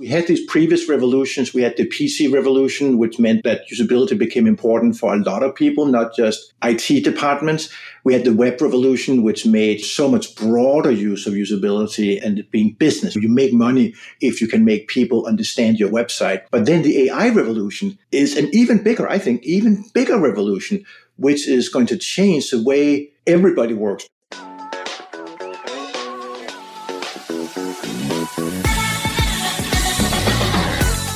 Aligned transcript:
We 0.00 0.08
had 0.08 0.26
these 0.26 0.46
previous 0.46 0.88
revolutions. 0.88 1.52
We 1.52 1.60
had 1.60 1.76
the 1.76 1.86
PC 1.86 2.32
revolution, 2.32 2.96
which 2.96 3.18
meant 3.18 3.44
that 3.44 3.68
usability 3.68 4.16
became 4.16 4.46
important 4.46 4.96
for 4.96 5.12
a 5.12 5.18
lot 5.18 5.42
of 5.42 5.54
people, 5.54 5.84
not 5.84 6.16
just 6.16 6.54
IT 6.62 7.04
departments. 7.04 7.68
We 8.02 8.14
had 8.14 8.24
the 8.24 8.32
web 8.32 8.62
revolution, 8.62 9.22
which 9.22 9.44
made 9.44 9.82
so 9.82 10.08
much 10.08 10.34
broader 10.36 10.90
use 10.90 11.26
of 11.26 11.34
usability 11.34 12.18
and 12.24 12.50
being 12.50 12.72
business. 12.78 13.14
You 13.14 13.28
make 13.28 13.52
money 13.52 13.92
if 14.22 14.40
you 14.40 14.48
can 14.48 14.64
make 14.64 14.88
people 14.88 15.26
understand 15.26 15.78
your 15.78 15.90
website. 15.90 16.44
But 16.50 16.64
then 16.64 16.80
the 16.80 17.10
AI 17.10 17.28
revolution 17.28 17.98
is 18.10 18.38
an 18.38 18.48
even 18.54 18.82
bigger, 18.82 19.06
I 19.06 19.18
think, 19.18 19.42
even 19.42 19.84
bigger 19.92 20.18
revolution, 20.18 20.82
which 21.16 21.46
is 21.46 21.68
going 21.68 21.88
to 21.88 21.98
change 21.98 22.48
the 22.48 22.62
way 22.62 23.10
everybody 23.26 23.74
works. 23.74 24.08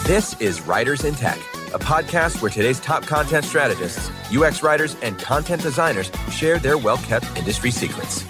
This 0.07 0.39
is 0.39 0.61
Writers 0.61 1.03
in 1.05 1.15
Tech, 1.15 1.39
a 1.73 1.79
podcast 1.79 2.43
where 2.43 2.51
today's 2.51 2.79
top 2.79 3.07
content 3.07 3.43
strategists, 3.47 4.11
UX 4.31 4.63
writers, 4.63 4.97
and 5.01 5.19
content 5.19 5.63
designers 5.63 6.11
share 6.31 6.59
their 6.59 6.77
well 6.77 6.99
kept 6.99 7.25
industry 7.39 7.71
secrets. 7.71 8.23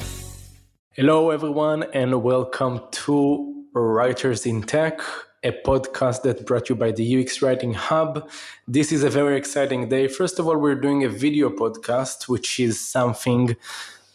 Hello, 0.93 1.31
everyone, 1.31 1.83
and 1.93 2.23
welcome 2.23 2.81
to 2.93 3.65
Writers 3.73 4.47
in 4.47 4.63
Tech, 4.63 5.01
a 5.43 5.51
podcast 5.67 6.23
that 6.23 6.47
brought 6.47 6.69
you 6.69 6.77
by 6.77 6.93
the 6.93 7.21
UX 7.21 7.43
Writing 7.43 7.75
Hub. 7.75 8.31
This 8.69 8.93
is 8.93 9.03
a 9.03 9.11
very 9.11 9.37
exciting 9.37 9.89
day. 9.89 10.07
First 10.07 10.39
of 10.39 10.47
all, 10.47 10.57
we're 10.57 10.77
doing 10.77 11.03
a 11.03 11.09
video 11.09 11.51
podcast, 11.51 12.29
which 12.29 12.61
is 12.61 12.79
something 12.79 13.57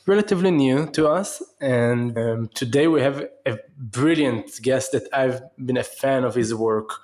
relatively 0.05 0.51
new 0.51 0.87
to 0.91 1.09
us. 1.09 1.43
And 1.59 2.17
um, 2.17 2.49
today 2.53 2.87
we 2.87 3.01
have 3.01 3.27
a 3.45 3.57
brilliant 3.77 4.61
guest 4.61 4.93
that 4.93 5.09
I've 5.11 5.41
been 5.57 5.75
a 5.75 5.83
fan 5.83 6.23
of 6.23 6.35
his 6.35 6.55
work 6.55 7.01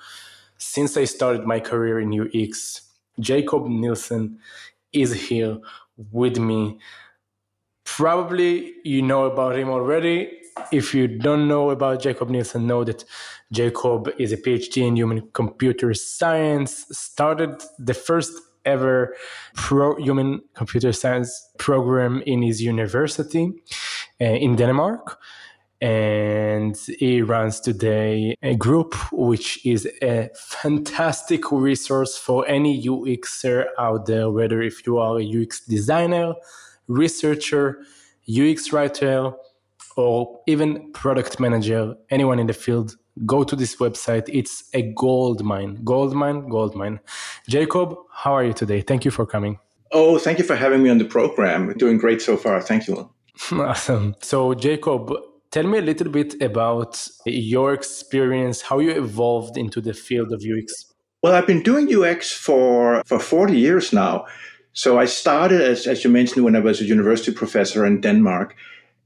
since 0.66 0.98
I 0.98 1.06
started 1.06 1.46
my 1.46 1.60
career 1.60 2.00
in 2.00 2.10
UX, 2.14 2.82
Jakob 3.20 3.68
Nielsen 3.68 4.40
is 4.92 5.14
here 5.30 5.60
with 6.12 6.38
me. 6.40 6.80
Probably 7.86 8.74
you 8.84 9.02
know 9.02 9.26
about 9.26 9.56
him 9.58 9.70
already. 9.70 10.32
If 10.72 10.96
you 10.96 11.08
don't 11.08 11.48
know 11.48 11.70
about 11.70 12.02
Jakob 12.02 12.30
Nielsen, 12.30 12.66
know 12.66 12.84
that 12.84 13.06
Jakob 13.52 14.10
is 14.18 14.32
a 14.32 14.38
PhD 14.38 14.88
in 14.88 14.96
human 14.96 15.30
computer 15.34 15.94
science, 15.94 16.86
started 16.92 17.62
the 17.78 17.94
first 17.94 18.34
ever 18.66 19.16
pro 19.54 19.96
human 19.98 20.42
computer 20.56 20.92
science 20.92 21.30
program 21.60 22.24
in 22.26 22.42
his 22.42 22.62
university 22.62 23.54
uh, 24.20 24.26
in 24.26 24.56
Denmark 24.56 25.20
and 25.82 26.78
he 27.00 27.22
runs 27.22 27.60
today 27.60 28.36
a 28.42 28.56
group 28.56 28.96
which 29.12 29.66
is 29.66 29.88
a 30.02 30.30
fantastic 30.36 31.52
resource 31.52 32.18
for 32.18 32.48
any 32.48 32.82
UXer 32.84 33.66
out 33.78 34.06
there, 34.06 34.30
whether 34.30 34.62
if 34.62 34.86
you 34.88 34.98
are 34.98 35.20
a 35.20 35.44
UX 35.44 35.66
designer, 35.66 36.34
researcher, 36.88 37.80
UX 38.30 38.72
writer, 38.72 39.34
or 39.98 40.40
even 40.48 40.92
product 40.94 41.40
manager, 41.40 41.96
anyone 42.10 42.40
in 42.40 42.48
the 42.48 42.54
field, 42.54 42.96
go 43.26 43.44
to 43.44 43.56
this 43.56 43.76
website. 43.78 44.28
It's 44.28 44.70
a 44.74 44.82
gold 44.94 45.44
mine, 45.44 45.80
gold 45.84 46.14
mine, 46.14 46.50
gold 46.50 46.76
mine. 46.76 47.00
Jakob, 47.48 47.96
how 48.12 48.34
are 48.34 48.44
you 48.44 48.54
today? 48.54 48.82
Thank 48.82 49.06
you 49.06 49.12
for 49.12 49.26
coming. 49.26 49.60
Oh, 49.92 50.18
thank 50.18 50.40
you 50.40 50.44
for 50.44 50.56
having 50.56 50.84
me 50.84 50.90
on 50.90 50.98
the 50.98 51.06
program. 51.06 51.68
We're 51.68 51.74
doing 51.74 51.98
great 51.98 52.22
so 52.22 52.36
far. 52.36 52.62
Thank 52.62 52.88
you. 52.88 53.10
awesome. 53.52 54.16
So, 54.22 54.54
Jakob, 54.54 55.12
Tell 55.56 55.68
me 55.68 55.78
a 55.78 55.82
little 55.82 56.10
bit 56.10 56.42
about 56.42 57.08
your 57.26 57.74
experience, 57.74 58.62
how 58.62 58.80
you 58.80 58.92
evolved 58.92 59.56
into 59.56 59.80
the 59.80 59.94
field 59.94 60.34
of 60.34 60.42
UX. 60.42 60.92
Well, 61.24 61.34
I've 61.34 61.48
been 61.48 61.64
doing 61.64 61.88
UX 61.88 62.34
for, 62.34 63.02
for 63.06 63.20
40 63.20 63.58
years 63.58 63.94
now. 63.94 64.26
So 64.74 65.00
I 65.00 65.06
started, 65.06 65.62
as, 65.62 65.88
as 65.88 66.04
you 66.04 66.10
mentioned, 66.10 66.44
when 66.44 66.58
I 66.58 66.60
was 66.60 66.82
a 66.82 66.84
university 66.84 67.32
professor 67.32 67.86
in 67.86 68.02
Denmark 68.02 68.54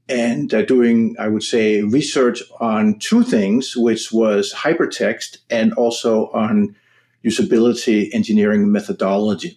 and 0.08 0.52
uh, 0.52 0.62
doing, 0.62 1.14
I 1.20 1.28
would 1.28 1.44
say, 1.44 1.82
research 1.82 2.42
on 2.58 2.98
two 2.98 3.22
things, 3.22 3.76
which 3.76 4.10
was 4.10 4.52
hypertext 4.52 5.38
and 5.50 5.72
also 5.74 6.32
on 6.32 6.74
usability 7.24 8.12
engineering 8.12 8.72
methodology. 8.72 9.56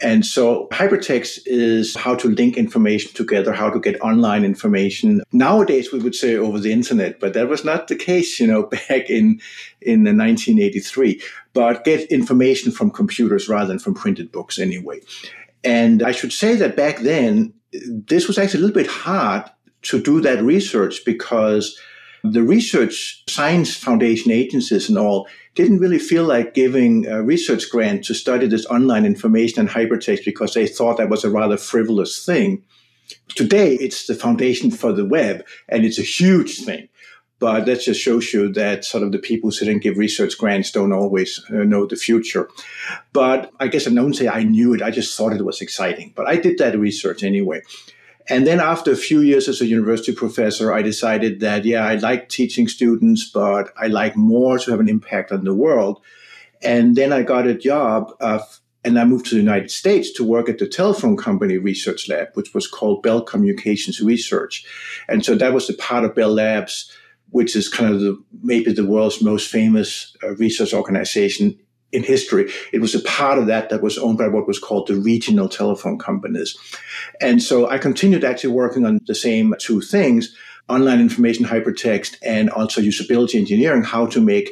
And 0.00 0.24
so 0.24 0.68
hypertext 0.70 1.40
is 1.46 1.96
how 1.96 2.14
to 2.16 2.28
link 2.28 2.56
information 2.56 3.12
together, 3.14 3.52
how 3.52 3.68
to 3.68 3.80
get 3.80 4.00
online 4.00 4.44
information. 4.44 5.22
Nowadays, 5.32 5.92
we 5.92 5.98
would 5.98 6.14
say 6.14 6.36
over 6.36 6.60
the 6.60 6.72
internet, 6.72 7.18
but 7.18 7.34
that 7.34 7.48
was 7.48 7.64
not 7.64 7.88
the 7.88 7.96
case, 7.96 8.38
you 8.38 8.46
know, 8.46 8.62
back 8.88 9.10
in, 9.10 9.40
in 9.80 10.04
1983. 10.04 11.20
But 11.52 11.84
get 11.84 12.10
information 12.12 12.70
from 12.70 12.90
computers 12.90 13.48
rather 13.48 13.68
than 13.68 13.80
from 13.80 13.94
printed 13.94 14.30
books 14.30 14.58
anyway. 14.58 15.00
And 15.64 16.02
I 16.02 16.12
should 16.12 16.32
say 16.32 16.54
that 16.56 16.76
back 16.76 16.98
then, 16.98 17.52
this 17.72 18.28
was 18.28 18.38
actually 18.38 18.60
a 18.60 18.66
little 18.66 18.82
bit 18.82 18.90
hard 18.90 19.50
to 19.82 20.00
do 20.00 20.20
that 20.20 20.42
research 20.42 21.04
because 21.04 21.78
the 22.24 22.42
research 22.42 23.24
science 23.28 23.76
foundation 23.76 24.32
agencies 24.32 24.88
and 24.88 24.98
all 24.98 25.28
didn't 25.58 25.80
really 25.80 25.98
feel 25.98 26.22
like 26.22 26.54
giving 26.54 27.04
a 27.08 27.20
research 27.20 27.68
grant 27.68 28.04
to 28.04 28.14
study 28.14 28.46
this 28.46 28.64
online 28.66 29.04
information 29.04 29.58
and 29.58 29.68
hypertext 29.68 30.24
because 30.24 30.54
they 30.54 30.68
thought 30.68 30.98
that 30.98 31.08
was 31.08 31.24
a 31.24 31.30
rather 31.30 31.56
frivolous 31.56 32.24
thing. 32.24 32.62
Today, 33.34 33.74
it's 33.74 34.06
the 34.06 34.14
foundation 34.14 34.70
for 34.70 34.92
the 34.92 35.04
web, 35.04 35.44
and 35.68 35.84
it's 35.84 35.98
a 35.98 36.02
huge 36.02 36.60
thing. 36.60 36.88
But 37.40 37.66
that 37.66 37.80
just 37.80 38.00
shows 38.00 38.32
you 38.32 38.52
that 38.52 38.84
sort 38.84 39.02
of 39.02 39.10
the 39.10 39.18
people 39.18 39.48
who 39.48 39.52
sit 39.52 39.66
and 39.66 39.80
give 39.80 39.98
research 39.98 40.38
grants 40.38 40.70
don't 40.70 40.92
always 40.92 41.44
uh, 41.50 41.64
know 41.64 41.86
the 41.86 41.96
future. 41.96 42.48
But 43.12 43.50
I 43.58 43.66
guess 43.66 43.88
I 43.88 43.90
don't 43.90 44.14
say 44.14 44.28
I 44.28 44.44
knew 44.44 44.74
it. 44.74 44.82
I 44.82 44.92
just 44.92 45.16
thought 45.16 45.32
it 45.32 45.44
was 45.44 45.60
exciting. 45.60 46.12
But 46.14 46.28
I 46.28 46.36
did 46.36 46.58
that 46.58 46.78
research 46.78 47.24
anyway. 47.24 47.62
And 48.30 48.46
then 48.46 48.60
after 48.60 48.92
a 48.92 48.96
few 48.96 49.20
years 49.22 49.48
as 49.48 49.60
a 49.60 49.66
university 49.66 50.12
professor, 50.12 50.72
I 50.72 50.82
decided 50.82 51.40
that, 51.40 51.64
yeah, 51.64 51.86
I 51.86 51.94
like 51.94 52.28
teaching 52.28 52.68
students, 52.68 53.30
but 53.30 53.72
I 53.78 53.86
like 53.86 54.16
more 54.16 54.58
to 54.58 54.70
have 54.70 54.80
an 54.80 54.88
impact 54.88 55.32
on 55.32 55.44
the 55.44 55.54
world. 55.54 56.00
And 56.62 56.94
then 56.94 57.12
I 57.12 57.22
got 57.22 57.46
a 57.46 57.54
job 57.54 58.12
of, 58.20 58.60
and 58.84 58.98
I 58.98 59.04
moved 59.04 59.26
to 59.26 59.34
the 59.34 59.40
United 59.40 59.70
States 59.70 60.12
to 60.12 60.24
work 60.24 60.48
at 60.48 60.58
the 60.58 60.68
telephone 60.68 61.16
company 61.16 61.56
research 61.56 62.08
lab, 62.08 62.28
which 62.34 62.52
was 62.54 62.66
called 62.66 63.02
Bell 63.02 63.22
Communications 63.22 64.00
Research. 64.00 64.64
And 65.08 65.24
so 65.24 65.34
that 65.36 65.54
was 65.54 65.66
the 65.66 65.74
part 65.74 66.04
of 66.04 66.14
Bell 66.14 66.32
Labs, 66.32 66.90
which 67.30 67.56
is 67.56 67.68
kind 67.68 67.94
of 67.94 68.00
the, 68.00 68.22
maybe 68.42 68.72
the 68.72 68.86
world's 68.86 69.22
most 69.22 69.50
famous 69.50 70.16
uh, 70.22 70.34
research 70.36 70.74
organization 70.74 71.58
in 71.92 72.02
history. 72.02 72.50
It 72.72 72.80
was 72.80 72.94
a 72.94 73.00
part 73.00 73.38
of 73.38 73.46
that 73.46 73.70
that 73.70 73.82
was 73.82 73.98
owned 73.98 74.18
by 74.18 74.28
what 74.28 74.46
was 74.46 74.58
called 74.58 74.86
the 74.86 74.96
regional 74.96 75.48
telephone 75.48 75.98
companies. 75.98 76.56
And 77.20 77.42
so 77.42 77.68
I 77.68 77.78
continued 77.78 78.24
actually 78.24 78.52
working 78.52 78.84
on 78.84 79.00
the 79.06 79.14
same 79.14 79.54
two 79.58 79.80
things, 79.80 80.34
online 80.68 81.00
information 81.00 81.46
hypertext 81.46 82.16
and 82.22 82.50
also 82.50 82.80
usability 82.80 83.36
engineering, 83.36 83.82
how 83.82 84.06
to 84.06 84.20
make 84.20 84.50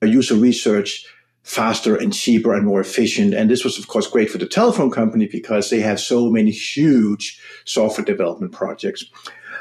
a 0.00 0.06
user 0.06 0.34
research 0.34 1.04
faster 1.42 1.96
and 1.96 2.12
cheaper 2.12 2.54
and 2.54 2.66
more 2.66 2.80
efficient. 2.80 3.34
And 3.34 3.50
this 3.50 3.64
was, 3.64 3.78
of 3.78 3.88
course, 3.88 4.06
great 4.06 4.30
for 4.30 4.38
the 4.38 4.46
telephone 4.46 4.90
company 4.90 5.26
because 5.26 5.68
they 5.68 5.80
have 5.80 6.00
so 6.00 6.30
many 6.30 6.50
huge 6.50 7.40
software 7.64 8.04
development 8.04 8.52
projects. 8.52 9.04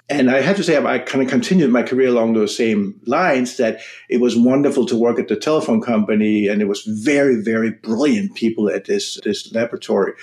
And 0.09 0.31
I 0.31 0.41
have 0.41 0.55
to 0.57 0.63
say, 0.63 0.83
I 0.83 0.97
kind 0.97 1.23
of 1.23 1.29
continued 1.29 1.69
my 1.69 1.83
career 1.83 2.07
along 2.07 2.33
those 2.33 2.57
same 2.57 2.99
lines 3.05 3.57
that 3.57 3.79
it 4.09 4.19
was 4.19 4.35
wonderful 4.35 4.87
to 4.87 4.97
work 4.97 5.19
at 5.19 5.27
the 5.27 5.35
telephone 5.35 5.81
company 5.81 6.47
and 6.47 6.61
it 6.61 6.67
was 6.67 6.81
very, 6.81 7.35
very 7.35 7.71
brilliant 7.71 8.33
people 8.33 8.71
at 8.71 8.85
this, 8.85 9.19
this 9.23 9.53
laboratory. 9.53 10.13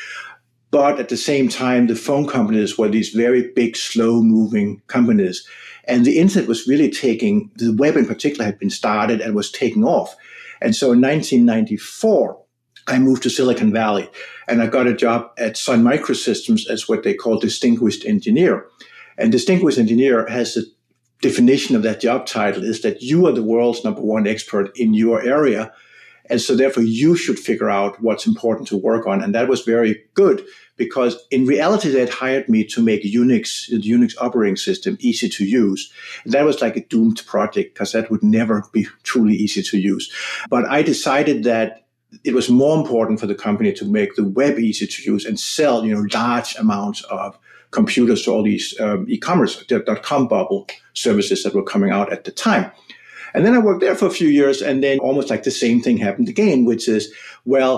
But 0.73 0.99
at 0.99 1.09
the 1.09 1.17
same 1.17 1.49
time, 1.49 1.87
the 1.87 1.95
phone 1.95 2.27
companies 2.27 2.77
were 2.77 2.89
these 2.89 3.11
very 3.11 3.53
big, 3.53 3.77
slow 3.77 4.23
moving 4.23 4.83
companies. 4.89 5.47
And 5.85 6.05
the 6.05 6.19
internet 6.19 6.49
was 6.49 6.67
really 6.67 6.91
taking, 6.91 7.53
the 7.55 7.73
web 7.73 7.97
in 7.97 8.07
particular 8.07 8.45
had 8.45 8.59
been 8.59 8.71
started 8.71 9.21
and 9.21 9.37
was 9.37 9.53
taking 9.53 9.85
off. 9.85 10.17
And 10.61 10.75
so 10.75 10.87
in 10.87 11.01
1994, 11.01 12.43
I 12.89 12.99
moved 12.99 13.23
to 13.23 13.31
Silicon 13.31 13.73
Valley 13.73 14.09
and 14.49 14.61
I 14.61 14.67
got 14.67 14.89
a 14.89 14.95
job 14.95 15.31
at 15.39 15.57
Sun 15.57 15.85
Microsystems 15.85 16.69
as 16.69 16.89
what 16.89 17.05
they 17.05 17.15
call 17.15 17.39
distinguished 17.39 18.05
engineer. 18.05 18.67
And 19.19 19.33
distinguished 19.33 19.79
engineer 19.79 20.27
has 20.29 20.57
a 20.57 20.63
definition 21.23 21.77
of 21.77 21.83
that 21.83 22.01
job 22.01 22.27
title 22.27 22.63
is 22.63 22.83
that 22.83 23.03
you 23.03 23.27
are 23.27 23.33
the 23.33 23.43
world's 23.43 23.85
number 23.85 24.03
one 24.03 24.27
expert 24.27 24.77
in 24.77 24.95
your 24.95 25.23
area. 25.23 25.73
And 26.29 26.41
so 26.41 26.57
therefore 26.57 26.83
you 26.83 27.17
should 27.17 27.39
figure 27.39 27.71
out 27.71 28.03
what's 28.03 28.27
important 28.27 28.69
to 28.69 28.77
work 28.77 29.07
on. 29.07 29.23
And 29.23 29.35
that 29.35 29.49
was 29.49 29.63
very 29.63 30.03
good 30.15 30.45
because 30.77 31.17
in 31.31 31.47
reality, 31.47 31.89
they 31.89 32.01
had 32.01 32.11
hired 32.11 32.49
me 32.49 32.65
to 32.65 32.83
make 32.83 33.05
Unix, 33.05 33.69
the 33.69 33.81
Unix 33.81 34.15
operating 34.21 34.57
system 34.57 34.99
easy 35.01 35.29
to 35.29 35.45
use. 35.45 35.91
And 36.25 36.33
that 36.33 36.45
was 36.45 36.61
like 36.61 36.77
a 36.77 36.85
doomed 36.85 37.25
project 37.27 37.75
because 37.75 37.93
that 37.93 38.11
would 38.11 38.23
never 38.23 38.65
be 38.73 38.87
truly 39.05 39.35
easy 39.35 39.63
to 39.63 39.79
use. 39.79 40.13
But 40.51 40.67
I 40.67 40.83
decided 40.83 41.45
that 41.45 41.87
it 42.25 42.35
was 42.35 42.51
more 42.51 42.77
important 42.77 43.21
for 43.21 43.27
the 43.27 43.35
company 43.35 43.73
to 43.73 43.85
make 43.85 44.15
the 44.15 44.29
web 44.29 44.59
easy 44.59 44.87
to 44.87 45.03
use 45.03 45.25
and 45.25 45.39
sell, 45.39 45.85
you 45.85 45.95
know, 45.95 46.07
large 46.13 46.57
amounts 46.57 47.03
of 47.05 47.39
computers 47.79 48.23
to 48.23 48.31
all 48.33 48.45
these 48.45 48.67
um, 48.81 49.01
e-commerce 49.15 49.65
dot 49.69 50.03
com 50.03 50.27
bubble 50.29 50.63
services 50.93 51.43
that 51.43 51.55
were 51.55 51.71
coming 51.73 51.93
out 51.99 52.09
at 52.13 52.23
the 52.25 52.33
time. 52.33 52.65
And 53.35 53.45
then 53.45 53.55
I 53.55 53.59
worked 53.67 53.83
there 53.83 53.97
for 53.99 54.09
a 54.09 54.19
few 54.21 54.31
years, 54.41 54.63
and 54.63 54.83
then 54.83 54.99
almost 54.99 55.31
like 55.31 55.43
the 55.43 55.51
same 55.65 55.79
thing 55.83 55.99
happened 55.99 56.29
again, 56.29 56.65
which 56.65 56.89
is, 56.89 57.13
well, 57.45 57.77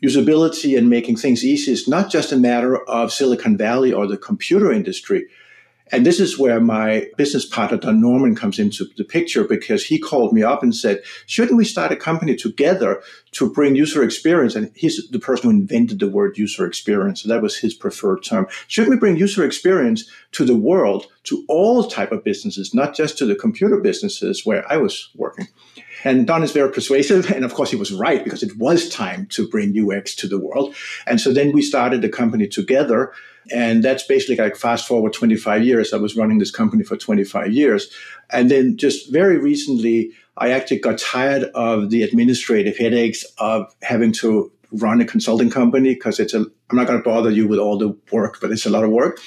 usability 0.00 0.78
and 0.78 0.88
making 0.88 1.18
things 1.18 1.44
easy 1.44 1.72
is 1.72 1.88
not 1.88 2.12
just 2.12 2.32
a 2.32 2.36
matter 2.36 2.74
of 2.88 3.12
Silicon 3.12 3.56
Valley 3.56 3.92
or 3.92 4.06
the 4.06 4.26
computer 4.28 4.72
industry. 4.72 5.26
And 5.92 6.06
this 6.06 6.18
is 6.18 6.38
where 6.38 6.58
my 6.58 7.06
business 7.18 7.44
partner, 7.44 7.76
Don 7.76 8.00
Norman, 8.00 8.34
comes 8.34 8.58
into 8.58 8.86
the 8.96 9.04
picture 9.04 9.44
because 9.44 9.84
he 9.84 9.98
called 9.98 10.32
me 10.32 10.42
up 10.42 10.62
and 10.62 10.74
said, 10.74 11.02
shouldn't 11.26 11.58
we 11.58 11.66
start 11.66 11.92
a 11.92 11.96
company 11.96 12.34
together 12.34 13.02
to 13.32 13.52
bring 13.52 13.76
user 13.76 14.02
experience? 14.02 14.56
And 14.56 14.72
he's 14.74 15.06
the 15.10 15.18
person 15.18 15.50
who 15.50 15.56
invented 15.56 16.00
the 16.00 16.08
word 16.08 16.38
user 16.38 16.66
experience. 16.66 17.22
So 17.22 17.28
that 17.28 17.42
was 17.42 17.58
his 17.58 17.74
preferred 17.74 18.24
term. 18.24 18.46
Shouldn't 18.68 18.90
we 18.90 18.98
bring 18.98 19.16
user 19.16 19.44
experience 19.44 20.08
to 20.32 20.46
the 20.46 20.56
world, 20.56 21.06
to 21.24 21.44
all 21.46 21.84
type 21.84 22.10
of 22.10 22.24
businesses, 22.24 22.74
not 22.74 22.96
just 22.96 23.18
to 23.18 23.26
the 23.26 23.36
computer 23.36 23.78
businesses 23.78 24.46
where 24.46 24.64
I 24.72 24.78
was 24.78 25.10
working? 25.14 25.48
And 26.04 26.26
Don 26.26 26.42
is 26.42 26.52
very 26.52 26.72
persuasive. 26.72 27.30
And 27.30 27.44
of 27.44 27.54
course, 27.54 27.70
he 27.70 27.76
was 27.76 27.92
right 27.92 28.24
because 28.24 28.42
it 28.42 28.56
was 28.56 28.88
time 28.88 29.26
to 29.26 29.46
bring 29.46 29.76
UX 29.78 30.14
to 30.16 30.26
the 30.26 30.38
world. 30.38 30.74
And 31.06 31.20
so 31.20 31.32
then 31.32 31.52
we 31.52 31.62
started 31.62 32.02
the 32.02 32.08
company 32.08 32.48
together. 32.48 33.12
And 33.50 33.82
that's 33.82 34.04
basically 34.04 34.36
like 34.36 34.56
fast 34.56 34.86
forward 34.86 35.12
25 35.12 35.64
years. 35.64 35.92
I 35.92 35.96
was 35.96 36.16
running 36.16 36.38
this 36.38 36.50
company 36.50 36.84
for 36.84 36.96
25 36.96 37.52
years. 37.52 37.92
And 38.30 38.50
then 38.50 38.76
just 38.76 39.10
very 39.12 39.38
recently, 39.38 40.12
I 40.36 40.50
actually 40.50 40.78
got 40.78 40.98
tired 40.98 41.44
of 41.54 41.90
the 41.90 42.02
administrative 42.02 42.76
headaches 42.76 43.24
of 43.38 43.74
having 43.82 44.12
to 44.14 44.52
run 44.72 45.00
a 45.00 45.04
consulting 45.04 45.50
company 45.50 45.94
because 45.94 46.18
it's 46.18 46.34
a 46.34 46.46
I'm 46.70 46.78
not 46.78 46.86
going 46.86 47.02
to 47.02 47.04
bother 47.04 47.30
you 47.30 47.46
with 47.46 47.58
all 47.58 47.76
the 47.76 47.94
work, 48.10 48.38
but 48.40 48.50
it's 48.50 48.64
a 48.64 48.70
lot 48.70 48.82
of 48.82 48.90
work. 48.90 49.20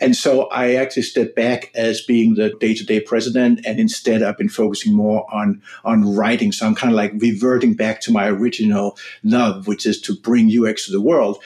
And 0.00 0.16
so 0.16 0.46
I 0.46 0.76
actually 0.76 1.02
stepped 1.02 1.36
back 1.36 1.70
as 1.74 2.00
being 2.00 2.36
the 2.36 2.54
day-to-day 2.58 3.00
president, 3.00 3.60
and 3.66 3.78
instead 3.78 4.22
I've 4.22 4.38
been 4.38 4.48
focusing 4.48 4.94
more 4.94 5.26
on 5.32 5.60
on 5.84 6.16
writing. 6.16 6.52
So 6.52 6.66
I'm 6.66 6.74
kind 6.74 6.90
of 6.90 6.96
like 6.96 7.12
reverting 7.18 7.74
back 7.74 8.00
to 8.02 8.12
my 8.12 8.28
original 8.28 8.96
love, 9.22 9.66
which 9.66 9.84
is 9.84 10.00
to 10.02 10.16
bring 10.16 10.50
UX 10.50 10.86
to 10.86 10.92
the 10.92 11.02
world 11.02 11.38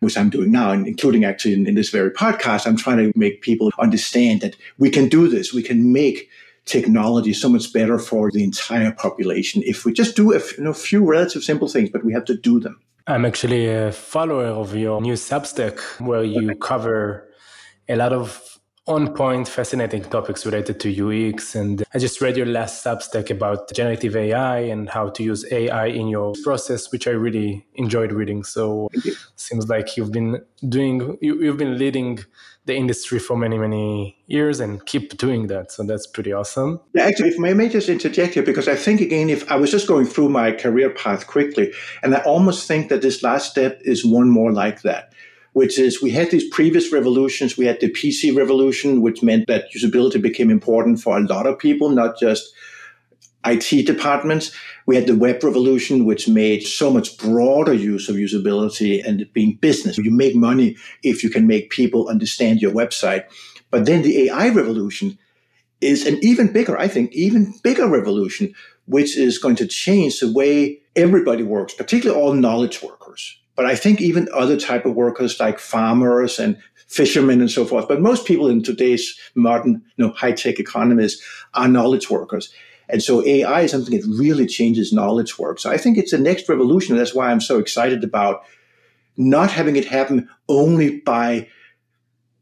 which 0.00 0.16
I'm 0.16 0.30
doing 0.30 0.52
now, 0.52 0.70
and 0.70 0.86
including 0.86 1.24
actually 1.24 1.54
in, 1.54 1.66
in, 1.66 1.74
this 1.74 1.90
very 1.90 2.10
podcast, 2.10 2.66
I'm 2.66 2.76
trying 2.76 2.98
to 2.98 3.12
make 3.18 3.42
people 3.42 3.70
understand 3.78 4.40
that 4.42 4.56
we 4.78 4.90
can 4.90 5.08
do 5.08 5.28
this. 5.28 5.52
We 5.52 5.62
can 5.62 5.92
make 5.92 6.28
technology 6.64 7.32
so 7.32 7.48
much 7.48 7.72
better 7.72 7.98
for 7.98 8.30
the 8.30 8.42
entire 8.42 8.92
population 8.92 9.62
if 9.64 9.84
we 9.84 9.92
just 9.92 10.16
do 10.16 10.32
a 10.32 10.38
you 10.38 10.64
know, 10.64 10.72
few 10.72 11.04
relative 11.04 11.42
simple 11.42 11.68
things, 11.68 11.90
but 11.90 12.04
we 12.04 12.12
have 12.12 12.24
to 12.26 12.36
do 12.36 12.60
them. 12.60 12.80
I'm 13.06 13.24
actually 13.24 13.68
a 13.68 13.92
follower 13.92 14.46
of 14.46 14.74
your 14.74 15.00
new 15.00 15.14
Substack 15.14 15.78
where 16.04 16.24
you 16.24 16.56
cover 16.56 17.28
a 17.88 17.94
lot 17.94 18.12
of 18.12 18.55
on 18.86 19.12
point, 19.14 19.48
fascinating 19.48 20.02
topics 20.02 20.46
related 20.46 20.78
to 20.80 20.88
UX. 21.30 21.54
And 21.54 21.82
I 21.92 21.98
just 21.98 22.20
read 22.20 22.36
your 22.36 22.46
last 22.46 22.84
Substack 22.84 23.30
about 23.30 23.72
generative 23.72 24.14
AI 24.14 24.58
and 24.58 24.88
how 24.88 25.08
to 25.10 25.22
use 25.22 25.44
AI 25.50 25.86
in 25.86 26.08
your 26.08 26.34
process, 26.44 26.92
which 26.92 27.08
I 27.08 27.10
really 27.10 27.66
enjoyed 27.74 28.12
reading. 28.12 28.44
So 28.44 28.88
seems 29.34 29.68
like 29.68 29.96
you've 29.96 30.12
been 30.12 30.40
doing, 30.68 31.18
you, 31.20 31.42
you've 31.42 31.56
been 31.56 31.78
leading 31.78 32.20
the 32.66 32.76
industry 32.76 33.18
for 33.18 33.36
many, 33.36 33.58
many 33.58 34.16
years 34.26 34.60
and 34.60 34.84
keep 34.86 35.16
doing 35.16 35.48
that. 35.48 35.72
So 35.72 35.82
that's 35.84 36.06
pretty 36.06 36.32
awesome. 36.32 36.80
Yeah, 36.94 37.06
actually, 37.06 37.30
if 37.30 37.40
I 37.44 37.54
may 37.54 37.68
just 37.68 37.88
interject 37.88 38.34
here, 38.34 38.42
because 38.42 38.68
I 38.68 38.76
think, 38.76 39.00
again, 39.00 39.30
if 39.30 39.50
I 39.50 39.56
was 39.56 39.70
just 39.70 39.86
going 39.88 40.06
through 40.06 40.28
my 40.28 40.52
career 40.52 40.90
path 40.90 41.26
quickly, 41.26 41.72
and 42.02 42.14
I 42.14 42.20
almost 42.20 42.66
think 42.66 42.88
that 42.88 43.02
this 43.02 43.22
last 43.22 43.50
step 43.50 43.80
is 43.82 44.04
one 44.04 44.28
more 44.28 44.52
like 44.52 44.82
that, 44.82 45.12
which 45.56 45.78
is 45.78 46.02
we 46.02 46.10
had 46.10 46.30
these 46.30 46.46
previous 46.50 46.92
revolutions. 46.92 47.56
We 47.56 47.64
had 47.64 47.80
the 47.80 47.90
PC 47.90 48.36
revolution, 48.36 49.00
which 49.00 49.22
meant 49.22 49.46
that 49.46 49.72
usability 49.74 50.20
became 50.20 50.50
important 50.50 51.00
for 51.00 51.16
a 51.16 51.22
lot 51.22 51.46
of 51.46 51.58
people, 51.58 51.88
not 51.88 52.20
just 52.20 52.52
IT 53.42 53.86
departments. 53.86 54.54
We 54.84 54.96
had 54.96 55.06
the 55.06 55.16
web 55.16 55.42
revolution, 55.42 56.04
which 56.04 56.28
made 56.28 56.64
so 56.64 56.90
much 56.90 57.16
broader 57.16 57.72
use 57.72 58.10
of 58.10 58.16
usability 58.16 59.02
and 59.02 59.26
being 59.32 59.54
business. 59.54 59.96
You 59.96 60.10
make 60.10 60.36
money 60.36 60.76
if 61.02 61.24
you 61.24 61.30
can 61.30 61.46
make 61.46 61.70
people 61.70 62.08
understand 62.08 62.60
your 62.60 62.72
website. 62.72 63.24
But 63.70 63.86
then 63.86 64.02
the 64.02 64.28
AI 64.28 64.50
revolution 64.50 65.18
is 65.80 66.06
an 66.06 66.18
even 66.22 66.52
bigger, 66.52 66.78
I 66.78 66.86
think, 66.86 67.14
even 67.14 67.54
bigger 67.64 67.88
revolution, 67.88 68.54
which 68.84 69.16
is 69.16 69.38
going 69.38 69.56
to 69.56 69.66
change 69.66 70.20
the 70.20 70.30
way 70.30 70.82
everybody 70.94 71.44
works, 71.44 71.72
particularly 71.72 72.20
all 72.20 72.34
knowledge 72.34 72.82
workers. 72.82 73.40
But 73.56 73.66
I 73.66 73.74
think 73.74 74.00
even 74.00 74.28
other 74.32 74.56
type 74.58 74.84
of 74.84 74.94
workers 74.94 75.40
like 75.40 75.58
farmers 75.58 76.38
and 76.38 76.58
fishermen 76.86 77.40
and 77.40 77.50
so 77.50 77.64
forth. 77.64 77.88
But 77.88 78.00
most 78.00 78.26
people 78.26 78.48
in 78.48 78.62
today's 78.62 79.18
modern, 79.34 79.82
you 79.96 80.06
know, 80.06 80.12
high 80.12 80.32
tech 80.32 80.60
economies 80.60 81.20
are 81.54 81.66
knowledge 81.66 82.10
workers. 82.10 82.52
And 82.88 83.02
so 83.02 83.24
AI 83.26 83.62
is 83.62 83.72
something 83.72 83.98
that 83.98 84.06
really 84.06 84.46
changes 84.46 84.92
knowledge 84.92 85.38
work. 85.38 85.58
So 85.58 85.70
I 85.70 85.76
think 85.76 85.98
it's 85.98 86.12
the 86.12 86.18
next 86.18 86.48
revolution. 86.48 86.96
That's 86.96 87.14
why 87.14 87.30
I'm 87.30 87.40
so 87.40 87.58
excited 87.58 88.04
about 88.04 88.44
not 89.16 89.50
having 89.50 89.76
it 89.76 89.86
happen 89.86 90.28
only 90.48 91.00
by 91.00 91.48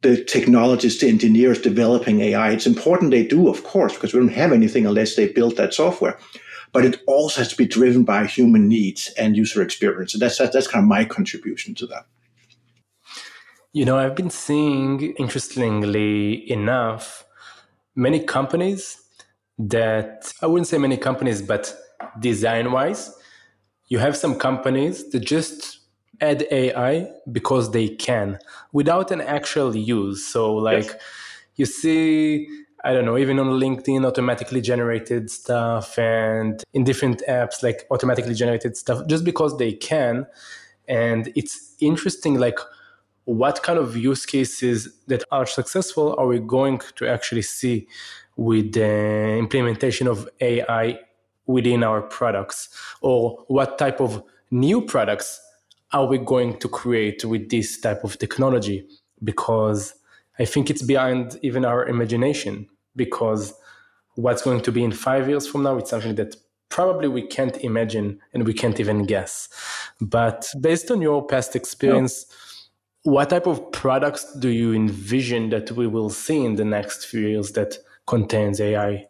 the 0.03 0.23
technologists, 0.23 1.01
the 1.01 1.09
engineers 1.09 1.61
developing 1.61 2.21
AI. 2.21 2.51
It's 2.51 2.67
important 2.67 3.11
they 3.11 3.27
do, 3.27 3.49
of 3.49 3.65
course, 3.65 3.95
because 3.95 4.13
we 4.13 4.21
don't 4.21 4.29
have 4.29 4.53
anything 4.53 4.85
unless 4.85 5.17
they 5.17 5.29
build 5.29 5.57
that 5.57 5.73
software. 5.73 6.19
But 6.75 6.85
it 6.85 7.01
also 7.07 7.41
has 7.41 7.49
to 7.49 7.57
be 7.57 7.67
driven 7.67 8.05
by 8.05 8.27
human 8.27 8.69
needs 8.69 9.11
and 9.17 9.37
user 9.37 9.63
experience. 9.63 10.13
And 10.13 10.21
that's, 10.21 10.37
that's 10.37 10.67
kind 10.67 10.83
of 10.83 10.89
my 10.89 11.07
contribution 11.07 11.75
to 11.77 11.87
that. 11.87 12.05
You 13.73 13.85
know, 13.85 13.97
I've 13.97 14.15
been 14.15 14.31
seeing, 14.31 15.15
interestingly 15.17 16.51
enough, 16.51 17.25
many 17.97 18.21
companies 18.21 19.01
that 19.59 20.33
I 20.43 20.47
wouldn't 20.47 20.67
say 20.67 20.79
many 20.79 20.97
companies, 20.97 21.41
but 21.41 21.75
design 22.21 22.73
wise, 22.73 23.17
you 23.89 23.99
have 23.99 24.17
some 24.17 24.37
companies 24.37 25.11
that 25.11 25.21
just 25.21 25.79
add 26.21 26.47
AI 26.51 27.09
because 27.31 27.71
they 27.71 27.89
can 27.89 28.39
without 28.73 29.11
an 29.11 29.21
actual 29.21 29.75
use. 29.77 30.25
So, 30.27 30.55
like, 30.55 30.87
yes. 30.87 30.97
you 31.57 31.67
see, 31.67 32.64
I 32.85 32.93
don't 32.93 33.07
know, 33.07 33.17
even 33.17 33.39
on 33.39 33.59
LinkedIn, 33.59 34.05
automatically 34.05 34.61
generated 34.61 35.31
stuff 35.31 35.99
and 35.99 36.63
in 36.75 36.85
different 36.85 37.23
apps, 37.27 37.63
like 37.63 37.87
automatically 37.91 38.35
generated 38.35 38.77
stuff 38.77 39.07
just 39.07 39.25
because 39.25 39.57
they 39.57 39.73
can. 39.73 40.27
And 40.87 41.33
it's 41.35 41.75
interesting, 41.81 42.39
like, 42.39 42.59
what 43.25 43.63
kind 43.63 43.79
of 43.79 43.97
use 43.97 44.27
cases 44.27 44.95
that 45.07 45.25
are 45.33 45.47
successful 45.47 46.15
are 46.19 46.27
we 46.27 46.39
going 46.41 46.83
to 46.97 47.09
actually 47.09 47.41
see 47.41 47.89
with 48.37 48.73
the 48.75 49.39
implementation 49.39 50.07
of 50.07 50.29
AI 50.43 50.99
within 51.47 51.83
our 51.83 52.03
products? 52.03 52.69
Or 53.01 53.45
what 53.49 53.79
type 53.79 53.99
of 53.99 54.23
new 54.51 54.83
products 54.83 55.41
are 55.93 56.07
we 56.07 56.19
going 56.19 56.59
to 56.59 56.69
create 56.69 57.25
with 57.25 57.49
this 57.49 57.81
type 57.81 58.05
of 58.05 58.19
technology? 58.19 58.87
Because 59.23 59.95
I 60.39 60.45
think 60.45 60.69
it's 60.69 60.83
beyond 60.83 61.39
even 61.41 61.65
our 61.65 61.87
imagination. 61.87 62.69
Because 62.97 63.55
what's 64.15 64.43
going 64.43 64.61
to 64.63 64.73
be 64.73 64.85
in 64.85 64.93
five 64.93 65.29
years 65.29 65.47
from 65.47 65.63
now, 65.63 65.77
it's 65.77 65.91
something 65.91 66.15
that 66.17 66.37
probably 66.69 67.09
we 67.09 67.23
can't 67.23 67.57
imagine 67.59 68.21
and 68.33 68.47
we 68.47 68.53
can't 68.53 68.81
even 68.81 69.05
guess. 69.05 69.49
But 70.01 70.47
based 70.61 70.91
on 70.91 71.01
your 71.03 71.27
past 71.27 71.55
experience, 71.55 72.27
what 73.05 73.31
type 73.31 73.47
of 73.47 73.71
products 73.71 74.33
do 74.39 74.49
you 74.49 74.73
envision 74.73 75.51
that 75.51 75.71
we 75.73 75.87
will 75.87 76.11
see 76.11 76.45
in 76.45 76.57
the 76.57 76.65
next 76.65 77.05
few 77.07 77.29
years 77.29 77.53
that 77.53 77.77
contains 78.07 78.61
AI 78.61 79.07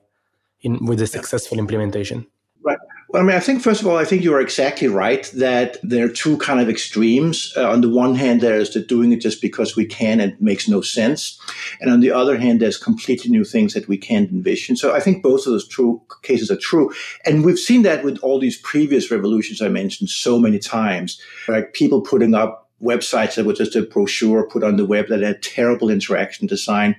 in 0.63 0.85
with 0.85 1.01
a 1.01 1.07
successful 1.07 1.59
implementation? 1.59 2.27
Right. 2.63 2.79
Well, 3.15 3.23
I 3.23 3.27
mean, 3.27 3.37
I 3.37 3.41
think 3.41 3.63
first 3.63 3.81
of 3.81 3.87
all, 3.87 3.97
I 3.97 4.05
think 4.05 4.25
you 4.25 4.35
are 4.35 4.41
exactly 4.41 4.89
right 4.89 5.25
that 5.37 5.77
there 5.85 6.05
are 6.05 6.09
two 6.09 6.37
kind 6.39 6.59
of 6.59 6.69
extremes. 6.69 7.53
Uh, 7.57 7.71
on 7.71 7.81
the 7.81 7.89
one 7.89 8.17
hand, 8.17 8.41
there's 8.41 8.71
the 8.71 8.81
doing 8.81 9.13
it 9.13 9.21
just 9.21 9.41
because 9.41 9.77
we 9.77 9.87
can 9.87 10.19
and 10.19 10.35
makes 10.41 10.67
no 10.67 10.81
sense, 10.81 11.41
and 11.81 11.93
on 11.93 12.01
the 12.01 12.11
other 12.11 12.37
hand, 12.37 12.61
there's 12.61 12.77
completely 12.77 13.31
new 13.31 13.45
things 13.45 13.73
that 13.75 13.87
we 13.87 13.97
can't 13.97 14.33
envision. 14.33 14.75
So 14.75 14.93
I 14.93 14.99
think 14.99 15.23
both 15.23 15.47
of 15.47 15.53
those 15.53 15.69
true 15.69 16.03
cases 16.25 16.51
are 16.51 16.57
true, 16.57 16.93
and 17.25 17.45
we've 17.45 17.57
seen 17.57 17.83
that 17.83 18.03
with 18.03 18.19
all 18.19 18.41
these 18.41 18.59
previous 18.59 19.13
revolutions 19.13 19.63
I 19.63 19.69
mentioned 19.69 20.11
so 20.11 20.41
many 20.41 20.59
times, 20.59 21.21
like 21.47 21.73
people 21.73 22.01
putting 22.01 22.35
up 22.35 22.69
websites 22.83 23.37
that 23.37 23.47
were 23.47 23.53
just 23.53 23.77
a 23.77 23.83
brochure 23.83 24.49
put 24.49 24.65
on 24.65 24.75
the 24.77 24.85
web 24.85 25.07
that 25.07 25.23
had 25.23 25.41
terrible 25.41 25.89
interaction 25.89 26.49
design 26.49 26.97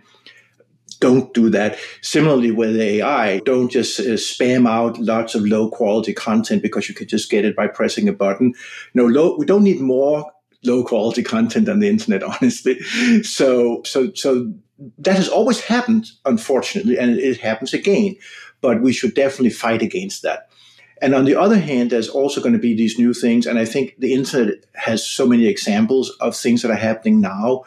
don't 1.00 1.34
do 1.34 1.50
that. 1.50 1.78
Similarly 2.02 2.52
with 2.52 2.78
AI, 2.78 3.40
don't 3.40 3.70
just 3.70 4.00
uh, 4.00 4.14
spam 4.14 4.68
out 4.68 4.98
lots 5.00 5.36
of 5.36 5.46
low 5.46 5.70
quality 5.70 6.14
content 6.14 6.62
because 6.62 6.90
you 6.90 6.96
could 6.96 7.10
just 7.10 7.30
get 7.30 7.46
it 7.46 7.56
by 7.56 7.68
pressing 7.68 8.08
a 8.08 8.14
button. 8.14 8.54
No, 8.94 9.06
low, 9.06 9.36
we 9.38 9.46
don't 9.46 9.64
need 9.64 9.82
more 9.82 10.32
low 10.64 10.84
quality 10.84 11.24
content 11.24 11.70
on 11.70 11.80
the 11.80 11.90
internet, 11.90 12.24
honestly. 12.42 12.80
So, 13.24 13.82
so, 13.84 14.12
so 14.14 14.54
that 14.98 15.16
has 15.16 15.30
always 15.30 15.62
happened, 15.62 16.08
unfortunately, 16.26 16.98
and 16.98 17.18
it 17.18 17.40
happens 17.40 17.74
again. 17.74 18.16
But 18.62 18.82
we 18.82 18.94
should 18.94 19.14
definitely 19.14 19.52
fight 19.52 19.82
against 19.82 20.24
that. 20.24 20.50
And 21.02 21.14
on 21.14 21.26
the 21.26 21.36
other 21.36 21.60
hand, 21.60 21.90
there's 21.90 22.10
also 22.10 22.42
going 22.42 22.54
to 22.54 22.60
be 22.60 22.74
these 22.74 22.98
new 22.98 23.14
things. 23.14 23.46
And 23.46 23.60
I 23.60 23.66
think 23.66 23.96
the 24.00 24.14
internet 24.14 24.66
has 24.76 25.06
so 25.06 25.28
many 25.28 25.46
examples 25.46 26.10
of 26.22 26.36
things 26.36 26.62
that 26.62 26.72
are 26.72 26.76
happening 26.76 27.22
now 27.22 27.64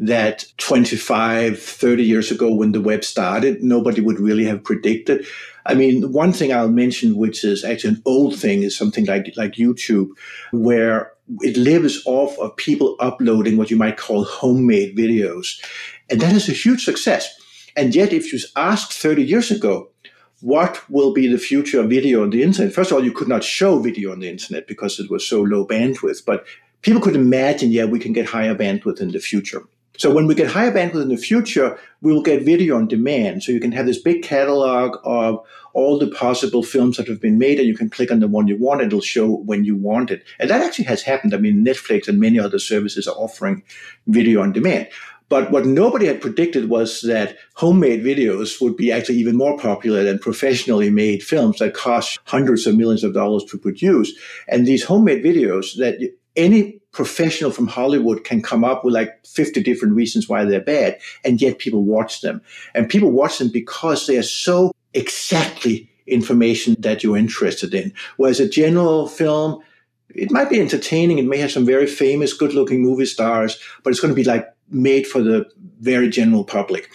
that 0.00 0.46
25, 0.56 1.60
30 1.60 2.02
years 2.02 2.30
ago 2.30 2.52
when 2.52 2.72
the 2.72 2.80
web 2.80 3.04
started, 3.04 3.62
nobody 3.62 4.00
would 4.00 4.18
really 4.18 4.46
have 4.46 4.64
predicted. 4.64 5.26
I 5.66 5.74
mean, 5.74 6.10
one 6.10 6.32
thing 6.32 6.52
I'll 6.52 6.70
mention, 6.70 7.16
which 7.16 7.44
is 7.44 7.64
actually 7.64 7.96
an 7.96 8.02
old 8.06 8.34
thing, 8.34 8.62
is 8.62 8.76
something 8.76 9.04
like, 9.04 9.30
like 9.36 9.52
YouTube, 9.52 10.08
where 10.52 11.12
it 11.42 11.58
lives 11.58 12.02
off 12.06 12.38
of 12.38 12.56
people 12.56 12.96
uploading 12.98 13.58
what 13.58 13.70
you 13.70 13.76
might 13.76 13.98
call 13.98 14.24
homemade 14.24 14.96
videos. 14.96 15.62
And 16.08 16.18
that 16.22 16.32
is 16.32 16.48
a 16.48 16.52
huge 16.52 16.82
success. 16.82 17.38
And 17.76 17.94
yet, 17.94 18.14
if 18.14 18.32
you 18.32 18.38
asked 18.56 18.94
30 18.94 19.22
years 19.22 19.50
ago, 19.50 19.90
what 20.40 20.88
will 20.88 21.12
be 21.12 21.26
the 21.26 21.36
future 21.36 21.80
of 21.80 21.90
video 21.90 22.22
on 22.22 22.30
the 22.30 22.42
internet? 22.42 22.72
First 22.72 22.90
of 22.90 22.96
all, 22.96 23.04
you 23.04 23.12
could 23.12 23.28
not 23.28 23.44
show 23.44 23.78
video 23.78 24.12
on 24.12 24.20
the 24.20 24.30
internet 24.30 24.66
because 24.66 24.98
it 24.98 25.10
was 25.10 25.28
so 25.28 25.42
low 25.42 25.66
bandwidth, 25.66 26.24
but 26.24 26.46
people 26.80 27.02
could 27.02 27.16
imagine, 27.16 27.70
yeah, 27.70 27.84
we 27.84 27.98
can 27.98 28.14
get 28.14 28.24
higher 28.24 28.54
bandwidth 28.54 29.02
in 29.02 29.10
the 29.10 29.18
future. 29.18 29.62
So 30.00 30.10
when 30.10 30.26
we 30.26 30.34
get 30.34 30.50
higher 30.50 30.72
bandwidth 30.72 31.02
in 31.02 31.08
the 31.08 31.18
future, 31.18 31.78
we 32.00 32.10
will 32.10 32.22
get 32.22 32.42
video 32.42 32.76
on 32.76 32.88
demand. 32.88 33.42
So 33.42 33.52
you 33.52 33.60
can 33.60 33.72
have 33.72 33.84
this 33.84 34.00
big 34.00 34.22
catalog 34.22 34.96
of 35.04 35.44
all 35.74 35.98
the 35.98 36.06
possible 36.06 36.62
films 36.62 36.96
that 36.96 37.06
have 37.06 37.20
been 37.20 37.36
made, 37.36 37.58
and 37.58 37.68
you 37.68 37.76
can 37.76 37.90
click 37.90 38.10
on 38.10 38.20
the 38.20 38.26
one 38.26 38.48
you 38.48 38.56
want, 38.56 38.80
and 38.80 38.90
it'll 38.90 39.02
show 39.02 39.30
when 39.30 39.66
you 39.66 39.76
want 39.76 40.10
it. 40.10 40.24
And 40.38 40.48
that 40.48 40.62
actually 40.62 40.86
has 40.86 41.02
happened. 41.02 41.34
I 41.34 41.36
mean, 41.36 41.62
Netflix 41.62 42.08
and 42.08 42.18
many 42.18 42.38
other 42.38 42.58
services 42.58 43.06
are 43.06 43.14
offering 43.14 43.62
video 44.06 44.40
on 44.40 44.52
demand. 44.52 44.88
But 45.28 45.50
what 45.50 45.66
nobody 45.66 46.06
had 46.06 46.22
predicted 46.22 46.70
was 46.70 47.02
that 47.02 47.36
homemade 47.56 48.02
videos 48.02 48.58
would 48.58 48.78
be 48.78 48.90
actually 48.90 49.18
even 49.18 49.36
more 49.36 49.58
popular 49.58 50.02
than 50.02 50.18
professionally 50.18 50.88
made 50.88 51.22
films 51.22 51.58
that 51.58 51.74
cost 51.74 52.20
hundreds 52.24 52.66
of 52.66 52.74
millions 52.74 53.04
of 53.04 53.12
dollars 53.12 53.44
to 53.50 53.58
produce. 53.58 54.12
And 54.48 54.66
these 54.66 54.82
homemade 54.82 55.22
videos 55.22 55.76
that 55.76 55.98
any 56.36 56.79
professional 56.92 57.50
from 57.50 57.66
Hollywood 57.66 58.24
can 58.24 58.42
come 58.42 58.64
up 58.64 58.84
with 58.84 58.94
like 58.94 59.24
50 59.26 59.62
different 59.62 59.94
reasons 59.94 60.28
why 60.28 60.44
they're 60.44 60.60
bad, 60.60 60.98
and 61.24 61.40
yet 61.40 61.58
people 61.58 61.84
watch 61.84 62.20
them. 62.20 62.42
And 62.74 62.88
people 62.88 63.10
watch 63.10 63.38
them 63.38 63.48
because 63.48 64.06
they 64.06 64.16
are 64.18 64.22
so 64.22 64.72
exactly 64.94 65.88
information 66.06 66.76
that 66.80 67.02
you're 67.02 67.16
interested 67.16 67.74
in. 67.74 67.92
Whereas 68.16 68.40
a 68.40 68.48
general 68.48 69.06
film, 69.06 69.62
it 70.08 70.32
might 70.32 70.50
be 70.50 70.60
entertaining. 70.60 71.18
It 71.18 71.26
may 71.26 71.38
have 71.38 71.52
some 71.52 71.64
very 71.64 71.86
famous, 71.86 72.32
good 72.32 72.52
looking 72.52 72.82
movie 72.82 73.06
stars, 73.06 73.58
but 73.82 73.90
it's 73.90 74.00
going 74.00 74.12
to 74.12 74.20
be 74.20 74.24
like 74.24 74.46
made 74.68 75.06
for 75.06 75.22
the 75.22 75.48
very 75.80 76.08
general 76.08 76.44
public. 76.44 76.90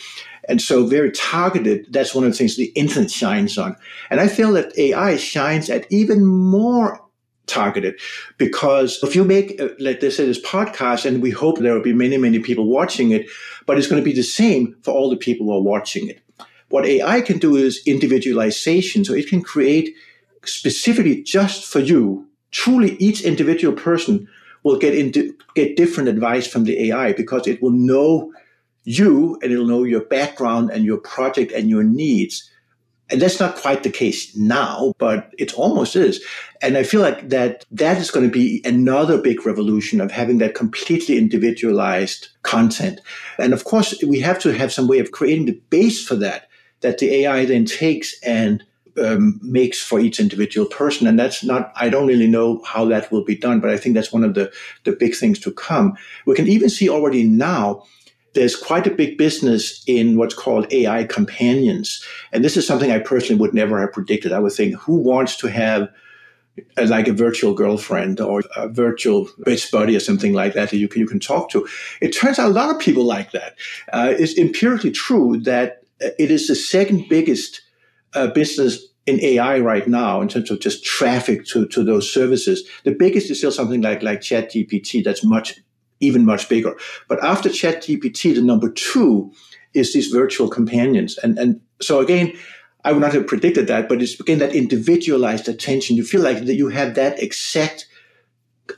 And 0.47 0.61
so 0.61 0.85
very 0.85 1.11
targeted, 1.11 1.87
that's 1.89 2.13
one 2.13 2.23
of 2.23 2.31
the 2.31 2.37
things 2.37 2.55
the 2.55 2.65
internet 2.75 3.09
shines 3.09 3.57
on. 3.57 3.75
And 4.09 4.19
I 4.19 4.27
feel 4.27 4.51
that 4.53 4.77
AI 4.77 5.17
shines 5.17 5.69
at 5.69 5.91
even 5.91 6.25
more 6.25 7.01
targeted 7.47 7.99
because 8.37 8.99
if 9.03 9.15
you 9.15 9.23
make, 9.23 9.59
uh, 9.61 9.69
like 9.79 9.99
they 9.99 10.09
say, 10.09 10.25
this 10.25 10.41
podcast, 10.41 11.05
and 11.05 11.21
we 11.21 11.31
hope 11.31 11.59
there 11.59 11.73
will 11.73 11.81
be 11.81 11.93
many, 11.93 12.17
many 12.17 12.39
people 12.39 12.65
watching 12.67 13.11
it, 13.11 13.27
but 13.65 13.77
it's 13.77 13.87
going 13.87 14.01
to 14.01 14.05
be 14.05 14.13
the 14.13 14.23
same 14.23 14.75
for 14.81 14.91
all 14.91 15.09
the 15.09 15.17
people 15.17 15.47
who 15.47 15.53
are 15.53 15.61
watching 15.61 16.09
it. 16.09 16.21
What 16.69 16.85
AI 16.85 17.21
can 17.21 17.37
do 17.37 17.55
is 17.55 17.81
individualization. 17.85 19.05
So 19.05 19.13
it 19.13 19.27
can 19.27 19.41
create 19.41 19.95
specifically 20.43 21.23
just 21.23 21.65
for 21.65 21.79
you, 21.79 22.27
truly 22.51 22.95
each 22.97 23.21
individual 23.21 23.75
person 23.75 24.27
will 24.63 24.77
get 24.77 24.95
into 24.95 25.35
get 25.55 25.77
different 25.77 26.09
advice 26.09 26.47
from 26.47 26.63
the 26.63 26.89
AI 26.89 27.13
because 27.13 27.47
it 27.47 27.61
will 27.61 27.71
know 27.71 28.33
you 28.83 29.37
and 29.41 29.51
it'll 29.51 29.67
know 29.67 29.83
your 29.83 30.01
background 30.05 30.69
and 30.71 30.83
your 30.83 30.97
project 30.97 31.51
and 31.51 31.69
your 31.69 31.83
needs. 31.83 32.49
And 33.11 33.21
that's 33.21 33.39
not 33.39 33.55
quite 33.55 33.83
the 33.83 33.91
case 33.91 34.35
now, 34.35 34.93
but 34.97 35.31
it 35.37 35.53
almost 35.53 35.95
is. 35.95 36.23
And 36.61 36.75
I 36.75 36.83
feel 36.83 37.01
like 37.01 37.29
that 37.29 37.63
that 37.71 37.97
is 37.97 38.09
going 38.09 38.25
to 38.25 38.31
be 38.31 38.61
another 38.65 39.21
big 39.21 39.45
revolution 39.45 40.01
of 40.01 40.11
having 40.11 40.39
that 40.39 40.55
completely 40.55 41.17
individualized 41.17 42.29
content. 42.41 42.99
And 43.37 43.53
of 43.53 43.63
course, 43.63 44.01
we 44.01 44.19
have 44.21 44.39
to 44.39 44.53
have 44.53 44.73
some 44.73 44.87
way 44.87 44.99
of 44.99 45.11
creating 45.11 45.45
the 45.45 45.61
base 45.69 46.03
for 46.03 46.15
that, 46.15 46.49
that 46.81 46.97
the 46.97 47.13
AI 47.13 47.45
then 47.45 47.65
takes 47.65 48.19
and 48.21 48.63
um, 48.97 49.39
makes 49.43 49.81
for 49.81 49.99
each 49.99 50.19
individual 50.19 50.67
person. 50.67 51.05
And 51.05 51.19
that's 51.19 51.43
not, 51.43 51.71
I 51.75 51.89
don't 51.89 52.07
really 52.07 52.27
know 52.27 52.63
how 52.65 52.85
that 52.85 53.11
will 53.11 53.23
be 53.23 53.35
done, 53.35 53.59
but 53.59 53.69
I 53.69 53.77
think 53.77 53.93
that's 53.93 54.13
one 54.13 54.23
of 54.23 54.33
the, 54.33 54.51
the 54.83 54.93
big 54.93 55.15
things 55.15 55.37
to 55.39 55.51
come. 55.51 55.95
We 56.25 56.35
can 56.35 56.47
even 56.47 56.69
see 56.69 56.89
already 56.89 57.23
now 57.23 57.83
there's 58.35 58.55
quite 58.55 58.85
a 58.85 58.91
big 58.91 59.17
business 59.17 59.83
in 59.87 60.17
what's 60.17 60.35
called 60.35 60.71
AI 60.71 61.05
companions. 61.05 62.03
And 62.31 62.43
this 62.43 62.57
is 62.57 62.67
something 62.67 62.91
I 62.91 62.99
personally 62.99 63.39
would 63.39 63.53
never 63.53 63.79
have 63.79 63.93
predicted. 63.93 64.31
I 64.31 64.39
would 64.39 64.51
think, 64.51 64.75
who 64.75 64.97
wants 64.97 65.37
to 65.37 65.47
have 65.47 65.89
a, 66.77 66.85
like 66.85 67.07
a 67.07 67.13
virtual 67.13 67.53
girlfriend 67.53 68.21
or 68.21 68.43
a 68.55 68.67
virtual 68.67 69.27
best 69.39 69.71
buddy 69.71 69.95
or 69.95 69.99
something 69.99 70.33
like 70.33 70.53
that 70.53 70.69
that 70.69 70.77
you 70.77 70.87
can, 70.87 70.99
you 71.01 71.07
can 71.07 71.19
talk 71.19 71.49
to? 71.51 71.67
It 72.01 72.11
turns 72.11 72.37
out 72.37 72.49
a 72.49 72.53
lot 72.53 72.75
of 72.75 72.79
people 72.79 73.05
like 73.05 73.31
that. 73.31 73.55
Uh, 73.91 74.13
it's 74.17 74.37
empirically 74.37 74.91
true 74.91 75.39
that 75.41 75.83
it 75.99 76.29
is 76.29 76.47
the 76.47 76.55
second 76.55 77.05
biggest 77.09 77.61
uh, 78.13 78.27
business 78.27 78.85
in 79.05 79.19
AI 79.21 79.59
right 79.59 79.87
now 79.87 80.19
in 80.19 80.27
terms 80.27 80.49
of 80.49 80.59
just 80.59 80.83
traffic 80.83 81.45
to, 81.45 81.67
to 81.67 81.83
those 81.83 82.11
services. 82.11 82.67
The 82.83 82.91
biggest 82.91 83.29
is 83.29 83.37
still 83.37 83.51
something 83.51 83.81
like, 83.81 84.01
like 84.01 84.21
ChatGPT 84.21 85.03
that's 85.03 85.23
much, 85.23 85.59
even 85.99 86.25
much 86.25 86.49
bigger. 86.49 86.75
But 87.07 87.23
after 87.23 87.49
ChatGPT, 87.49 88.35
the 88.35 88.41
number 88.41 88.69
two 88.69 89.31
is 89.73 89.93
these 89.93 90.07
virtual 90.07 90.49
companions. 90.49 91.17
And, 91.19 91.37
and 91.37 91.61
so 91.81 91.99
again, 91.99 92.33
I 92.83 92.91
would 92.91 93.01
not 93.01 93.13
have 93.13 93.27
predicted 93.27 93.67
that, 93.67 93.89
but 93.89 94.01
it's 94.01 94.19
again 94.19 94.39
that 94.39 94.55
individualized 94.55 95.49
attention. 95.49 95.95
You 95.95 96.03
feel 96.03 96.21
like 96.21 96.45
that 96.45 96.55
you 96.55 96.69
have 96.69 96.95
that 96.95 97.21
exact 97.21 97.87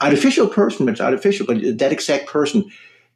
artificial 0.01 0.47
person, 0.47 0.87
it's 0.89 1.01
artificial, 1.01 1.45
but 1.45 1.77
that 1.77 1.91
exact 1.91 2.27
person 2.27 2.65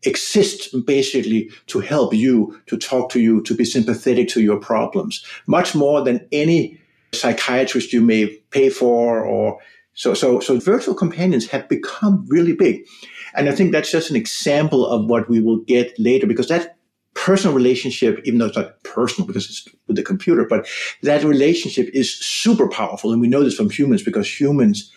exists 0.04 0.74
basically 0.86 1.50
to 1.68 1.80
help 1.80 2.14
you, 2.14 2.60
to 2.66 2.78
talk 2.78 3.10
to 3.12 3.20
you, 3.20 3.42
to 3.44 3.56
be 3.56 3.64
sympathetic 3.64 4.28
to 4.30 4.42
your 4.42 4.60
problems, 4.60 5.24
much 5.48 5.76
more 5.76 6.02
than 6.02 6.28
any 6.32 6.80
psychiatrist 7.14 7.94
you 7.94 8.02
may 8.02 8.28
pay 8.52 8.70
for 8.70 9.24
or 9.24 9.60
so 9.94 10.14
so 10.14 10.40
so 10.40 10.58
virtual 10.60 10.96
companions 10.96 11.48
have 11.50 11.68
become 11.68 12.26
really 12.28 12.54
big. 12.54 12.86
And 13.34 13.50
I 13.50 13.52
think 13.54 13.72
that's 13.72 13.92
just 13.92 14.10
an 14.10 14.16
example 14.16 14.86
of 14.86 15.06
what 15.06 15.30
we 15.30 15.42
will 15.42 15.58
get 15.58 15.98
later 16.00 16.28
because 16.28 16.48
that 16.48 16.78
personal 17.14 17.56
relationship, 17.56 18.22
even 18.24 18.40
though 18.40 18.48
it's 18.48 18.58
not 18.58 18.82
personal 18.84 19.28
because 19.28 19.46
it's 19.46 19.68
with 19.88 19.96
the 19.96 20.04
computer, 20.04 20.46
but 20.46 20.68
that 21.04 21.24
relationship 21.24 21.90
is 21.94 22.14
super 22.14 22.68
powerful. 22.68 23.12
And 23.12 23.22
we 23.22 23.28
know 23.28 23.44
this 23.44 23.56
from 23.56 23.70
humans 23.70 24.04
because 24.04 24.40
humans 24.40 24.92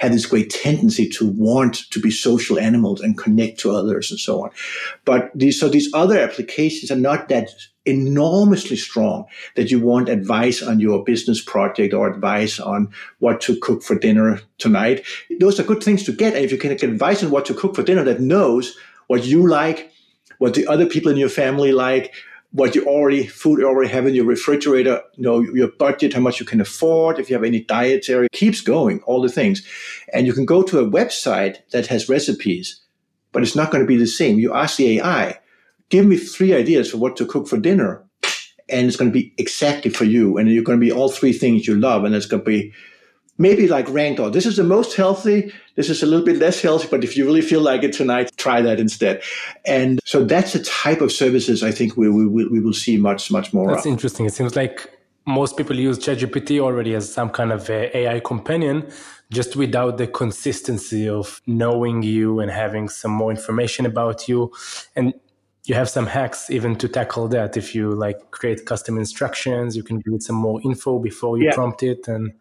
have 0.00 0.12
this 0.12 0.24
great 0.24 0.48
tendency 0.48 1.06
to 1.06 1.28
want 1.28 1.90
to 1.90 2.00
be 2.00 2.10
social 2.10 2.58
animals 2.58 3.02
and 3.02 3.18
connect 3.18 3.60
to 3.60 3.70
others 3.70 4.10
and 4.10 4.18
so 4.18 4.42
on. 4.42 4.50
But 5.04 5.30
these, 5.34 5.60
so 5.60 5.68
these 5.68 5.92
other 5.92 6.18
applications 6.18 6.90
are 6.90 6.96
not 6.96 7.28
that 7.28 7.50
enormously 7.84 8.76
strong 8.76 9.26
that 9.56 9.70
you 9.70 9.78
want 9.78 10.08
advice 10.08 10.62
on 10.62 10.80
your 10.80 11.04
business 11.04 11.42
project 11.42 11.92
or 11.92 12.08
advice 12.08 12.58
on 12.58 12.90
what 13.18 13.42
to 13.42 13.58
cook 13.60 13.82
for 13.82 13.98
dinner 13.98 14.40
tonight. 14.56 15.04
Those 15.38 15.60
are 15.60 15.64
good 15.64 15.82
things 15.82 16.04
to 16.04 16.12
get. 16.12 16.34
And 16.34 16.44
if 16.44 16.50
you 16.50 16.56
can 16.56 16.74
get 16.76 16.82
advice 16.82 17.22
on 17.22 17.30
what 17.30 17.44
to 17.46 17.54
cook 17.54 17.74
for 17.74 17.82
dinner 17.82 18.04
that 18.04 18.20
knows 18.20 18.78
what 19.08 19.24
you 19.24 19.46
like, 19.46 19.92
what 20.38 20.54
the 20.54 20.66
other 20.66 20.86
people 20.86 21.10
in 21.10 21.18
your 21.18 21.28
family 21.28 21.72
like, 21.72 22.14
what 22.52 22.74
you 22.74 22.84
already 22.86 23.26
food 23.26 23.60
you 23.60 23.68
already 23.68 23.90
have 23.90 24.06
in 24.06 24.14
your 24.14 24.24
refrigerator, 24.24 25.02
you 25.14 25.22
know, 25.22 25.40
your 25.40 25.68
budget, 25.68 26.12
how 26.12 26.20
much 26.20 26.40
you 26.40 26.46
can 26.46 26.60
afford, 26.60 27.18
if 27.18 27.30
you 27.30 27.34
have 27.34 27.44
any 27.44 27.60
dietary, 27.60 28.28
keeps 28.32 28.60
going, 28.60 29.00
all 29.02 29.22
the 29.22 29.28
things. 29.28 29.66
And 30.12 30.26
you 30.26 30.32
can 30.32 30.46
go 30.46 30.62
to 30.62 30.80
a 30.80 30.90
website 30.90 31.58
that 31.70 31.86
has 31.86 32.08
recipes, 32.08 32.80
but 33.32 33.42
it's 33.42 33.54
not 33.54 33.70
going 33.70 33.82
to 33.82 33.88
be 33.88 33.96
the 33.96 34.06
same. 34.06 34.38
You 34.38 34.52
ask 34.52 34.76
the 34.76 34.98
AI, 34.98 35.38
give 35.90 36.06
me 36.06 36.16
three 36.16 36.54
ideas 36.54 36.90
for 36.90 36.98
what 36.98 37.16
to 37.18 37.26
cook 37.26 37.46
for 37.46 37.58
dinner. 37.58 38.04
And 38.68 38.86
it's 38.86 38.96
going 38.96 39.10
to 39.10 39.18
be 39.18 39.32
exactly 39.36 39.90
for 39.90 40.04
you. 40.04 40.36
And 40.36 40.48
you're 40.48 40.62
going 40.62 40.78
to 40.78 40.84
be 40.84 40.92
all 40.92 41.08
three 41.08 41.32
things 41.32 41.66
you 41.66 41.74
love. 41.74 42.04
And 42.04 42.14
it's 42.14 42.26
going 42.26 42.42
to 42.44 42.48
be 42.48 42.72
maybe 43.40 43.66
like 43.66 43.88
ranked 43.88 44.20
or 44.20 44.30
This 44.30 44.44
is 44.44 44.56
the 44.56 44.62
most 44.62 44.94
healthy. 44.94 45.50
This 45.74 45.88
is 45.88 46.02
a 46.02 46.06
little 46.06 46.24
bit 46.24 46.36
less 46.36 46.60
healthy, 46.60 46.86
but 46.90 47.02
if 47.02 47.16
you 47.16 47.24
really 47.24 47.40
feel 47.40 47.62
like 47.62 47.82
it 47.82 47.94
tonight, 47.94 48.30
try 48.36 48.60
that 48.60 48.78
instead. 48.78 49.22
And 49.64 49.98
so 50.04 50.24
that's 50.24 50.52
the 50.52 50.62
type 50.62 51.00
of 51.00 51.10
services 51.10 51.62
I 51.62 51.72
think 51.72 51.96
we, 51.96 52.10
we, 52.10 52.46
we 52.46 52.60
will 52.60 52.74
see 52.74 52.98
much, 52.98 53.30
much 53.32 53.54
more. 53.54 53.68
That's 53.72 53.86
of. 53.86 53.92
interesting. 53.92 54.26
It 54.26 54.34
seems 54.34 54.56
like 54.56 54.90
most 55.26 55.56
people 55.56 55.74
use 55.74 55.98
ChatGPT 55.98 56.60
already 56.60 56.94
as 56.94 57.10
some 57.10 57.30
kind 57.30 57.50
of 57.50 57.68
AI 57.70 58.20
companion, 58.20 58.86
just 59.32 59.56
without 59.56 59.96
the 59.96 60.06
consistency 60.06 61.08
of 61.08 61.40
knowing 61.46 62.02
you 62.02 62.40
and 62.40 62.50
having 62.50 62.90
some 62.90 63.10
more 63.10 63.30
information 63.30 63.86
about 63.86 64.28
you. 64.28 64.52
And 64.94 65.14
you 65.64 65.74
have 65.74 65.88
some 65.88 66.06
hacks 66.06 66.50
even 66.50 66.76
to 66.76 66.88
tackle 66.88 67.26
that. 67.28 67.56
If 67.56 67.74
you 67.74 67.90
like 67.92 68.32
create 68.32 68.66
custom 68.66 68.98
instructions, 68.98 69.76
you 69.76 69.82
can 69.82 70.00
give 70.00 70.12
it 70.12 70.22
some 70.22 70.36
more 70.36 70.60
info 70.62 70.98
before 70.98 71.38
you 71.38 71.46
yeah. 71.46 71.54
prompt 71.54 71.82
it 71.82 72.06
and 72.06 72.34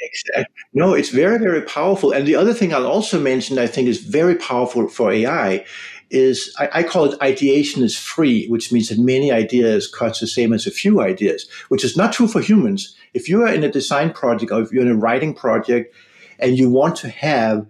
Exactly. 0.00 0.44
No, 0.72 0.94
it's 0.94 1.10
very, 1.10 1.38
very 1.38 1.62
powerful. 1.62 2.12
And 2.12 2.26
the 2.26 2.36
other 2.36 2.54
thing 2.54 2.72
I'll 2.72 2.86
also 2.86 3.20
mention, 3.20 3.58
I 3.58 3.66
think, 3.66 3.88
is 3.88 3.98
very 3.98 4.34
powerful 4.34 4.88
for 4.88 5.10
AI 5.12 5.64
is 6.10 6.54
I, 6.58 6.68
I, 6.72 6.82
call 6.82 7.04
it 7.04 7.20
ideation 7.22 7.84
is 7.84 7.96
free, 7.96 8.48
which 8.48 8.72
means 8.72 8.88
that 8.88 8.98
many 8.98 9.30
ideas 9.30 9.86
cost 9.86 10.20
the 10.20 10.26
same 10.26 10.52
as 10.52 10.66
a 10.66 10.70
few 10.70 11.00
ideas, 11.00 11.48
which 11.68 11.84
is 11.84 11.96
not 11.96 12.12
true 12.12 12.26
for 12.26 12.40
humans. 12.40 12.96
If 13.14 13.28
you 13.28 13.42
are 13.42 13.52
in 13.52 13.62
a 13.62 13.70
design 13.70 14.12
project 14.12 14.50
or 14.50 14.60
if 14.60 14.72
you're 14.72 14.82
in 14.82 14.90
a 14.90 14.96
writing 14.96 15.34
project 15.34 15.94
and 16.40 16.58
you 16.58 16.68
want 16.68 16.96
to 16.96 17.08
have 17.08 17.66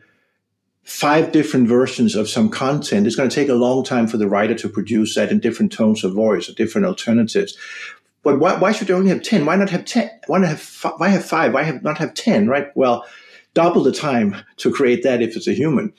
five 0.85 1.33
different 1.33 1.69
versions 1.69 2.15
of 2.15 2.29
some 2.29 2.49
content, 2.49 3.07
it's 3.07 3.17
going 3.17 3.29
to 3.29 3.35
take 3.35 3.49
a 3.49 3.55
long 3.55 3.85
time 3.85 4.07
for 4.07 4.17
the 4.17 4.29
writer 4.29 4.55
to 4.55 4.69
produce 4.69 5.15
that 5.15 5.31
in 5.31 5.39
different 5.39 5.71
tones 5.71 6.03
of 6.03 6.15
voice 6.15 6.49
or 6.49 6.55
different 6.55 6.87
alternatives. 6.87 7.57
But 8.23 8.39
why, 8.39 8.59
why 8.59 8.73
should 8.73 8.89
you 8.89 8.97
only 8.97 9.11
have 9.11 9.23
10? 9.23 9.47
Why 9.47 9.57
not 9.57 9.71
have 9.71 9.85
10? 9.85 10.11
Why 10.27 10.39
not 10.39 10.49
have, 10.49 10.85
why 10.99 11.09
have 11.09 11.25
five? 11.25 11.55
Why 11.55 11.63
have 11.63 11.83
not 11.83 11.99
have 11.99 12.15
10, 12.15 12.49
right? 12.49 12.67
Well, 12.75 13.07
double 13.55 13.83
the 13.83 13.93
time 13.93 14.37
to 14.59 14.71
create 14.71 15.03
that 15.03 15.23
if 15.23 15.37
it's 15.37 15.49
a 15.49 15.55
human. 15.55 15.93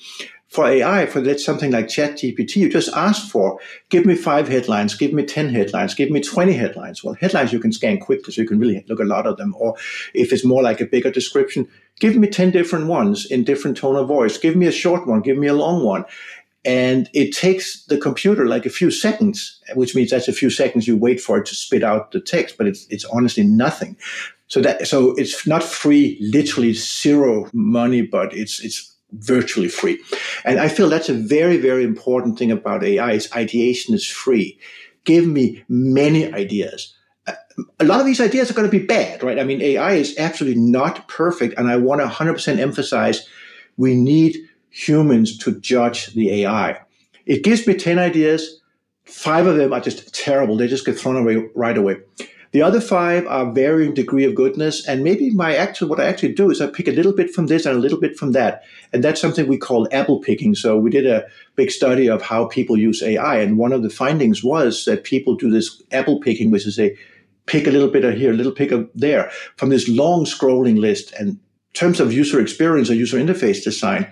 For 0.48 0.68
AI, 0.68 1.06
for 1.06 1.22
that 1.22 1.40
something 1.40 1.72
like 1.72 1.88
ChatGPT, 1.88 2.58
you 2.58 2.70
just 2.70 2.90
ask 2.94 3.32
for, 3.32 3.58
give 3.88 4.06
me 4.06 4.16
five 4.16 4.50
headlines, 4.50 4.96
give 4.96 5.14
me 5.14 5.24
10 5.24 5.48
headlines, 5.50 5.94
give 5.94 6.12
me 6.12 6.20
20 6.20 6.52
headlines. 6.52 7.02
Well, 7.02 7.14
headlines 7.14 7.54
you 7.54 7.60
can 7.60 7.72
scan 7.72 8.00
quickly, 8.00 8.34
so 8.34 8.42
you 8.42 8.48
can 8.50 8.60
really 8.60 8.84
look 8.90 9.00
a 9.00 9.06
lot 9.06 9.26
of 9.26 9.38
them. 9.38 9.56
Or 9.58 9.78
if 10.14 10.34
it's 10.34 10.44
more 10.44 10.62
like 10.62 10.82
a 10.82 10.86
bigger 10.86 11.10
description, 11.10 11.70
give 12.02 12.18
me 12.18 12.28
10 12.28 12.52
different 12.52 12.88
ones 12.88 13.26
in 13.32 13.46
different 13.46 13.78
tone 13.78 13.96
of 13.96 14.10
voice. 14.10 14.38
Give 14.38 14.58
me 14.58 14.68
a 14.68 14.74
short 14.74 15.08
one, 15.08 15.22
give 15.22 15.38
me 15.38 15.48
a 15.48 15.54
long 15.54 15.86
one. 15.86 16.04
And 16.64 17.10
it 17.14 17.36
takes 17.36 17.86
the 17.86 17.98
computer 17.98 18.46
like 18.46 18.66
a 18.66 18.70
few 18.70 18.92
seconds, 18.92 19.60
which 19.74 19.96
means 19.96 20.12
that's 20.12 20.28
a 20.28 20.34
few 20.34 20.50
seconds 20.50 20.88
you 20.88 20.96
wait 20.96 21.20
for 21.20 21.40
it 21.40 21.46
to 21.48 21.56
spit 21.56 21.84
out 21.84 22.12
the 22.12 22.22
text, 22.22 22.58
but 22.58 22.68
it's, 22.68 22.86
it's 22.90 23.06
honestly 23.06 23.44
nothing. 23.44 23.98
So 24.48 24.62
that, 24.62 24.88
so 24.88 25.16
it's 25.16 25.48
not 25.48 25.64
free, 25.64 26.20
literally 26.22 26.74
zero 26.74 27.50
money, 27.54 28.02
but 28.02 28.36
it's, 28.36 28.64
it's 28.64 28.96
virtually 29.14 29.70
free. 29.70 30.00
And 30.46 30.60
I 30.60 30.68
feel 30.68 30.90
that's 30.90 31.10
a 31.10 31.14
very, 31.14 31.58
very 31.58 31.84
important 31.84 32.38
thing 32.38 32.52
about 32.52 32.84
AI 32.84 33.14
is 33.14 33.32
ideation 33.34 33.96
is 33.96 34.06
free. 34.06 34.60
Give 35.04 35.26
me 35.26 35.64
many 35.68 36.32
ideas. 36.32 36.94
A 37.80 37.86
lot 37.86 38.00
of 38.00 38.06
these 38.06 38.22
ideas 38.22 38.50
are 38.50 38.54
going 38.54 38.70
to 38.70 38.80
be 38.80 38.86
bad, 38.86 39.24
right? 39.24 39.40
I 39.40 39.44
mean, 39.44 39.62
AI 39.62 39.94
is 39.94 40.16
absolutely 40.18 40.62
not 40.62 41.08
perfect. 41.08 41.58
And 41.58 41.68
I 41.68 41.78
want 41.78 42.02
to 42.02 42.08
100% 42.08 42.60
emphasize 42.60 43.28
we 43.78 43.96
need 43.96 44.38
humans 44.72 45.38
to 45.40 45.60
judge 45.60 46.08
the 46.14 46.44
AI. 46.44 46.80
It 47.26 47.44
gives 47.44 47.68
me 47.68 47.76
10 47.76 48.00
ideas. 48.00 48.60
Five 49.04 49.46
of 49.46 49.58
them 49.58 49.74
are 49.74 49.82
just 49.82 50.14
terrible. 50.16 50.58
They 50.58 50.68
just 50.68 50.86
get 50.86 50.98
thrown 50.98 51.18
away 51.18 51.48
right 51.54 51.78
away. 51.78 51.98
The 52.52 52.62
other 52.62 52.82
five 52.82 53.26
are 53.28 53.50
varying 53.50 53.94
degree 53.94 54.26
of 54.26 54.36
goodness. 54.36 54.86
And 54.86 55.04
maybe 55.04 55.30
my 55.30 55.56
actual, 55.56 55.88
what 55.88 56.02
I 56.02 56.06
actually 56.06 56.34
do 56.34 56.50
is 56.50 56.60
I 56.60 56.68
pick 56.68 56.88
a 56.88 56.92
little 56.92 57.14
bit 57.14 57.32
from 57.34 57.48
this 57.48 57.66
and 57.66 57.78
a 57.78 57.80
little 57.80 58.00
bit 58.00 58.18
from 58.18 58.34
that. 58.34 58.64
And 58.92 59.04
that's 59.04 59.22
something 59.22 59.48
we 59.48 59.58
call 59.58 59.88
apple 59.94 60.20
picking. 60.20 60.56
So 60.56 60.78
we 60.78 60.90
did 60.90 61.08
a 61.08 61.26
big 61.56 61.72
study 61.72 62.10
of 62.10 62.22
how 62.22 62.46
people 62.46 62.78
use 62.78 63.02
AI. 63.02 63.38
And 63.38 63.58
one 63.58 63.72
of 63.72 63.84
the 63.84 63.90
findings 63.90 64.44
was 64.44 64.84
that 64.84 65.06
people 65.06 65.36
do 65.36 65.50
this 65.50 65.82
apple 65.92 66.20
picking, 66.20 66.52
which 66.52 66.68
is 66.68 66.78
a 66.78 66.96
pick 67.46 67.68
a 67.68 67.72
little 67.72 67.90
bit 67.90 68.04
of 68.04 68.16
here, 68.16 68.32
a 68.32 68.36
little 68.36 68.52
pick 68.52 68.72
of 68.72 68.90
there 68.94 69.32
from 69.56 69.70
this 69.70 69.88
long 69.88 70.26
scrolling 70.26 70.78
list. 70.78 71.14
And 71.14 71.40
terms 71.74 72.02
of 72.02 72.12
user 72.12 72.42
experience 72.42 72.90
or 72.90 72.96
user 72.96 73.18
interface 73.18 73.64
design, 73.64 74.12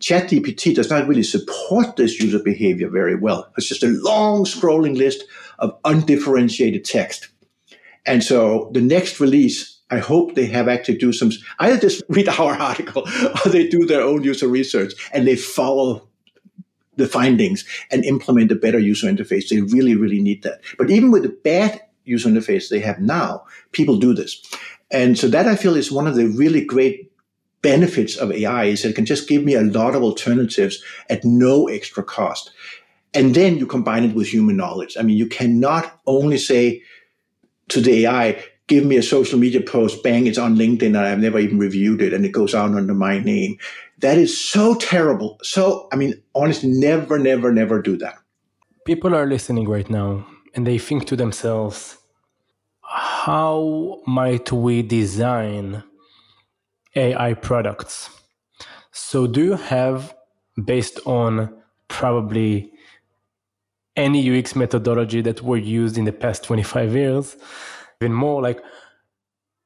ChatGPT 0.00 0.74
does 0.74 0.90
not 0.90 1.08
really 1.08 1.22
support 1.22 1.96
this 1.96 2.20
user 2.20 2.38
behavior 2.38 2.88
very 2.88 3.14
well. 3.14 3.50
It's 3.56 3.68
just 3.68 3.82
a 3.82 3.88
long 3.88 4.44
scrolling 4.44 4.96
list 4.96 5.24
of 5.58 5.76
undifferentiated 5.84 6.84
text. 6.84 7.28
And 8.04 8.22
so 8.22 8.70
the 8.72 8.80
next 8.80 9.20
release, 9.20 9.80
I 9.90 9.98
hope 9.98 10.34
they 10.34 10.46
have 10.46 10.68
actually 10.68 10.98
do 10.98 11.12
some, 11.12 11.32
either 11.58 11.78
just 11.78 12.02
read 12.08 12.28
our 12.28 12.54
article 12.54 13.06
or 13.44 13.50
they 13.50 13.66
do 13.66 13.86
their 13.86 14.02
own 14.02 14.22
user 14.22 14.48
research 14.48 14.92
and 15.12 15.26
they 15.26 15.36
follow 15.36 16.06
the 16.96 17.06
findings 17.06 17.64
and 17.90 18.04
implement 18.04 18.52
a 18.52 18.54
better 18.54 18.78
user 18.78 19.06
interface. 19.06 19.48
They 19.48 19.60
really, 19.60 19.96
really 19.96 20.20
need 20.20 20.42
that. 20.42 20.60
But 20.78 20.90
even 20.90 21.10
with 21.10 21.22
the 21.22 21.36
bad 21.44 21.80
user 22.04 22.28
interface 22.28 22.68
they 22.68 22.80
have 22.80 23.00
now, 23.00 23.44
people 23.72 23.98
do 23.98 24.14
this. 24.14 24.40
And 24.90 25.18
so 25.18 25.28
that 25.28 25.46
I 25.46 25.56
feel 25.56 25.76
is 25.76 25.90
one 25.90 26.06
of 26.06 26.14
the 26.14 26.26
really 26.26 26.64
great 26.64 27.10
benefits 27.62 28.16
of 28.16 28.30
AI 28.30 28.64
is 28.64 28.84
it 28.84 28.94
can 28.94 29.06
just 29.06 29.28
give 29.28 29.44
me 29.44 29.54
a 29.54 29.62
lot 29.62 29.94
of 29.94 30.02
alternatives 30.02 30.82
at 31.08 31.24
no 31.24 31.68
extra 31.68 32.02
cost. 32.02 32.50
And 33.14 33.34
then 33.34 33.56
you 33.56 33.66
combine 33.66 34.04
it 34.04 34.14
with 34.14 34.28
human 34.28 34.56
knowledge. 34.56 34.96
I 34.98 35.02
mean, 35.02 35.16
you 35.16 35.26
cannot 35.26 36.00
only 36.06 36.38
say, 36.38 36.82
to 37.68 37.80
the 37.80 38.06
AI, 38.06 38.42
give 38.66 38.84
me 38.84 38.96
a 38.96 39.02
social 39.02 39.38
media 39.38 39.60
post, 39.60 40.02
bang, 40.02 40.26
it's 40.26 40.38
on 40.38 40.56
LinkedIn, 40.56 40.86
and 40.86 40.98
I've 40.98 41.18
never 41.18 41.38
even 41.38 41.58
reviewed 41.58 42.02
it, 42.02 42.12
and 42.12 42.24
it 42.24 42.32
goes 42.32 42.54
out 42.54 42.74
under 42.74 42.94
my 42.94 43.18
name. 43.18 43.58
That 43.98 44.18
is 44.18 44.38
so 44.38 44.74
terrible. 44.74 45.38
So, 45.42 45.88
I 45.92 45.96
mean, 45.96 46.22
honestly, 46.34 46.68
never, 46.70 47.18
never, 47.18 47.52
never 47.52 47.80
do 47.80 47.96
that. 47.98 48.18
People 48.84 49.14
are 49.14 49.26
listening 49.26 49.68
right 49.68 49.88
now, 49.88 50.26
and 50.54 50.66
they 50.66 50.78
think 50.78 51.06
to 51.06 51.16
themselves, 51.16 51.98
how 52.82 54.00
might 54.06 54.52
we 54.52 54.82
design 54.82 55.82
AI 56.96 57.34
products? 57.34 58.10
So, 58.90 59.26
do 59.26 59.44
you 59.44 59.54
have, 59.54 60.14
based 60.64 60.98
on 61.06 61.54
probably 61.88 62.72
any 63.96 64.38
UX 64.38 64.56
methodology 64.56 65.20
that 65.22 65.42
were 65.42 65.56
used 65.56 65.96
in 65.96 66.04
the 66.04 66.12
past 66.12 66.44
25 66.44 66.94
years, 66.94 67.36
even 68.00 68.12
more 68.12 68.42
like 68.42 68.60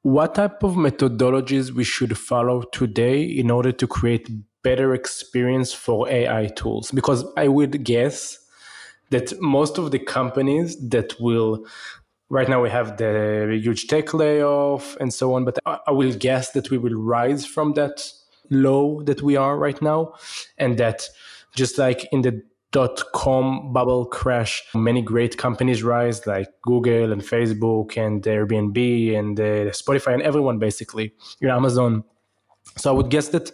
what 0.03 0.35
type 0.35 0.63
of 0.63 0.73
methodologies 0.73 1.71
we 1.71 1.83
should 1.83 2.17
follow 2.17 2.63
today 2.73 3.21
in 3.21 3.51
order 3.51 3.71
to 3.71 3.87
create 3.87 4.29
better 4.63 4.93
experience 4.93 5.73
for 5.73 6.07
AI 6.09 6.47
tools 6.55 6.91
because 6.91 7.25
I 7.37 7.47
would 7.47 7.83
guess 7.83 8.37
that 9.09 9.39
most 9.41 9.77
of 9.77 9.91
the 9.91 9.99
companies 9.99 10.77
that 10.89 11.19
will 11.19 11.65
right 12.31 12.47
now 12.47 12.61
we 12.61 12.69
have 12.69 12.95
the 12.95 13.59
huge 13.61 13.87
tech 13.87 14.13
layoff 14.13 14.95
and 15.01 15.13
so 15.13 15.33
on 15.35 15.43
but 15.43 15.59
I 15.65 15.91
will 15.91 16.13
guess 16.13 16.51
that 16.53 16.71
we 16.71 16.77
will 16.77 16.95
rise 16.95 17.45
from 17.45 17.73
that 17.73 18.09
low 18.49 19.01
that 19.03 19.21
we 19.21 19.35
are 19.35 19.57
right 19.57 19.79
now 19.81 20.13
and 20.57 20.77
that 20.77 21.09
just 21.55 21.77
like 21.77 22.07
in 22.13 22.21
the 22.21 22.41
dot 22.71 23.03
com 23.13 23.73
bubble 23.73 24.05
crash 24.05 24.63
many 24.73 25.01
great 25.01 25.37
companies 25.37 25.83
rise 25.83 26.25
like 26.25 26.47
google 26.61 27.11
and 27.11 27.21
facebook 27.21 27.97
and 27.97 28.23
airbnb 28.23 28.79
and 29.19 29.37
uh, 29.37 29.69
spotify 29.71 30.13
and 30.13 30.21
everyone 30.21 30.57
basically 30.57 31.13
you 31.41 31.49
know, 31.49 31.55
amazon. 31.55 32.03
So 32.77 32.91
i 32.91 32.93
would 32.93 33.09
guess 33.09 33.27
that 33.29 33.51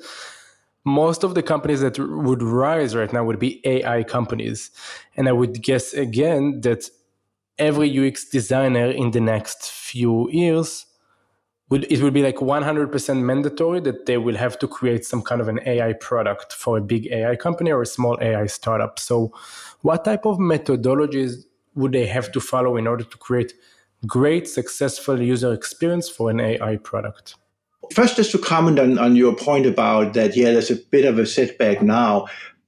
most 0.86 1.24
of 1.24 1.34
the 1.34 1.42
companies 1.42 1.82
that 1.82 1.98
would 1.98 2.44
rise 2.44 2.96
right 2.96 3.12
now 3.12 3.24
would 3.24 3.40
be 3.40 3.60
ai 3.66 4.04
companies. 4.04 4.70
And 5.16 5.28
i 5.28 5.32
would 5.32 5.63
guess 5.63 5.94
again 5.94 6.62
that 6.62 6.90
every 7.60 7.89
ux 8.08 8.26
designer 8.26 8.89
in 8.91 9.12
the 9.12 9.22
next 9.22 9.72
few 9.72 10.30
years 10.32 10.88
would 11.70 11.86
it 11.91 12.02
would 12.02 12.13
be 12.13 12.24
like 12.24 12.38
100% 12.38 13.22
mandatory 13.22 13.80
that 13.82 14.06
they 14.06 14.17
will 14.17 14.36
have 14.36 14.58
to 14.60 14.67
create 14.67 15.06
some 15.06 15.22
kind 15.22 15.41
of 15.41 15.48
an 15.48 15.60
AI 15.65 15.93
product 15.93 16.54
for 16.54 16.78
a 16.78 16.82
big 16.82 17.08
AI 17.08 17.36
company 17.36 17.72
or 17.72 17.82
a 17.82 17.86
small 17.86 18.17
AI 18.22 18.46
startup. 18.46 19.00
So, 19.00 19.34
what 19.82 20.06
type 20.06 20.26
of 20.26 20.38
methodologies 20.38 21.43
would 21.76 21.91
they 21.91 22.08
have 22.08 22.32
to 22.32 22.39
follow 22.39 22.78
in 22.78 22.88
order 22.88 23.04
to 23.04 23.17
create 23.17 23.54
great, 24.06 24.48
successful 24.48 25.22
user 25.22 25.54
experience 25.54 26.10
for 26.10 26.30
an 26.30 26.39
AI 26.39 26.78
product? 26.78 27.36
First, 27.93 28.15
just 28.15 28.32
to 28.32 28.38
comment 28.38 28.80
on, 28.80 28.98
on 28.98 29.15
your 29.15 29.36
point 29.36 29.65
about 29.65 30.13
that, 30.13 30.36
yeah, 30.36 30.52
there's 30.52 30.72
a 30.72 30.76
bit 30.76 31.06
of 31.06 31.20
a 31.20 31.26
setback 31.26 31.82
now, 31.82 32.28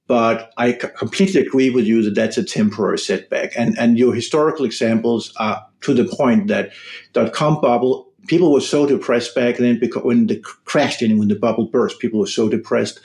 but 0.09 0.51
I 0.57 0.73
completely 0.73 1.39
agree 1.39 1.69
with 1.69 1.85
you 1.85 2.03
that 2.03 2.15
that's 2.15 2.37
a 2.37 2.43
temporary 2.43 2.97
setback. 2.97 3.53
And, 3.55 3.77
and 3.79 3.97
your 3.97 4.13
historical 4.13 4.65
examples 4.65 5.31
are 5.37 5.65
to 5.81 5.93
the 5.93 6.03
point 6.03 6.47
that 6.47 6.71
dot 7.13 7.31
com 7.31 7.61
bubble 7.61 8.09
people 8.27 8.51
were 8.51 8.61
so 8.61 8.85
depressed 8.85 9.33
back 9.33 9.57
then 9.57 9.79
because 9.79 10.03
when 10.03 10.27
the 10.27 10.39
crashed 10.65 11.01
and 11.01 11.17
when 11.17 11.29
the 11.29 11.35
bubble 11.35 11.67
burst, 11.67 11.99
people 11.99 12.19
were 12.19 12.27
so 12.27 12.49
depressed, 12.49 12.99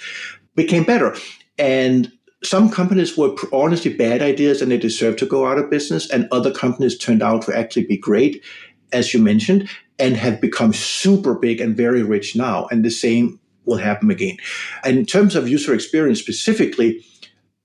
became 0.55 0.85
better. 0.85 1.17
And 1.59 2.11
some 2.43 2.71
companies 2.71 3.17
were 3.17 3.35
honestly 3.53 3.93
bad 3.95 4.21
ideas 4.21 4.61
and 4.61 4.71
they 4.71 4.77
deserved 4.77 5.19
to 5.21 5.27
go 5.27 5.47
out 5.47 5.59
of 5.59 5.71
business. 5.71 6.11
And 6.11 6.29
other 6.31 6.53
companies 6.53 6.99
turned 6.99 7.23
out 7.23 7.43
to 7.43 7.57
actually 7.57 7.87
be 7.87 7.97
great, 7.97 8.43
as 8.93 9.15
you 9.15 9.21
mentioned, 9.21 9.69
and 9.99 10.17
have 10.17 10.41
become 10.41 10.73
super 10.73 11.35
big 11.35 11.61
and 11.61 11.77
very 11.77 12.03
rich 12.03 12.37
now. 12.37 12.67
And 12.71 12.85
the 12.85 12.91
same 12.91 13.41
will 13.65 13.79
happen 13.79 14.11
again. 14.11 14.37
And 14.85 14.99
in 14.99 15.07
terms 15.07 15.37
of 15.37 15.49
user 15.49 15.75
experience 15.75 16.21
specifically, 16.21 17.05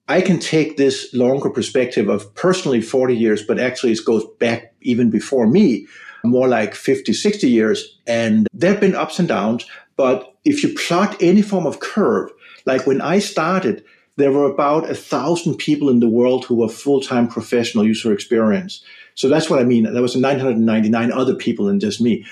I 0.08 0.22
can 0.22 0.40
take 0.40 0.78
this 0.78 1.14
longer 1.14 1.50
perspective 1.50 2.10
of 2.10 2.34
personally 2.34 2.82
40 2.82 3.16
years, 3.16 3.44
but 3.44 3.60
actually 3.60 3.92
it 3.92 4.06
goes 4.06 4.26
back 4.40 4.74
even 4.82 5.10
before 5.10 5.46
me 5.46 5.86
more 6.24 6.48
like 6.48 6.76
50, 6.76 7.14
60 7.14 7.50
years. 7.50 7.98
And 8.08 8.48
there 8.54 8.72
have 8.72 8.82
been 8.82 8.96
ups 8.96 9.20
and 9.20 9.28
downs. 9.28 9.66
But 9.96 10.36
if 10.46 10.64
you 10.64 10.74
plot 10.74 11.16
any 11.22 11.42
form 11.42 11.66
of 11.66 11.80
curve, 11.80 12.32
like 12.66 12.88
when 12.88 13.02
I 13.02 13.20
started, 13.20 13.84
there 14.16 14.32
were 14.32 14.50
about 14.50 14.90
a 14.90 14.96
thousand 14.96 15.56
people 15.58 15.90
in 15.90 16.00
the 16.00 16.10
world 16.10 16.46
who 16.46 16.56
were 16.56 16.70
full-time 16.70 17.28
professional 17.28 17.86
user 17.86 18.12
experience. 18.12 18.84
So 19.16 19.30
that's 19.30 19.50
what 19.50 19.60
I 19.60 19.64
mean. 19.64 19.84
There 19.92 20.02
was 20.02 20.16
999 20.16 21.12
other 21.12 21.36
people 21.36 21.66
than 21.66 21.80
just 21.80 22.02
me. 22.02 22.26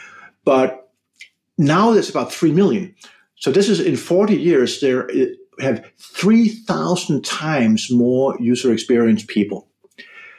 But 0.43 0.89
now 1.57 1.91
there's 1.91 2.09
about 2.09 2.31
3 2.31 2.51
million. 2.51 2.95
So 3.37 3.51
this 3.51 3.69
is 3.69 3.79
in 3.79 3.95
40 3.95 4.35
years, 4.35 4.81
there 4.81 5.09
uh, 5.09 5.25
have 5.59 5.89
3,000 5.99 7.23
times 7.23 7.91
more 7.91 8.35
user 8.39 8.73
experience 8.73 9.23
people. 9.27 9.67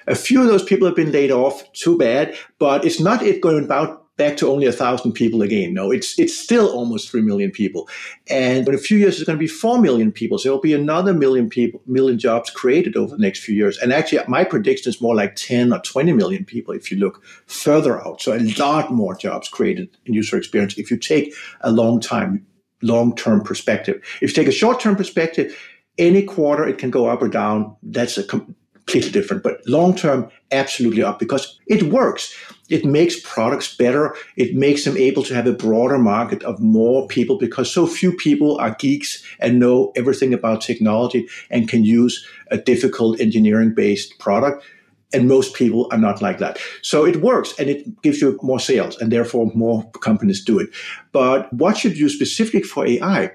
A 0.07 0.15
few 0.15 0.41
of 0.41 0.49
those 0.49 0.63
people 0.63 0.87
have 0.87 0.97
been 0.97 1.13
laid 1.13 1.31
off. 1.31 1.71
Too 1.73 1.99
bad. 1.99 2.37
But 2.59 2.85
it's 2.85 3.01
not 3.01 3.23
it 3.23 3.41
going 3.41 3.65
about 3.65 4.09
back 4.19 4.37
to 4.37 4.51
only 4.51 4.67
a 4.67 4.73
thousand 4.73 5.13
people 5.13 5.41
again. 5.41 5.73
No, 5.73 5.91
it's 5.91 6.19
it's 6.19 6.37
still 6.37 6.69
almost 6.69 7.09
three 7.11 7.23
million 7.23 7.51
people, 7.51 7.89
and 8.29 8.69
in 8.69 8.75
a 8.75 8.79
few 8.79 8.99
years 8.99 9.17
it's 9.17 9.25
going 9.25 9.39
to 9.39 9.41
be 9.41 9.47
four 9.47 9.81
million 9.81 10.13
people. 10.13 10.37
So 10.37 10.49
there'll 10.49 10.61
be 10.61 10.75
another 10.75 11.15
million 11.15 11.49
people, 11.49 11.81
million 11.87 12.19
jobs 12.19 12.51
created 12.51 12.97
over 12.97 13.17
the 13.17 13.23
next 13.23 13.41
few 13.41 13.55
years. 13.55 13.79
And 13.79 13.93
actually, 13.93 14.21
my 14.29 14.45
prediction 14.45 14.91
is 14.91 15.01
more 15.01 15.15
like 15.15 15.37
ten 15.37 15.73
or 15.73 15.79
twenty 15.81 16.13
million 16.13 16.45
people 16.45 16.75
if 16.75 16.91
you 16.91 16.99
look 16.99 17.23
further 17.47 18.05
out. 18.05 18.21
So 18.21 18.37
a 18.37 18.43
lot 18.59 18.93
more 18.93 19.15
jobs 19.15 19.49
created 19.49 19.89
in 20.05 20.15
user 20.15 20.37
experience 20.37 20.77
if 20.77 20.91
you 20.91 20.99
take 20.99 21.33
a 21.61 21.71
long 21.71 22.01
time, 22.01 22.45
long 22.83 23.15
term 23.17 23.43
perspective. 23.43 24.03
If 24.21 24.31
you 24.31 24.35
take 24.35 24.49
a 24.49 24.53
short 24.53 24.81
term 24.81 24.97
perspective, 24.97 25.57
any 25.99 26.23
quarter 26.23 26.67
it 26.67 26.79
can 26.79 26.91
go 26.91 27.07
up 27.07 27.23
or 27.23 27.29
down. 27.29 27.77
That's 27.83 28.19
a 28.19 28.25
completely 28.25 29.11
different. 29.11 29.43
But 29.43 29.61
long 29.67 29.95
term, 29.95 30.31
absolutely 30.51 31.03
up 31.03 31.19
because 31.19 31.59
it 31.67 31.85
works. 31.85 32.35
It 32.69 32.85
makes 32.85 33.21
products 33.21 33.77
better. 33.77 34.15
It 34.37 34.55
makes 34.55 34.85
them 34.85 34.97
able 34.97 35.23
to 35.25 35.35
have 35.35 35.47
a 35.47 35.53
broader 35.53 35.99
market 35.99 36.43
of 36.45 36.61
more 36.61 37.07
people 37.09 37.39
because 37.39 37.73
so 37.73 37.87
few 37.87 38.13
people 38.13 38.59
are 38.59 38.77
geeks 38.79 39.23
and 39.41 39.59
know 39.59 39.93
everything 39.97 40.33
about 40.33 40.61
technology 40.61 41.29
and 41.51 41.69
can 41.69 41.85
use 41.85 42.27
a 42.51 42.59
difficult 42.59 43.21
engineering 43.21 43.75
based 43.75 44.19
product. 44.19 44.65
And 45.13 45.27
most 45.27 45.55
people 45.55 45.89
are 45.91 45.99
not 45.99 46.21
like 46.21 46.39
that. 46.39 46.59
So 46.83 47.07
it 47.07 47.23
works 47.23 47.55
and 47.59 47.71
it 47.71 48.03
gives 48.03 48.21
you 48.21 48.39
more 48.43 48.61
sales 48.61 48.99
and 48.99 49.11
therefore 49.11 49.51
more 49.55 49.91
companies 50.03 50.45
do 50.45 50.59
it. 50.59 50.69
But 51.13 51.51
what 51.53 51.79
should 51.79 51.97
you 51.97 52.09
specifically 52.11 52.63
for 52.63 52.87
AI? 52.87 53.33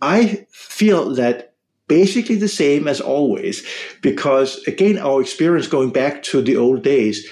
I 0.00 0.46
feel 0.50 1.14
that 1.14 1.54
basically 1.88 2.36
the 2.36 2.48
same 2.48 2.86
as 2.86 3.00
always, 3.00 3.66
because 4.00 4.62
again, 4.66 4.98
our 4.98 5.20
experience 5.20 5.66
going 5.66 5.90
back 5.90 6.22
to 6.24 6.40
the 6.40 6.56
old 6.56 6.82
days, 6.82 7.28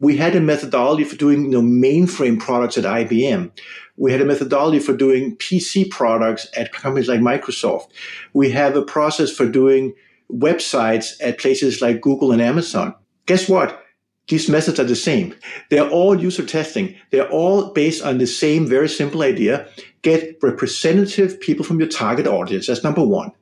we 0.00 0.16
had 0.16 0.34
a 0.34 0.40
methodology 0.40 1.04
for 1.04 1.16
doing 1.16 1.44
you 1.44 1.50
know, 1.50 1.62
mainframe 1.62 2.38
products 2.40 2.78
at 2.78 2.84
IBM. 2.84 3.50
We 3.96 4.10
had 4.10 4.20
a 4.20 4.26
methodology 4.26 4.78
for 4.78 4.96
doing 4.96 5.36
PC 5.36 5.90
products 5.90 6.46
at 6.56 6.72
companies 6.72 7.08
like 7.08 7.20
Microsoft. 7.20 7.88
We 8.32 8.50
have 8.50 8.74
a 8.74 8.82
process 8.82 9.30
for 9.30 9.46
doing 9.46 9.94
websites 10.30 11.14
at 11.20 11.38
places 11.38 11.80
like 11.80 12.00
Google 12.00 12.32
and 12.32 12.42
Amazon. 12.42 12.94
Guess 13.26 13.48
what? 13.48 13.82
These 14.28 14.48
methods 14.48 14.78
are 14.78 14.84
the 14.84 14.96
same. 14.96 15.34
They're 15.68 15.88
all 15.88 16.20
user 16.20 16.46
testing. 16.46 16.94
They're 17.10 17.28
all 17.28 17.72
based 17.72 18.02
on 18.02 18.18
the 18.18 18.26
same 18.26 18.66
very 18.66 18.88
simple 18.88 19.22
idea. 19.22 19.68
Get 20.02 20.38
representative 20.42 21.40
people 21.40 21.64
from 21.64 21.78
your 21.78 21.88
target 21.88 22.26
audience. 22.26 22.66
That's 22.66 22.84
number 22.84 23.04
one 23.04 23.32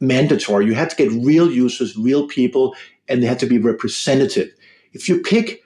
mandatory. 0.00 0.66
You 0.66 0.74
had 0.74 0.90
to 0.90 0.96
get 0.96 1.10
real 1.24 1.50
users, 1.50 1.96
real 1.96 2.26
people, 2.28 2.74
and 3.08 3.22
they 3.22 3.26
had 3.26 3.38
to 3.38 3.46
be 3.46 3.58
representative. 3.58 4.52
If 4.92 5.08
you 5.08 5.22
pick 5.22 5.62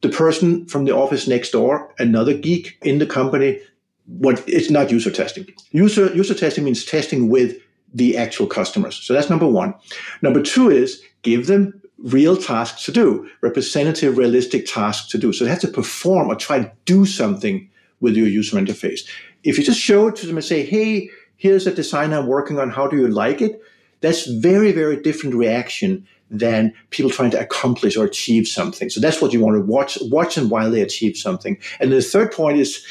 the 0.00 0.08
person 0.08 0.66
from 0.66 0.84
the 0.84 0.94
office 0.94 1.26
next 1.26 1.50
door, 1.50 1.92
another 1.98 2.34
geek 2.34 2.78
in 2.82 2.98
the 2.98 3.06
company, 3.06 3.60
what 4.06 4.42
it's 4.46 4.70
not 4.70 4.90
user 4.90 5.10
testing. 5.10 5.46
User 5.70 6.14
user 6.14 6.34
testing 6.34 6.64
means 6.64 6.84
testing 6.84 7.28
with 7.28 7.56
the 7.94 8.16
actual 8.16 8.46
customers. 8.46 8.96
So 8.96 9.14
that's 9.14 9.30
number 9.30 9.46
one. 9.46 9.74
Number 10.20 10.42
two 10.42 10.70
is 10.70 11.02
give 11.22 11.46
them 11.46 11.80
real 11.98 12.36
tasks 12.36 12.84
to 12.84 12.92
do, 12.92 13.28
representative, 13.40 14.18
realistic 14.18 14.66
tasks 14.66 15.08
to 15.10 15.18
do. 15.18 15.32
So 15.32 15.44
they 15.44 15.50
have 15.50 15.60
to 15.60 15.68
perform 15.68 16.28
or 16.28 16.34
try 16.34 16.58
to 16.58 16.72
do 16.84 17.06
something 17.06 17.70
with 18.00 18.16
your 18.16 18.26
user 18.26 18.58
interface. 18.58 19.08
If 19.44 19.56
you 19.56 19.64
just 19.64 19.80
show 19.80 20.08
it 20.08 20.16
to 20.16 20.26
them 20.26 20.36
and 20.36 20.44
say, 20.44 20.66
hey, 20.66 21.08
here's 21.36 21.66
a 21.66 21.74
design 21.74 22.12
I'm 22.12 22.26
working 22.26 22.58
on, 22.58 22.70
how 22.70 22.86
do 22.86 22.96
you 22.96 23.08
like 23.08 23.40
it? 23.40 23.60
That's 24.00 24.26
very, 24.26 24.72
very 24.72 25.00
different 25.00 25.34
reaction 25.34 26.06
than 26.30 26.74
people 26.90 27.10
trying 27.10 27.30
to 27.30 27.40
accomplish 27.40 27.96
or 27.96 28.04
achieve 28.04 28.48
something. 28.48 28.90
So 28.90 29.00
that's 29.00 29.22
what 29.22 29.32
you 29.32 29.40
want 29.40 29.56
to 29.56 29.60
watch, 29.60 29.98
watch 30.02 30.34
them 30.34 30.48
while 30.48 30.70
they 30.70 30.82
achieve 30.82 31.16
something. 31.16 31.58
And 31.80 31.92
the 31.92 32.02
third 32.02 32.32
point 32.32 32.58
is 32.58 32.84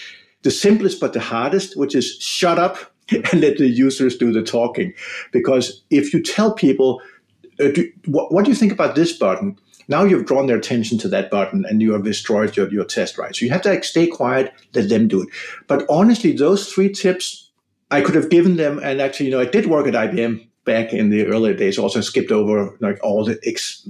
the 0.43 0.51
simplest 0.51 0.99
but 0.99 1.13
the 1.13 1.19
hardest, 1.19 1.77
which 1.77 1.93
is 1.93 2.17
shut 2.19 2.57
up 2.57 2.92
and 3.31 3.41
let 3.41 3.57
the 3.57 3.67
users 3.67 4.17
do 4.17 4.31
the 4.31 4.43
talking. 4.43 4.93
Because 5.31 5.83
if 5.89 6.13
you 6.13 6.21
tell 6.21 6.53
people, 6.53 7.01
uh, 7.59 7.69
do, 7.69 7.91
what, 8.05 8.31
what 8.31 8.45
do 8.45 8.51
you 8.51 8.55
think 8.55 8.71
about 8.71 8.95
this 8.95 9.13
button? 9.13 9.57
Now 9.87 10.03
you've 10.05 10.25
drawn 10.25 10.47
their 10.47 10.57
attention 10.57 10.97
to 10.99 11.09
that 11.09 11.29
button 11.29 11.65
and 11.67 11.81
you 11.81 11.91
have 11.91 12.03
destroyed 12.03 12.55
your, 12.55 12.71
your 12.71 12.85
test, 12.85 13.17
right? 13.17 13.35
So 13.35 13.45
you 13.45 13.51
have 13.51 13.61
to 13.63 13.69
like, 13.69 13.83
stay 13.83 14.07
quiet, 14.07 14.53
let 14.73 14.89
them 14.89 15.07
do 15.07 15.23
it. 15.23 15.29
But 15.67 15.85
honestly, 15.89 16.31
those 16.31 16.71
three 16.71 16.89
tips 16.89 17.49
I 17.91 18.01
could 18.01 18.15
have 18.15 18.29
given 18.29 18.55
them, 18.55 18.79
and 18.81 19.01
actually, 19.01 19.27
you 19.27 19.31
know, 19.33 19.41
it 19.41 19.51
did 19.51 19.67
work 19.67 19.87
at 19.87 19.93
IBM 19.93 20.47
back 20.65 20.93
in 20.93 21.09
the 21.09 21.25
earlier 21.25 21.53
days. 21.53 21.77
Also 21.77 22.01
skipped 22.01 22.31
over 22.31 22.75
like 22.79 22.99
all 23.03 23.25
the 23.25 23.39
ex- 23.45 23.87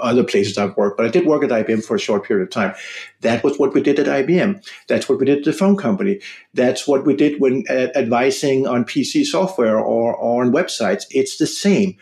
other 0.00 0.24
places 0.24 0.56
I've 0.56 0.76
worked, 0.76 0.96
but 0.96 1.06
I 1.06 1.10
did 1.10 1.26
work 1.26 1.44
at 1.44 1.50
IBM 1.50 1.84
for 1.84 1.96
a 1.96 2.00
short 2.00 2.24
period 2.24 2.44
of 2.44 2.50
time. 2.50 2.74
That 3.20 3.44
was 3.44 3.58
what 3.58 3.74
we 3.74 3.82
did 3.82 3.98
at 3.98 4.06
IBM. 4.06 4.66
That's 4.88 5.08
what 5.08 5.18
we 5.18 5.26
did 5.26 5.38
at 5.38 5.44
the 5.44 5.52
phone 5.52 5.76
company. 5.76 6.20
That's 6.54 6.88
what 6.88 7.04
we 7.04 7.14
did 7.14 7.40
when 7.40 7.64
uh, 7.68 7.88
advising 7.94 8.66
on 8.66 8.84
PC 8.84 9.24
software 9.24 9.78
or, 9.78 10.14
or 10.14 10.42
on 10.42 10.52
websites. 10.52 11.04
It's 11.10 11.36
the 11.36 11.46
same. 11.46 11.96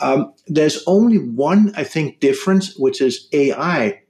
Um, 0.00 0.32
there's 0.46 0.82
only 0.86 1.18
one, 1.18 1.72
I 1.76 1.84
think, 1.84 2.20
difference, 2.20 2.76
which 2.76 3.00
is 3.00 3.28
AI 3.32 4.00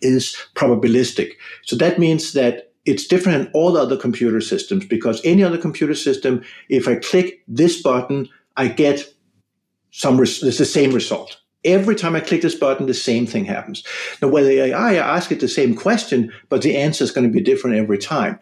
is 0.00 0.36
probabilistic. 0.54 1.32
So 1.64 1.76
that 1.76 1.98
means 1.98 2.32
that 2.32 2.72
it's 2.84 3.06
different 3.06 3.46
in 3.46 3.52
all 3.52 3.72
the 3.72 3.80
other 3.80 3.96
computer 3.96 4.40
systems 4.40 4.84
because 4.86 5.20
any 5.24 5.44
other 5.44 5.58
computer 5.58 5.94
system, 5.94 6.42
if 6.68 6.88
I 6.88 6.96
click 6.96 7.42
this 7.46 7.80
button, 7.80 8.28
I 8.56 8.68
get 8.68 9.12
some, 9.90 10.18
res- 10.18 10.42
it's 10.42 10.58
the 10.58 10.64
same 10.64 10.92
result. 10.92 11.38
Every 11.64 11.94
time 11.94 12.16
I 12.16 12.20
click 12.20 12.42
this 12.42 12.56
button, 12.56 12.86
the 12.86 12.94
same 12.94 13.26
thing 13.26 13.44
happens. 13.44 13.84
Now, 14.20 14.28
with 14.28 14.46
AI, 14.46 14.76
I 14.76 14.94
ask 14.94 15.30
it 15.30 15.40
the 15.40 15.48
same 15.48 15.76
question, 15.76 16.32
but 16.48 16.62
the 16.62 16.76
answer 16.76 17.04
is 17.04 17.12
going 17.12 17.26
to 17.26 17.32
be 17.32 17.42
different 17.42 17.76
every 17.76 17.98
time. 17.98 18.40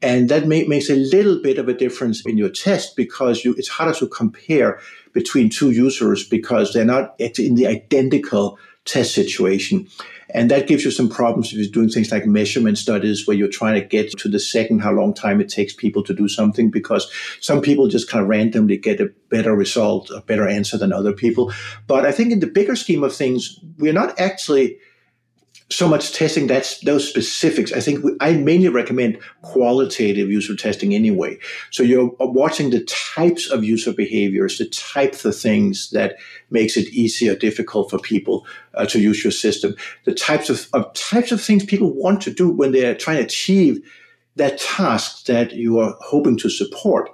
And 0.00 0.28
that 0.30 0.48
may, 0.48 0.64
makes 0.64 0.90
a 0.90 0.96
little 0.96 1.40
bit 1.40 1.58
of 1.58 1.68
a 1.68 1.74
difference 1.74 2.24
in 2.26 2.36
your 2.36 2.48
test 2.48 2.96
because 2.96 3.44
you, 3.44 3.54
it's 3.56 3.68
harder 3.68 3.94
to 3.98 4.08
compare 4.08 4.80
between 5.12 5.48
two 5.48 5.70
users 5.70 6.26
because 6.26 6.72
they're 6.72 6.84
not 6.84 7.14
in 7.18 7.54
the 7.54 7.66
identical 7.66 8.58
test 8.84 9.14
situation. 9.14 9.86
And 10.32 10.50
that 10.50 10.66
gives 10.66 10.84
you 10.84 10.90
some 10.90 11.08
problems 11.08 11.52
if 11.52 11.58
you're 11.58 11.70
doing 11.70 11.88
things 11.88 12.10
like 12.10 12.26
measurement 12.26 12.78
studies 12.78 13.26
where 13.26 13.36
you're 13.36 13.48
trying 13.48 13.80
to 13.80 13.86
get 13.86 14.10
to 14.18 14.28
the 14.28 14.40
second 14.40 14.80
how 14.80 14.92
long 14.92 15.14
time 15.14 15.40
it 15.40 15.48
takes 15.48 15.74
people 15.74 16.02
to 16.04 16.14
do 16.14 16.28
something 16.28 16.70
because 16.70 17.10
some 17.40 17.60
people 17.60 17.86
just 17.86 18.08
kind 18.08 18.22
of 18.22 18.28
randomly 18.28 18.76
get 18.76 19.00
a 19.00 19.10
better 19.28 19.54
result, 19.54 20.10
a 20.10 20.20
better 20.22 20.48
answer 20.48 20.78
than 20.78 20.92
other 20.92 21.12
people. 21.12 21.52
But 21.86 22.06
I 22.06 22.12
think 22.12 22.32
in 22.32 22.40
the 22.40 22.46
bigger 22.46 22.76
scheme 22.76 23.04
of 23.04 23.14
things, 23.14 23.58
we're 23.78 23.92
not 23.92 24.18
actually– 24.18 24.78
so 25.70 25.88
much 25.88 26.12
testing 26.12 26.46
that's 26.46 26.80
those 26.80 27.08
specifics. 27.08 27.72
I 27.72 27.80
think 27.80 28.04
we, 28.04 28.12
i 28.20 28.32
mainly 28.34 28.68
recommend 28.68 29.18
qualitative 29.42 30.30
user 30.30 30.54
testing 30.54 30.94
anyway. 30.94 31.38
So 31.70 31.82
you're 31.82 32.10
watching 32.18 32.70
the 32.70 32.84
types 32.84 33.50
of 33.50 33.64
user 33.64 33.92
behaviors 33.92 34.58
the 34.58 34.66
types 34.66 35.24
of 35.24 35.36
things 35.36 35.90
that 35.90 36.16
makes 36.50 36.76
it 36.76 36.88
easy 36.88 37.28
or 37.28 37.34
difficult 37.34 37.90
for 37.90 37.98
people 37.98 38.46
uh, 38.74 38.86
to 38.86 39.00
use 39.00 39.24
your 39.24 39.30
system. 39.30 39.74
The 40.04 40.14
types 40.14 40.50
of, 40.50 40.68
of 40.72 40.92
types 40.94 41.32
of 41.32 41.40
things 41.40 41.64
people 41.64 41.92
want 41.92 42.20
to 42.22 42.32
do 42.32 42.50
when 42.50 42.72
they're 42.72 42.94
trying 42.94 43.18
to 43.18 43.24
achieve 43.24 43.80
that 44.36 44.58
task 44.58 45.26
that 45.26 45.52
you 45.52 45.78
are 45.78 45.94
hoping 46.00 46.36
to 46.38 46.48
support. 46.48 47.10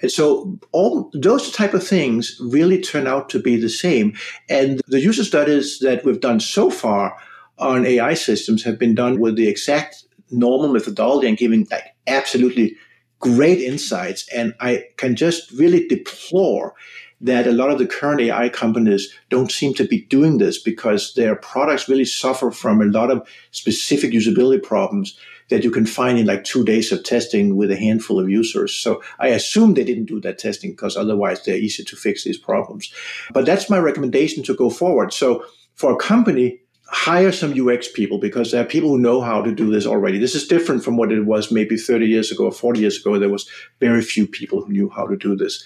And 0.00 0.10
so 0.10 0.58
all 0.72 1.10
those 1.14 1.52
type 1.52 1.74
of 1.74 1.86
things 1.86 2.38
really 2.40 2.80
turn 2.80 3.06
out 3.06 3.28
to 3.30 3.38
be 3.38 3.56
the 3.56 3.68
same. 3.68 4.14
And 4.48 4.80
the 4.88 5.00
user 5.00 5.24
studies 5.24 5.78
that 5.78 6.04
we've 6.04 6.20
done 6.20 6.40
so 6.40 6.70
far 6.70 7.16
on 7.58 7.86
AI 7.86 8.14
systems 8.14 8.62
have 8.64 8.78
been 8.78 8.94
done 8.94 9.20
with 9.20 9.36
the 9.36 9.48
exact 9.48 10.04
normal 10.30 10.72
methodology 10.72 11.28
and 11.28 11.36
giving 11.36 11.66
like 11.70 11.94
absolutely 12.06 12.76
great 13.20 13.60
insights. 13.60 14.28
And 14.34 14.54
I 14.60 14.84
can 14.96 15.14
just 15.14 15.50
really 15.52 15.86
deplore 15.86 16.74
that 17.20 17.46
a 17.46 17.52
lot 17.52 17.70
of 17.70 17.78
the 17.78 17.86
current 17.86 18.20
AI 18.20 18.48
companies 18.48 19.16
don't 19.30 19.52
seem 19.52 19.74
to 19.74 19.84
be 19.84 20.02
doing 20.06 20.38
this 20.38 20.60
because 20.60 21.14
their 21.14 21.36
products 21.36 21.88
really 21.88 22.04
suffer 22.04 22.50
from 22.50 22.82
a 22.82 22.86
lot 22.86 23.12
of 23.12 23.26
specific 23.52 24.10
usability 24.10 24.60
problems 24.60 25.16
that 25.48 25.62
you 25.62 25.70
can 25.70 25.86
find 25.86 26.18
in 26.18 26.26
like 26.26 26.42
two 26.42 26.64
days 26.64 26.90
of 26.90 27.04
testing 27.04 27.56
with 27.56 27.70
a 27.70 27.76
handful 27.76 28.18
of 28.18 28.28
users. 28.28 28.74
So 28.74 29.02
I 29.20 29.28
assume 29.28 29.74
they 29.74 29.84
didn't 29.84 30.06
do 30.06 30.20
that 30.22 30.38
testing 30.38 30.72
because 30.72 30.96
otherwise 30.96 31.44
they're 31.44 31.56
easy 31.56 31.84
to 31.84 31.96
fix 31.96 32.24
these 32.24 32.38
problems. 32.38 32.92
But 33.32 33.46
that's 33.46 33.70
my 33.70 33.78
recommendation 33.78 34.42
to 34.44 34.54
go 34.54 34.68
forward. 34.68 35.12
So 35.12 35.44
for 35.74 35.92
a 35.92 35.96
company, 35.96 36.61
hire 36.92 37.32
some 37.32 37.58
UX 37.58 37.88
people 37.90 38.18
because 38.18 38.52
there 38.52 38.62
are 38.62 38.66
people 38.66 38.90
who 38.90 38.98
know 38.98 39.22
how 39.22 39.40
to 39.40 39.54
do 39.54 39.70
this 39.70 39.86
already. 39.86 40.18
This 40.18 40.34
is 40.34 40.46
different 40.46 40.84
from 40.84 40.98
what 40.98 41.10
it 41.10 41.24
was 41.24 41.50
maybe 41.50 41.76
30 41.76 42.06
years 42.06 42.30
ago 42.30 42.44
or 42.44 42.52
40 42.52 42.80
years 42.80 43.00
ago. 43.00 43.18
There 43.18 43.30
was 43.30 43.48
very 43.80 44.02
few 44.02 44.26
people 44.26 44.62
who 44.62 44.72
knew 44.72 44.90
how 44.90 45.06
to 45.06 45.16
do 45.16 45.34
this. 45.34 45.64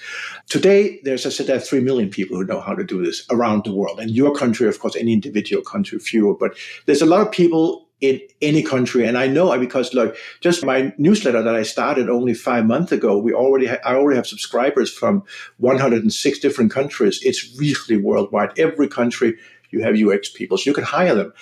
Today, 0.48 1.00
there's, 1.02 1.26
I 1.26 1.30
said, 1.30 1.48
there 1.48 1.56
are 1.56 1.60
3 1.60 1.80
million 1.80 2.10
people 2.10 2.36
who 2.36 2.44
know 2.44 2.60
how 2.60 2.74
to 2.74 2.84
do 2.84 3.04
this 3.04 3.26
around 3.30 3.64
the 3.64 3.74
world. 3.74 3.98
And 3.98 4.12
your 4.12 4.34
country, 4.34 4.68
of 4.68 4.78
course, 4.78 4.94
any 4.94 5.12
individual 5.12 5.64
country, 5.64 5.98
fewer, 5.98 6.34
but 6.34 6.56
there's 6.86 7.02
a 7.02 7.06
lot 7.06 7.26
of 7.26 7.32
people 7.32 7.86
in 8.00 8.20
any 8.42 8.62
country. 8.62 9.06
And 9.06 9.16
I 9.16 9.26
know 9.26 9.58
because 9.58 9.94
look, 9.94 10.16
just 10.40 10.64
my 10.64 10.92
newsletter 10.98 11.42
that 11.42 11.54
I 11.54 11.62
started 11.62 12.10
only 12.10 12.34
five 12.34 12.66
months 12.66 12.92
ago, 12.92 13.18
we 13.18 13.32
already, 13.32 13.66
ha- 13.66 13.78
I 13.84 13.94
already 13.94 14.16
have 14.16 14.26
subscribers 14.26 14.92
from 14.92 15.24
106 15.58 16.38
different 16.40 16.70
countries. 16.70 17.20
It's 17.22 17.58
really 17.58 18.00
worldwide. 18.00 18.58
Every 18.58 18.88
country 18.88 19.38
you 19.70 19.83
have 19.83 19.96
UX 19.96 20.31
people, 20.31 20.59
so 20.59 20.70
you 20.70 20.74
can 20.74 20.85
hire 20.85 21.14
them. 21.14 21.33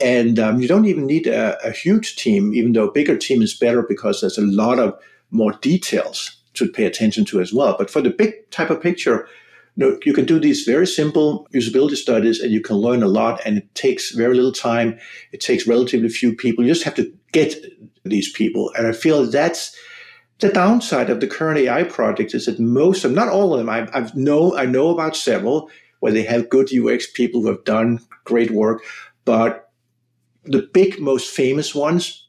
And 0.00 0.38
um, 0.38 0.60
you 0.60 0.68
don't 0.68 0.86
even 0.86 1.06
need 1.06 1.26
a, 1.26 1.58
a 1.66 1.70
huge 1.70 2.16
team, 2.16 2.52
even 2.54 2.72
though 2.72 2.88
a 2.88 2.92
bigger 2.92 3.16
team 3.16 3.42
is 3.42 3.54
better 3.54 3.82
because 3.82 4.20
there's 4.20 4.38
a 4.38 4.42
lot 4.42 4.78
of 4.78 4.98
more 5.30 5.52
details 5.52 6.36
to 6.54 6.68
pay 6.68 6.84
attention 6.84 7.24
to 7.26 7.40
as 7.40 7.52
well. 7.52 7.76
But 7.78 7.90
for 7.90 8.00
the 8.00 8.10
big 8.10 8.50
type 8.50 8.70
of 8.70 8.80
picture, 8.80 9.28
you, 9.76 9.86
know, 9.86 9.98
you 10.04 10.12
can 10.12 10.24
do 10.24 10.38
these 10.38 10.64
very 10.64 10.86
simple 10.86 11.46
usability 11.52 11.96
studies 11.96 12.40
and 12.40 12.52
you 12.52 12.60
can 12.60 12.76
learn 12.76 13.02
a 13.02 13.08
lot 13.08 13.40
and 13.44 13.58
it 13.58 13.74
takes 13.74 14.12
very 14.12 14.34
little 14.34 14.52
time. 14.52 14.98
It 15.32 15.40
takes 15.40 15.66
relatively 15.66 16.08
few 16.08 16.34
people. 16.34 16.64
You 16.64 16.72
just 16.72 16.84
have 16.84 16.94
to 16.94 17.12
get 17.32 17.56
these 18.04 18.30
people. 18.32 18.72
And 18.76 18.86
I 18.86 18.92
feel 18.92 19.26
that's 19.26 19.76
the 20.40 20.48
downside 20.48 21.10
of 21.10 21.20
the 21.20 21.26
current 21.26 21.58
AI 21.58 21.84
projects 21.84 22.34
is 22.34 22.46
that 22.46 22.60
most 22.60 23.04
of 23.04 23.12
not 23.12 23.28
all 23.28 23.52
of 23.52 23.58
them, 23.58 23.68
I, 23.68 23.88
I've 23.92 24.14
know 24.14 24.56
I 24.56 24.66
know 24.66 24.90
about 24.90 25.16
several 25.16 25.70
where 26.04 26.12
they 26.12 26.22
have 26.22 26.50
good 26.50 26.68
UX 26.70 27.10
people 27.10 27.40
who 27.40 27.48
have 27.48 27.64
done 27.64 27.98
great 28.24 28.50
work, 28.50 28.82
but 29.24 29.70
the 30.44 30.68
big, 30.74 31.00
most 31.00 31.30
famous 31.30 31.74
ones 31.74 32.28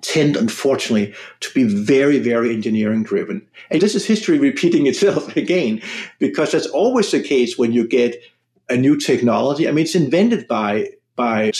tend, 0.00 0.36
unfortunately, 0.36 1.14
to 1.38 1.54
be 1.54 1.62
very, 1.62 2.18
very 2.18 2.52
engineering 2.52 3.04
driven. 3.04 3.46
And 3.70 3.80
this 3.80 3.94
is 3.94 4.04
history 4.04 4.36
repeating 4.40 4.88
itself 4.88 5.36
again, 5.36 5.80
because 6.18 6.50
that's 6.50 6.66
always 6.66 7.12
the 7.12 7.22
case 7.22 7.56
when 7.56 7.72
you 7.72 7.86
get 7.86 8.20
a 8.68 8.76
new 8.76 8.96
technology. 8.96 9.68
I 9.68 9.70
mean, 9.70 9.84
it's 9.84 9.94
invented 9.94 10.48
by 10.48 10.88
by 11.14 11.52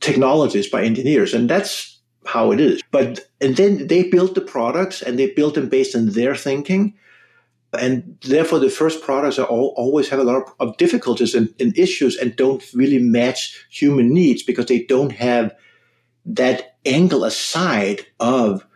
technologists, 0.00 0.72
by 0.72 0.84
engineers, 0.84 1.34
and 1.34 1.50
that's 1.50 2.00
how 2.24 2.50
it 2.50 2.60
is. 2.60 2.80
But 2.90 3.20
and 3.42 3.56
then 3.56 3.88
they 3.88 4.04
build 4.04 4.34
the 4.34 4.40
products 4.40 5.02
and 5.02 5.18
they 5.18 5.34
build 5.34 5.54
them 5.54 5.68
based 5.68 5.94
on 5.94 6.06
their 6.06 6.34
thinking. 6.34 6.94
And 7.78 8.18
therefore, 8.22 8.58
the 8.58 8.68
first 8.68 9.02
products 9.02 9.38
are 9.38 9.46
all, 9.46 9.72
always 9.76 10.08
have 10.10 10.18
a 10.18 10.24
lot 10.24 10.42
of, 10.42 10.54
of 10.60 10.76
difficulties 10.76 11.34
and, 11.34 11.54
and 11.58 11.76
issues 11.76 12.16
and 12.16 12.36
don't 12.36 12.62
really 12.74 12.98
match 12.98 13.64
human 13.70 14.12
needs 14.12 14.42
because 14.42 14.66
they 14.66 14.84
don't 14.84 15.12
have 15.12 15.54
that 16.26 16.76
angle 16.84 17.24
aside 17.24 18.06
of 18.20 18.66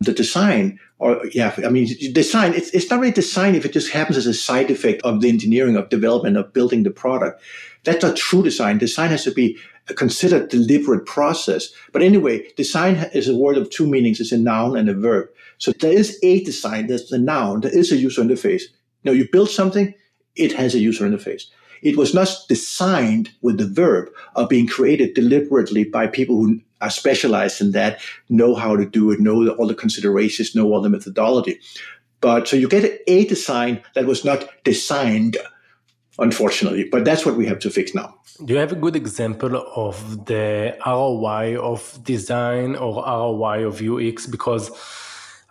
the 0.00 0.12
design 0.12 0.78
or 0.98 1.20
yeah 1.32 1.54
i 1.64 1.68
mean 1.68 1.86
design 2.12 2.54
it's, 2.54 2.70
it's 2.70 2.90
not 2.90 3.00
really 3.00 3.12
design 3.12 3.54
if 3.54 3.64
it 3.64 3.72
just 3.72 3.92
happens 3.92 4.16
as 4.16 4.26
a 4.26 4.34
side 4.34 4.70
effect 4.70 5.00
of 5.02 5.20
the 5.20 5.28
engineering 5.28 5.76
of 5.76 5.88
development 5.88 6.36
of 6.36 6.52
building 6.52 6.82
the 6.82 6.90
product. 6.90 7.42
That's 7.84 8.02
not 8.02 8.16
true 8.16 8.42
design. 8.42 8.78
Design 8.78 9.10
has 9.10 9.24
to 9.24 9.32
be 9.32 9.58
a 9.88 9.94
considered 9.94 10.48
deliberate 10.48 11.06
process. 11.06 11.72
But 11.92 12.02
anyway 12.02 12.48
design 12.56 12.96
is 13.12 13.28
a 13.28 13.36
word 13.36 13.56
of 13.56 13.70
two 13.70 13.86
meanings. 13.86 14.20
It's 14.20 14.32
a 14.32 14.38
noun 14.38 14.76
and 14.76 14.88
a 14.88 14.94
verb 14.94 15.28
so 15.62 15.72
there 15.72 15.92
is 16.02 16.18
a 16.22 16.42
design 16.44 16.86
there's 16.86 17.08
the 17.08 17.18
noun 17.18 17.60
there 17.60 17.78
is 17.78 17.92
a 17.92 17.96
user 17.96 18.22
interface 18.22 18.64
now 19.04 19.12
you 19.12 19.26
build 19.30 19.50
something 19.50 19.94
it 20.34 20.52
has 20.52 20.74
a 20.74 20.78
user 20.88 21.04
interface 21.08 21.44
it 21.82 21.96
was 21.96 22.14
not 22.14 22.28
designed 22.48 23.30
with 23.42 23.58
the 23.58 23.66
verb 23.66 24.08
of 24.36 24.48
being 24.48 24.68
created 24.68 25.14
deliberately 25.14 25.84
by 25.84 26.06
people 26.06 26.36
who 26.36 26.60
are 26.80 26.90
specialized 26.90 27.60
in 27.60 27.72
that, 27.72 28.00
know 28.28 28.54
how 28.54 28.76
to 28.76 28.86
do 28.86 29.10
it, 29.10 29.20
know 29.20 29.48
all 29.50 29.66
the 29.66 29.74
considerations, 29.74 30.54
know 30.54 30.72
all 30.72 30.80
the 30.80 30.88
methodology. 30.88 31.58
But 32.20 32.46
so 32.46 32.56
you 32.56 32.68
get 32.68 33.02
a 33.06 33.24
design 33.24 33.82
that 33.94 34.06
was 34.06 34.24
not 34.24 34.48
designed, 34.64 35.36
unfortunately. 36.18 36.84
But 36.90 37.04
that's 37.04 37.26
what 37.26 37.36
we 37.36 37.46
have 37.46 37.58
to 37.60 37.70
fix 37.70 37.94
now. 37.94 38.14
Do 38.44 38.54
you 38.54 38.60
have 38.60 38.72
a 38.72 38.76
good 38.76 38.96
example 38.96 39.56
of 39.74 40.26
the 40.26 40.76
ROI 40.86 41.58
of 41.60 41.98
design 42.04 42.76
or 42.76 43.02
ROI 43.04 43.66
of 43.66 43.82
UX? 43.82 44.26
Because 44.26 44.70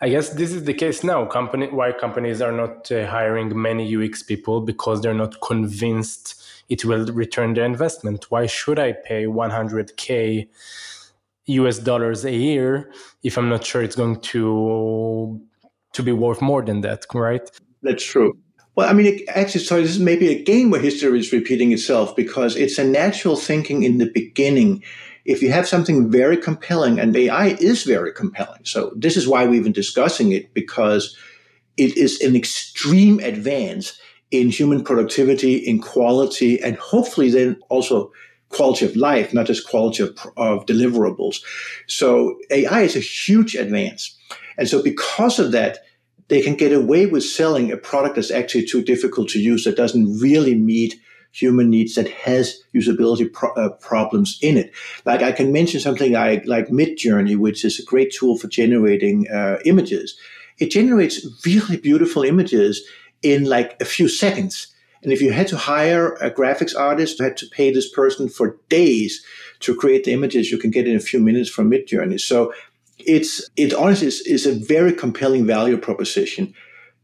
I 0.04 0.10
guess 0.10 0.30
this 0.30 0.52
is 0.52 0.64
the 0.64 0.74
case 0.74 1.04
now. 1.04 1.26
Company 1.26 1.68
why 1.68 1.92
companies 1.92 2.42
are 2.42 2.52
not 2.52 2.92
uh, 2.92 3.06
hiring 3.06 3.60
many 3.62 3.96
UX 3.96 4.24
people 4.24 4.60
because 4.60 5.02
they're 5.02 5.14
not 5.14 5.40
convinced 5.42 6.42
it 6.70 6.84
will 6.86 7.06
return 7.08 7.54
their 7.54 7.66
investment. 7.66 8.26
Why 8.32 8.48
should 8.48 8.80
I 8.80 8.94
pay 8.94 9.26
100k 9.26 10.48
US 11.46 11.78
dollars 11.78 12.26
a 12.26 12.32
year 12.32 12.92
if 13.24 13.38
I'm 13.38 13.50
not 13.50 13.64
sure 13.64 13.84
it's 13.84 13.96
going 13.96 14.22
to 14.22 15.40
to 15.94 16.04
be 16.04 16.14
worth 16.14 16.42
more 16.42 16.64
than 16.64 16.82
that, 16.82 17.06
right? 17.14 17.48
That's 17.84 18.04
true. 18.04 18.38
Well, 18.76 18.90
I 18.90 18.94
mean, 18.94 19.06
it, 19.08 19.24
actually, 19.28 19.66
sorry, 19.66 19.82
this 19.82 19.92
is 19.92 20.00
maybe 20.00 20.30
a 20.30 20.44
game 20.44 20.72
where 20.72 20.80
history 20.80 21.20
is 21.20 21.34
repeating 21.34 21.74
itself 21.74 22.16
because 22.16 22.56
it's 22.56 22.78
a 22.78 22.86
natural 22.86 23.36
thinking 23.36 23.84
in 23.84 23.98
the 23.98 24.10
beginning 24.10 24.82
if 25.26 25.42
you 25.42 25.52
have 25.52 25.68
something 25.68 26.12
very 26.12 26.38
compelling, 26.38 27.00
and 27.00 27.16
AI 27.16 27.48
is 27.60 27.84
very 27.84 28.12
compelling, 28.14 28.66
so 28.66 28.92
this 28.96 29.18
is 29.18 29.28
why 29.28 29.46
we've 29.46 29.64
been 29.64 29.72
discussing 29.72 30.32
it 30.32 30.54
because 30.54 31.16
it 31.78 31.98
is 31.98 32.22
an 32.22 32.36
extreme 32.36 33.20
advance 33.20 34.00
in 34.32 34.50
human 34.50 34.84
productivity, 34.84 35.56
in 35.56 35.80
quality, 35.82 36.62
and 36.62 36.78
hopefully 36.78 37.30
then 37.30 37.60
also 37.70 38.12
quality 38.50 38.86
of 38.86 38.96
life, 38.96 39.34
not 39.34 39.46
just 39.46 39.68
quality 39.68 40.04
of, 40.04 40.10
of 40.38 40.66
deliverables. 40.66 41.42
So 41.88 42.38
AI 42.50 42.82
is 42.82 42.96
a 42.96 43.00
huge 43.00 43.56
advance. 43.56 44.18
And 44.58 44.68
so 44.68 44.84
because 44.84 45.40
of 45.40 45.52
that, 45.54 45.80
they 46.28 46.42
can 46.42 46.56
get 46.56 46.72
away 46.72 47.06
with 47.08 47.24
selling 47.24 47.72
a 47.72 47.78
product 47.78 48.16
that's 48.16 48.32
actually 48.32 48.66
too 48.66 48.84
difficult 48.84 49.30
to 49.30 49.40
use, 49.40 49.64
that 49.66 49.76
doesn't 49.76 50.20
really 50.20 50.56
meet 50.56 50.96
human 51.32 51.70
needs 51.70 51.96
that 51.96 52.10
has 52.10 52.62
usability 52.76 53.32
pro- 53.32 53.54
uh, 53.54 53.70
problems 53.70 54.38
in 54.42 54.58
it. 54.58 54.72
Like 55.06 55.22
I 55.22 55.32
can 55.32 55.52
mention 55.52 55.80
something 55.80 56.12
like, 56.12 56.46
like 56.46 56.68
Midjourney, 56.68 57.38
which 57.38 57.64
is 57.64 57.80
a 57.80 57.84
great 57.84 58.14
tool 58.14 58.38
for 58.38 58.48
generating 58.48 59.28
uh, 59.30 59.58
images. 59.66 60.18
It 60.60 60.72
generates 60.72 61.26
really 61.46 61.78
beautiful 61.78 62.24
images 62.24 62.84
in 63.22 63.46
like 63.46 63.80
a 63.82 63.86
few 63.86 64.08
seconds. 64.08 64.68
And 65.04 65.12
if 65.12 65.22
you 65.22 65.32
had 65.32 65.48
to 65.48 65.58
hire 65.58 66.14
a 66.16 66.30
graphics 66.30 66.78
artist, 66.78 67.20
you 67.20 67.26
had 67.26 67.38
to 67.38 67.48
pay 67.48 67.72
this 67.72 67.90
person 67.92 68.30
for 68.30 68.58
days 68.70 69.24
to 69.62 69.76
create 69.76 70.04
the 70.04 70.14
images 70.14 70.52
you 70.52 70.58
can 70.58 70.70
get 70.70 70.88
in 70.88 70.96
a 70.96 71.00
few 71.00 71.20
minutes 71.20 71.50
from 71.50 71.72
Midjourney. 71.72 72.20
So 72.20 72.54
it's 73.00 73.50
it 73.56 73.74
honestly 73.74 74.08
is, 74.08 74.22
is 74.22 74.46
a 74.46 74.54
very 74.54 74.94
compelling 74.94 75.46
value 75.46 75.78
proposition. 75.78 76.54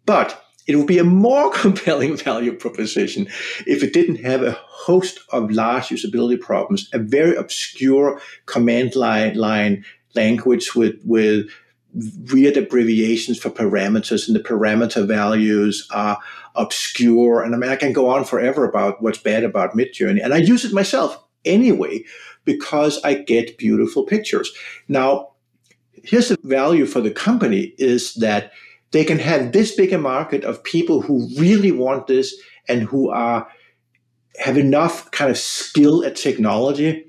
But 0.05 0.46
it 0.67 0.75
would 0.75 0.87
be 0.87 0.99
a 0.99 1.03
more 1.03 1.49
compelling 1.53 2.15
value 2.17 2.53
proposition 2.53 3.27
if 3.65 3.81
it 3.81 3.93
didn't 3.93 4.23
have 4.23 4.43
a 4.43 4.51
host 4.51 5.19
of 5.29 5.51
large 5.51 5.85
usability 5.85 6.39
problems, 6.39 6.89
a 6.93 6.99
very 6.99 7.35
obscure 7.35 8.21
command 8.45 8.95
line, 8.95 9.35
line 9.35 9.83
language 10.15 10.75
with, 10.75 10.95
with 11.03 11.47
weird 12.31 12.57
abbreviations 12.57 13.39
for 13.39 13.49
parameters, 13.49 14.27
and 14.27 14.35
the 14.35 14.41
parameter 14.41 15.07
values 15.07 15.87
are 15.91 16.19
obscure. 16.55 17.41
And 17.41 17.55
I 17.55 17.57
mean, 17.57 17.71
I 17.71 17.75
can 17.75 17.93
go 17.93 18.09
on 18.09 18.23
forever 18.23 18.65
about 18.65 19.01
what's 19.01 19.17
bad 19.17 19.43
about 19.43 19.75
Midjourney, 19.75 20.23
and 20.23 20.33
I 20.33 20.37
use 20.37 20.65
it 20.65 20.73
myself 20.73 21.23
anyway 21.45 22.03
because 22.45 23.01
I 23.03 23.15
get 23.15 23.57
beautiful 23.57 24.03
pictures. 24.03 24.51
Now, 24.87 25.31
here's 26.03 26.29
the 26.29 26.37
value 26.43 26.85
for 26.85 27.01
the 27.01 27.11
company 27.11 27.73
is 27.77 28.13
that 28.15 28.51
they 28.91 29.03
can 29.03 29.19
have 29.19 29.51
this 29.51 29.75
big 29.75 29.93
a 29.93 29.97
market 29.97 30.43
of 30.43 30.63
people 30.63 31.01
who 31.01 31.27
really 31.37 31.71
want 31.71 32.07
this 32.07 32.35
and 32.67 32.83
who 32.83 33.09
are 33.09 33.47
have 34.39 34.57
enough 34.57 35.09
kind 35.11 35.31
of 35.31 35.37
skill 35.37 36.05
at 36.05 36.15
technology 36.15 37.03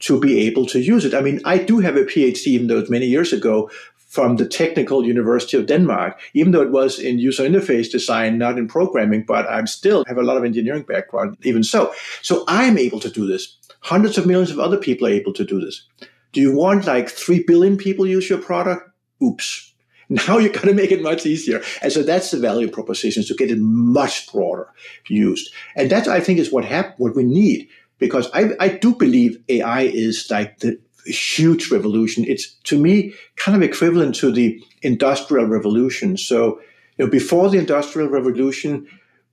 to 0.00 0.20
be 0.20 0.40
able 0.40 0.66
to 0.66 0.80
use 0.80 1.04
it. 1.04 1.14
I 1.14 1.20
mean, 1.20 1.40
I 1.44 1.56
do 1.58 1.78
have 1.78 1.96
a 1.96 2.04
PhD, 2.04 2.48
even 2.48 2.66
though 2.66 2.78
it's 2.78 2.90
many 2.90 3.06
years 3.06 3.32
ago, 3.32 3.70
from 4.14 4.36
the 4.36 4.46
Technical 4.46 5.04
University 5.04 5.56
of 5.56 5.66
Denmark, 5.66 6.20
even 6.34 6.52
though 6.52 6.62
it 6.62 6.70
was 6.70 7.00
in 7.00 7.18
user 7.18 7.42
interface 7.42 7.90
design, 7.90 8.38
not 8.38 8.58
in 8.58 8.68
programming, 8.68 9.24
but 9.26 9.48
I 9.48 9.64
still 9.64 10.04
have 10.06 10.18
a 10.18 10.22
lot 10.22 10.36
of 10.36 10.44
engineering 10.44 10.84
background, 10.84 11.36
even 11.42 11.64
so. 11.64 11.92
So 12.22 12.44
I'm 12.46 12.78
able 12.78 13.00
to 13.00 13.10
do 13.10 13.26
this. 13.26 13.56
Hundreds 13.80 14.16
of 14.16 14.26
millions 14.26 14.52
of 14.52 14.60
other 14.60 14.76
people 14.76 15.08
are 15.08 15.10
able 15.10 15.32
to 15.32 15.44
do 15.44 15.60
this. 15.60 15.84
Do 16.32 16.40
you 16.40 16.56
want 16.56 16.86
like 16.86 17.08
3 17.08 17.42
billion 17.44 17.76
people 17.76 18.06
use 18.06 18.30
your 18.30 18.38
product? 18.38 18.88
Oops. 19.20 19.73
Now 20.08 20.38
you've 20.38 20.52
got 20.52 20.64
to 20.64 20.74
make 20.74 20.92
it 20.92 21.02
much 21.02 21.26
easier. 21.26 21.62
And 21.82 21.92
so 21.92 22.02
that's 22.02 22.30
the 22.30 22.38
value 22.38 22.68
proposition 22.68 23.24
to 23.24 23.34
get 23.34 23.50
it 23.50 23.58
much 23.58 24.30
broader 24.32 24.68
used. 25.08 25.50
And 25.76 25.90
that 25.90 26.08
I 26.08 26.20
think 26.20 26.38
is 26.38 26.52
what 26.52 26.64
hap- 26.64 26.98
what 26.98 27.16
we 27.16 27.24
need 27.24 27.68
because 27.98 28.28
I, 28.34 28.50
I 28.60 28.68
do 28.68 28.94
believe 28.94 29.42
AI 29.48 29.82
is 29.82 30.26
like 30.30 30.58
the 30.58 30.78
huge 31.06 31.70
revolution. 31.70 32.24
It's 32.26 32.52
to 32.64 32.78
me 32.78 33.14
kind 33.36 33.56
of 33.56 33.62
equivalent 33.62 34.14
to 34.16 34.32
the 34.32 34.62
industrial 34.82 35.46
revolution. 35.46 36.16
So, 36.16 36.60
you 36.96 37.04
know, 37.04 37.10
before 37.10 37.50
the 37.50 37.58
industrial 37.58 38.08
revolution, 38.08 38.86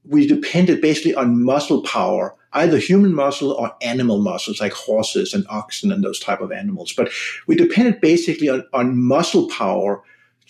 we 0.06 0.28
depended 0.28 0.82
basically 0.82 1.14
on 1.16 1.44
muscle 1.44 1.84
power, 1.84 2.36
either 2.54 2.78
human 2.78 3.14
muscle 3.14 3.52
or 3.52 3.76
animal 3.82 4.20
muscles 4.20 4.60
like 4.60 4.74
horses 4.74 5.34
and 5.34 5.46
oxen 5.50 5.92
and 5.92 6.04
those 6.04 6.20
type 6.20 6.42
of 6.42 6.52
animals. 6.52 6.94
But 6.94 7.12
we 7.48 7.56
depended 7.56 8.02
basically 8.02 8.50
on, 8.50 8.66
on 8.74 9.00
muscle 9.00 9.48
power 9.50 10.02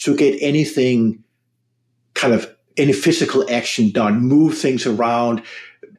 to 0.01 0.15
get 0.15 0.37
anything 0.41 1.23
kind 2.13 2.33
of 2.33 2.53
any 2.77 2.93
physical 2.93 3.49
action 3.49 3.91
done, 3.91 4.21
move 4.21 4.57
things 4.57 4.85
around, 4.85 5.41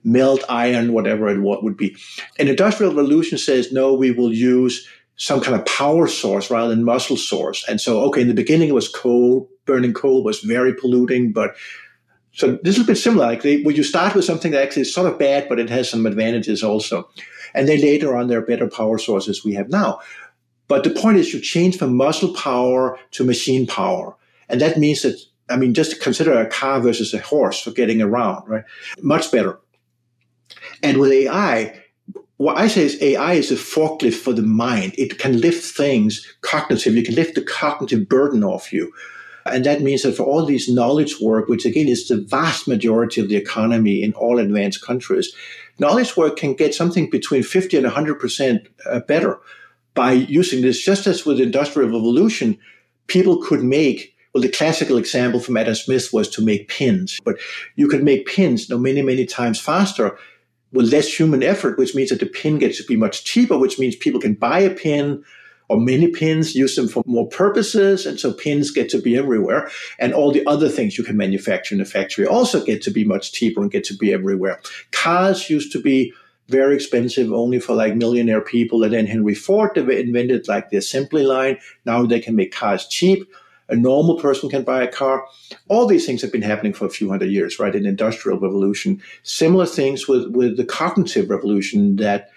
melt 0.04 0.42
iron, 0.48 0.92
whatever 0.92 1.28
it 1.28 1.40
would 1.40 1.76
be. 1.76 1.96
An 2.38 2.48
industrial 2.48 2.94
revolution 2.94 3.38
says, 3.38 3.72
no, 3.72 3.94
we 3.94 4.10
will 4.10 4.32
use 4.32 4.88
some 5.16 5.40
kind 5.40 5.54
of 5.54 5.66
power 5.66 6.08
source 6.08 6.50
rather 6.50 6.70
than 6.70 6.84
muscle 6.84 7.16
source. 7.16 7.64
And 7.68 7.80
so, 7.80 8.00
okay, 8.04 8.22
in 8.22 8.28
the 8.28 8.34
beginning 8.34 8.70
it 8.70 8.74
was 8.74 8.88
coal, 8.88 9.48
burning 9.66 9.92
coal 9.92 10.24
was 10.24 10.40
very 10.40 10.74
polluting, 10.74 11.32
but 11.32 11.54
So 12.32 12.58
this 12.62 12.76
is 12.76 12.84
a 12.84 12.86
bit 12.86 12.96
similar. 12.96 13.26
Like 13.26 13.42
they, 13.42 13.62
where 13.62 13.74
you 13.74 13.82
start 13.82 14.14
with 14.14 14.24
something 14.24 14.52
that 14.52 14.62
actually 14.62 14.82
is 14.82 14.94
sort 14.94 15.10
of 15.10 15.18
bad, 15.18 15.48
but 15.48 15.60
it 15.60 15.68
has 15.70 15.88
some 15.90 16.06
advantages 16.06 16.62
also. 16.62 17.08
And 17.54 17.68
then 17.68 17.80
later 17.80 18.16
on, 18.16 18.28
there 18.28 18.38
are 18.38 18.46
better 18.46 18.68
power 18.68 18.98
sources 18.98 19.44
we 19.44 19.52
have 19.54 19.68
now. 19.68 20.00
But 20.72 20.84
the 20.84 20.90
point 21.02 21.18
is, 21.18 21.34
you 21.34 21.38
change 21.38 21.76
from 21.76 21.98
muscle 21.98 22.32
power 22.32 22.98
to 23.10 23.24
machine 23.24 23.66
power. 23.66 24.16
And 24.48 24.58
that 24.62 24.78
means 24.78 25.02
that, 25.02 25.20
I 25.50 25.58
mean, 25.58 25.74
just 25.74 26.00
consider 26.00 26.32
a 26.32 26.46
car 26.46 26.80
versus 26.80 27.12
a 27.12 27.18
horse 27.18 27.60
for 27.60 27.72
getting 27.72 28.00
around, 28.00 28.48
right? 28.48 28.64
Much 29.02 29.30
better. 29.30 29.60
And 30.82 30.96
with 30.96 31.12
AI, 31.12 31.78
what 32.38 32.56
I 32.56 32.68
say 32.68 32.86
is 32.86 33.02
AI 33.02 33.34
is 33.34 33.52
a 33.52 33.56
forklift 33.56 34.14
for 34.14 34.32
the 34.32 34.40
mind. 34.40 34.94
It 34.96 35.18
can 35.18 35.42
lift 35.42 35.62
things 35.76 36.26
cognitively. 36.40 37.00
It 37.00 37.04
can 37.04 37.16
lift 37.16 37.34
the 37.34 37.42
cognitive 37.42 38.08
burden 38.08 38.42
off 38.42 38.72
you. 38.72 38.94
And 39.44 39.66
that 39.66 39.82
means 39.82 40.04
that 40.04 40.16
for 40.16 40.22
all 40.22 40.46
these 40.46 40.70
knowledge 40.70 41.20
work, 41.20 41.48
which 41.48 41.66
again 41.66 41.88
is 41.88 42.08
the 42.08 42.16
vast 42.16 42.66
majority 42.66 43.20
of 43.20 43.28
the 43.28 43.36
economy 43.36 44.02
in 44.02 44.14
all 44.14 44.38
advanced 44.38 44.82
countries, 44.82 45.34
knowledge 45.78 46.16
work 46.16 46.38
can 46.38 46.54
get 46.54 46.74
something 46.74 47.10
between 47.10 47.42
50 47.42 47.76
and 47.76 47.86
100% 47.86 48.66
uh, 48.86 49.00
better 49.00 49.38
by 49.94 50.12
using 50.12 50.62
this. 50.62 50.82
Just 50.82 51.06
as 51.06 51.24
with 51.26 51.40
industrial 51.40 51.88
revolution, 51.88 52.58
people 53.06 53.42
could 53.42 53.62
make, 53.62 54.14
well, 54.34 54.42
the 54.42 54.48
classical 54.48 54.96
example 54.96 55.40
from 55.40 55.56
Adam 55.56 55.74
Smith 55.74 56.12
was 56.12 56.28
to 56.30 56.42
make 56.42 56.68
pins, 56.68 57.18
but 57.24 57.36
you 57.76 57.88
could 57.88 58.02
make 58.02 58.26
pins 58.26 58.68
know, 58.70 58.78
many, 58.78 59.02
many 59.02 59.26
times 59.26 59.60
faster 59.60 60.16
with 60.72 60.92
less 60.92 61.18
human 61.18 61.42
effort, 61.42 61.78
which 61.78 61.94
means 61.94 62.10
that 62.10 62.20
the 62.20 62.26
pin 62.26 62.58
gets 62.58 62.78
to 62.78 62.84
be 62.84 62.96
much 62.96 63.24
cheaper, 63.24 63.58
which 63.58 63.78
means 63.78 63.94
people 63.94 64.20
can 64.20 64.34
buy 64.34 64.60
a 64.60 64.70
pin 64.70 65.22
or 65.68 65.80
many 65.80 66.08
pins, 66.08 66.54
use 66.54 66.76
them 66.76 66.88
for 66.88 67.02
more 67.06 67.28
purposes. 67.28 68.04
And 68.04 68.18
so 68.18 68.32
pins 68.32 68.70
get 68.70 68.88
to 68.90 69.00
be 69.00 69.16
everywhere. 69.16 69.70
And 69.98 70.12
all 70.12 70.32
the 70.32 70.46
other 70.46 70.68
things 70.68 70.98
you 70.98 71.04
can 71.04 71.16
manufacture 71.16 71.74
in 71.74 71.80
a 71.80 71.84
factory 71.84 72.26
also 72.26 72.64
get 72.64 72.82
to 72.82 72.90
be 72.90 73.04
much 73.04 73.32
cheaper 73.32 73.62
and 73.62 73.70
get 73.70 73.84
to 73.84 73.96
be 73.96 74.12
everywhere. 74.12 74.60
Cars 74.90 75.48
used 75.48 75.72
to 75.72 75.80
be 75.80 76.12
very 76.48 76.74
expensive 76.74 77.32
only 77.32 77.60
for 77.60 77.74
like 77.74 77.96
millionaire 77.96 78.40
people. 78.40 78.82
And 78.82 78.92
then 78.92 79.06
Henry 79.06 79.34
Ford 79.34 79.76
invented 79.76 80.48
like 80.48 80.70
the 80.70 80.76
assembly 80.76 81.24
line. 81.24 81.58
Now 81.84 82.04
they 82.04 82.20
can 82.20 82.36
make 82.36 82.52
cars 82.52 82.86
cheap. 82.86 83.28
A 83.68 83.76
normal 83.76 84.18
person 84.18 84.50
can 84.50 84.64
buy 84.64 84.82
a 84.82 84.90
car. 84.90 85.24
All 85.68 85.86
these 85.86 86.04
things 86.04 86.20
have 86.20 86.32
been 86.32 86.42
happening 86.42 86.74
for 86.74 86.84
a 86.84 86.90
few 86.90 87.08
hundred 87.08 87.30
years, 87.30 87.58
right? 87.58 87.74
An 87.74 87.86
industrial 87.86 88.38
revolution. 88.38 89.00
Similar 89.22 89.66
things 89.66 90.06
with, 90.06 90.30
with 90.30 90.56
the 90.56 90.64
cognitive 90.64 91.30
revolution 91.30 91.96
that 91.96 92.28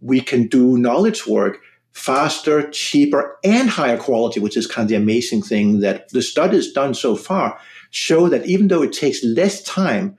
we 0.00 0.20
can 0.20 0.46
do 0.46 0.76
knowledge 0.76 1.26
work 1.26 1.60
faster, 1.92 2.68
cheaper, 2.70 3.38
and 3.44 3.70
higher 3.70 3.96
quality, 3.96 4.40
which 4.40 4.56
is 4.56 4.66
kind 4.66 4.84
of 4.84 4.88
the 4.88 4.96
amazing 4.96 5.40
thing 5.40 5.80
that 5.80 6.08
the 6.10 6.20
studies 6.20 6.72
done 6.72 6.92
so 6.92 7.16
far 7.16 7.58
show 7.90 8.28
that 8.28 8.44
even 8.44 8.66
though 8.68 8.82
it 8.82 8.92
takes 8.92 9.22
less 9.22 9.62
time 9.62 10.18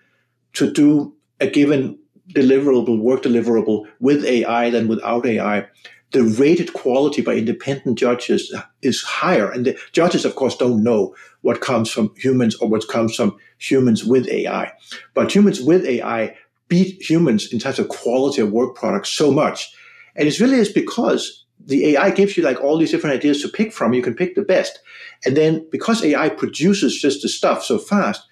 to 0.53 0.71
do 0.71 1.13
a 1.41 1.47
given 1.47 1.99
deliverable, 2.33 2.99
work 2.99 3.23
deliverable 3.23 3.85
with 3.99 4.25
AI 4.25 4.69
than 4.69 4.87
without 4.87 5.25
AI, 5.25 5.67
the 6.11 6.23
rated 6.23 6.73
quality 6.73 7.21
by 7.21 7.35
independent 7.35 7.97
judges 7.97 8.53
is 8.81 9.01
higher. 9.01 9.51
And 9.51 9.65
the 9.65 9.77
judges, 9.91 10.23
of 10.23 10.35
course, 10.35 10.55
don't 10.55 10.83
know 10.83 11.15
what 11.41 11.61
comes 11.61 11.91
from 11.91 12.13
humans 12.15 12.55
or 12.55 12.69
what 12.69 12.87
comes 12.87 13.15
from 13.15 13.37
humans 13.57 14.05
with 14.05 14.27
AI. 14.29 14.71
But 15.13 15.35
humans 15.35 15.61
with 15.61 15.85
AI 15.85 16.35
beat 16.67 17.01
humans 17.01 17.51
in 17.51 17.59
terms 17.59 17.79
of 17.79 17.89
quality 17.89 18.41
of 18.41 18.51
work 18.51 18.75
products 18.75 19.09
so 19.09 19.31
much. 19.31 19.73
And 20.15 20.27
it 20.27 20.39
really 20.39 20.57
is 20.57 20.71
because 20.71 21.45
the 21.59 21.95
AI 21.95 22.11
gives 22.11 22.37
you 22.37 22.43
like 22.43 22.61
all 22.61 22.77
these 22.77 22.91
different 22.91 23.15
ideas 23.15 23.41
to 23.41 23.49
pick 23.49 23.73
from. 23.73 23.93
You 23.93 24.01
can 24.01 24.15
pick 24.15 24.35
the 24.35 24.41
best. 24.41 24.79
And 25.25 25.35
then 25.35 25.67
because 25.71 26.03
AI 26.03 26.29
produces 26.29 26.99
just 26.99 27.21
the 27.21 27.29
stuff 27.29 27.63
so 27.63 27.77
fast, 27.77 28.25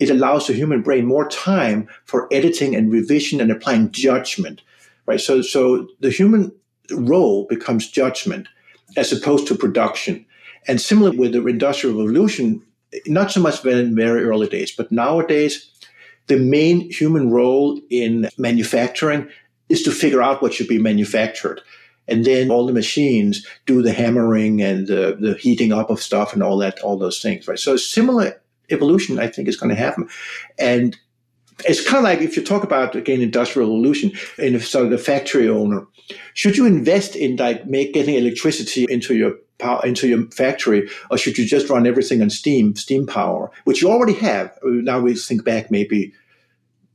it 0.00 0.10
allows 0.10 0.46
the 0.46 0.54
human 0.54 0.82
brain 0.82 1.06
more 1.06 1.28
time 1.28 1.88
for 2.04 2.26
editing 2.32 2.74
and 2.74 2.90
revision 2.90 3.40
and 3.40 3.52
applying 3.52 3.92
judgment, 3.92 4.62
right? 5.06 5.20
So, 5.20 5.42
so 5.42 5.86
the 6.00 6.10
human 6.10 6.52
role 6.90 7.46
becomes 7.48 7.88
judgment 7.88 8.48
as 8.96 9.12
opposed 9.12 9.46
to 9.48 9.54
production. 9.54 10.26
And 10.66 10.80
similar 10.80 11.12
with 11.12 11.32
the 11.32 11.46
industrial 11.46 11.96
revolution, 11.96 12.62
not 13.06 13.30
so 13.30 13.40
much 13.40 13.64
in 13.64 13.94
very 13.94 14.24
early 14.24 14.48
days, 14.48 14.72
but 14.72 14.90
nowadays, 14.90 15.70
the 16.26 16.38
main 16.38 16.90
human 16.90 17.30
role 17.30 17.80
in 17.90 18.28
manufacturing 18.38 19.28
is 19.68 19.82
to 19.82 19.90
figure 19.90 20.22
out 20.22 20.42
what 20.42 20.54
should 20.54 20.68
be 20.68 20.78
manufactured 20.78 21.60
and 22.10 22.24
then 22.24 22.50
all 22.50 22.66
the 22.66 22.72
machines 22.72 23.46
do 23.66 23.82
the 23.82 23.92
hammering 23.92 24.60
and 24.60 24.88
the, 24.88 25.16
the 25.18 25.34
heating 25.34 25.72
up 25.72 25.90
of 25.90 26.02
stuff 26.02 26.32
and 26.32 26.42
all 26.42 26.58
that, 26.58 26.80
all 26.80 26.98
those 26.98 27.22
things, 27.22 27.46
right? 27.46 27.58
So 27.58 27.76
similar 27.76 28.42
evolution, 28.70 29.18
I 29.18 29.28
think, 29.28 29.48
is 29.48 29.56
going 29.56 29.70
to 29.70 29.80
happen, 29.80 30.08
and 30.58 30.96
it's 31.66 31.84
kind 31.84 31.98
of 31.98 32.04
like 32.04 32.20
if 32.20 32.36
you 32.36 32.44
talk 32.44 32.64
about 32.64 32.96
again 32.96 33.20
industrial 33.20 33.68
revolution 33.68 34.12
in 34.38 34.58
sort 34.60 34.86
of 34.86 34.90
the 34.90 34.98
factory 34.98 35.48
owner, 35.48 35.86
should 36.34 36.56
you 36.56 36.66
invest 36.66 37.16
in 37.16 37.36
like 37.36 37.66
make 37.66 37.94
getting 37.94 38.14
electricity 38.14 38.86
into 38.88 39.14
your 39.14 39.34
power 39.58 39.84
into 39.84 40.08
your 40.08 40.26
factory, 40.30 40.88
or 41.10 41.18
should 41.18 41.38
you 41.38 41.46
just 41.46 41.68
run 41.68 41.86
everything 41.86 42.22
on 42.22 42.30
steam, 42.30 42.74
steam 42.76 43.06
power, 43.06 43.50
which 43.64 43.82
you 43.82 43.90
already 43.90 44.14
have? 44.14 44.58
Now 44.62 45.00
we 45.00 45.14
think 45.14 45.44
back 45.44 45.70
maybe 45.70 46.12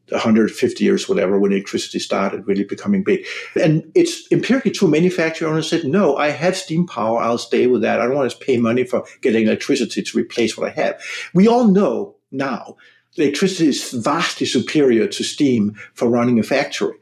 150 0.09 0.83
years, 0.83 1.09
whatever, 1.09 1.39
when 1.39 1.51
electricity 1.51 1.99
started 1.99 2.47
really 2.47 2.63
becoming 2.63 3.03
big. 3.03 3.25
And 3.61 3.91
it's 3.95 4.31
empirically 4.31 4.71
true. 4.71 4.87
Manufacturer 4.87 5.49
owners 5.49 5.69
said, 5.69 5.83
no, 5.85 6.15
I 6.15 6.29
have 6.29 6.55
steam 6.55 6.85
power. 6.85 7.19
I'll 7.19 7.37
stay 7.37 7.67
with 7.67 7.81
that. 7.81 7.99
I 7.99 8.05
don't 8.05 8.15
want 8.15 8.31
to 8.31 8.37
pay 8.37 8.57
money 8.57 8.83
for 8.83 9.05
getting 9.21 9.47
electricity 9.47 10.03
to 10.03 10.17
replace 10.17 10.57
what 10.57 10.67
I 10.67 10.73
have. 10.73 11.01
We 11.33 11.47
all 11.47 11.67
know 11.67 12.15
now 12.31 12.77
electricity 13.17 13.69
is 13.69 13.91
vastly 13.91 14.45
superior 14.45 15.07
to 15.07 15.23
steam 15.23 15.75
for 15.93 16.09
running 16.09 16.39
a 16.39 16.43
factory. 16.43 16.95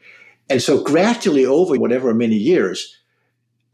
And 0.50 0.62
so 0.62 0.84
gradually 0.84 1.46
over 1.46 1.76
whatever 1.78 2.14
many 2.14 2.36
years, 2.36 2.98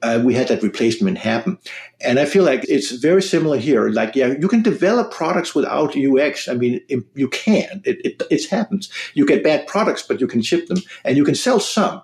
uh, 0.01 0.21
we 0.23 0.33
had 0.33 0.47
that 0.47 0.63
replacement 0.63 1.17
happen. 1.17 1.57
And 2.01 2.19
I 2.19 2.25
feel 2.25 2.43
like 2.43 2.63
it's 2.69 2.91
very 2.91 3.21
similar 3.21 3.57
here. 3.57 3.89
Like, 3.89 4.15
yeah, 4.15 4.33
you 4.39 4.47
can 4.47 4.61
develop 4.61 5.11
products 5.11 5.53
without 5.53 5.97
UX. 5.97 6.47
I 6.47 6.53
mean, 6.53 6.81
you 7.15 7.27
can. 7.27 7.81
It, 7.85 8.05
it, 8.05 8.23
it 8.29 8.49
happens. 8.49 8.89
You 9.13 9.25
get 9.25 9.43
bad 9.43 9.67
products, 9.67 10.03
but 10.03 10.21
you 10.21 10.27
can 10.27 10.41
ship 10.41 10.67
them 10.67 10.79
and 11.03 11.17
you 11.17 11.25
can 11.25 11.35
sell 11.35 11.59
some. 11.59 12.01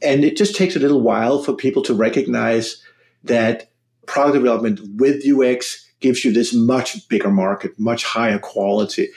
And 0.00 0.24
it 0.24 0.36
just 0.36 0.56
takes 0.56 0.76
a 0.76 0.80
little 0.80 1.00
while 1.00 1.42
for 1.42 1.54
people 1.54 1.82
to 1.82 1.94
recognize 1.94 2.82
that 3.24 3.70
product 4.06 4.34
development 4.34 4.80
with 4.96 5.22
UX 5.26 5.88
gives 6.00 6.24
you 6.24 6.32
this 6.32 6.52
much 6.52 7.08
bigger 7.08 7.30
market, 7.30 7.78
much 7.78 8.04
higher 8.04 8.38
quality. 8.38 9.08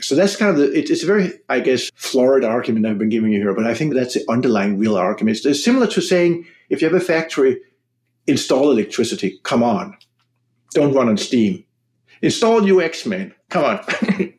So 0.00 0.14
that's 0.14 0.36
kind 0.36 0.50
of 0.50 0.58
the, 0.58 0.72
it, 0.72 0.90
it's 0.90 1.02
a 1.02 1.06
very, 1.06 1.32
I 1.48 1.60
guess, 1.60 1.90
florid 1.94 2.44
argument 2.44 2.86
I've 2.86 2.98
been 2.98 3.08
giving 3.08 3.32
you 3.32 3.40
here, 3.40 3.54
but 3.54 3.66
I 3.66 3.74
think 3.74 3.94
that's 3.94 4.14
the 4.14 4.24
underlying 4.28 4.78
real 4.78 4.96
argument. 4.96 5.36
It's, 5.36 5.46
it's 5.46 5.64
similar 5.64 5.86
to 5.88 6.00
saying 6.00 6.46
if 6.74 6.82
you 6.82 6.88
have 6.88 7.00
a 7.00 7.04
factory, 7.04 7.60
install 8.26 8.70
electricity. 8.70 9.40
Come 9.44 9.62
on. 9.62 9.96
Don't 10.74 10.92
run 10.92 11.08
on 11.08 11.16
steam. 11.16 11.64
Install 12.20 12.68
UX, 12.70 13.06
man. 13.06 13.34
Come 13.48 13.64
on. 13.64 14.34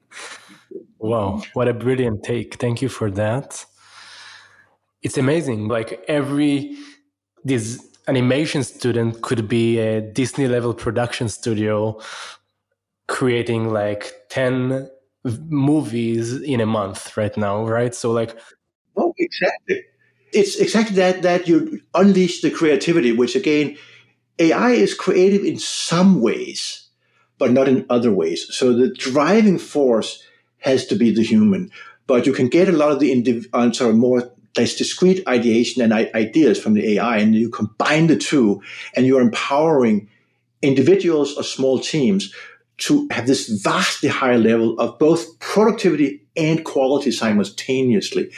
wow. 1.00 1.42
What 1.54 1.68
a 1.68 1.74
brilliant 1.74 2.24
take. 2.24 2.56
Thank 2.56 2.82
you 2.82 2.90
for 2.90 3.10
that. 3.12 3.66
It's 5.02 5.18
amazing. 5.18 5.68
Like 5.68 6.04
every, 6.08 6.78
this 7.44 7.86
animation 8.08 8.64
student 8.64 9.22
could 9.22 9.48
be 9.48 9.80
a 9.80 10.02
Disney 10.02 10.48
level 10.48 10.74
production 10.74 11.30
studio 11.30 12.00
creating 13.08 13.72
like 13.72 14.12
10 14.30 14.90
movies 15.48 16.42
in 16.42 16.60
a 16.60 16.66
month 16.66 17.16
right 17.16 17.36
now, 17.38 17.66
right? 17.66 17.96
So 17.96 18.12
like 18.12 18.38
Oh, 18.98 19.14
exactly 19.18 19.84
it's 20.36 20.58
exactly 20.58 20.96
that 20.98 21.22
that 21.22 21.48
you 21.48 21.82
unleash 21.94 22.42
the 22.42 22.52
creativity, 22.52 23.12
which 23.12 23.36
again, 23.36 23.78
AI 24.40 24.72
is 24.72 24.94
creative 24.94 25.44
in 25.44 25.58
some 25.58 26.22
ways, 26.22 26.88
but 27.38 27.52
not 27.52 27.68
in 27.68 27.86
other 27.90 28.12
ways. 28.12 28.46
So 28.54 28.74
the 28.74 28.94
driving 28.94 29.58
force 29.58 30.22
has 30.60 30.86
to 30.88 30.96
be 30.96 31.12
the 31.12 31.24
human, 31.24 31.72
but 32.08 32.26
you 32.26 32.34
can 32.34 32.50
get 32.50 32.68
a 32.68 32.74
lot 32.74 32.92
of 32.92 33.00
the 33.00 33.12
indiv- 33.12 33.48
uh, 33.54 33.72
sorry, 33.72 33.94
more 33.94 34.32
less 34.58 34.76
discrete 34.76 35.28
ideation 35.28 35.82
and 35.82 35.94
ideas 35.94 36.60
from 36.62 36.74
the 36.74 36.96
AI, 36.96 37.18
and 37.18 37.36
you 37.36 37.50
combine 37.50 38.08
the 38.08 38.18
two, 38.18 38.62
and 38.96 39.06
you're 39.06 39.22
empowering 39.22 40.10
individuals 40.62 41.36
or 41.38 41.44
small 41.44 41.80
teams 41.80 42.34
to 42.78 43.08
have 43.12 43.28
this 43.28 43.48
vastly 43.48 44.10
higher 44.10 44.38
level 44.38 44.78
of 44.80 45.00
both 45.00 45.40
productivity 45.40 46.22
and 46.36 46.66
quality 46.66 47.12
simultaneously. 47.12 48.30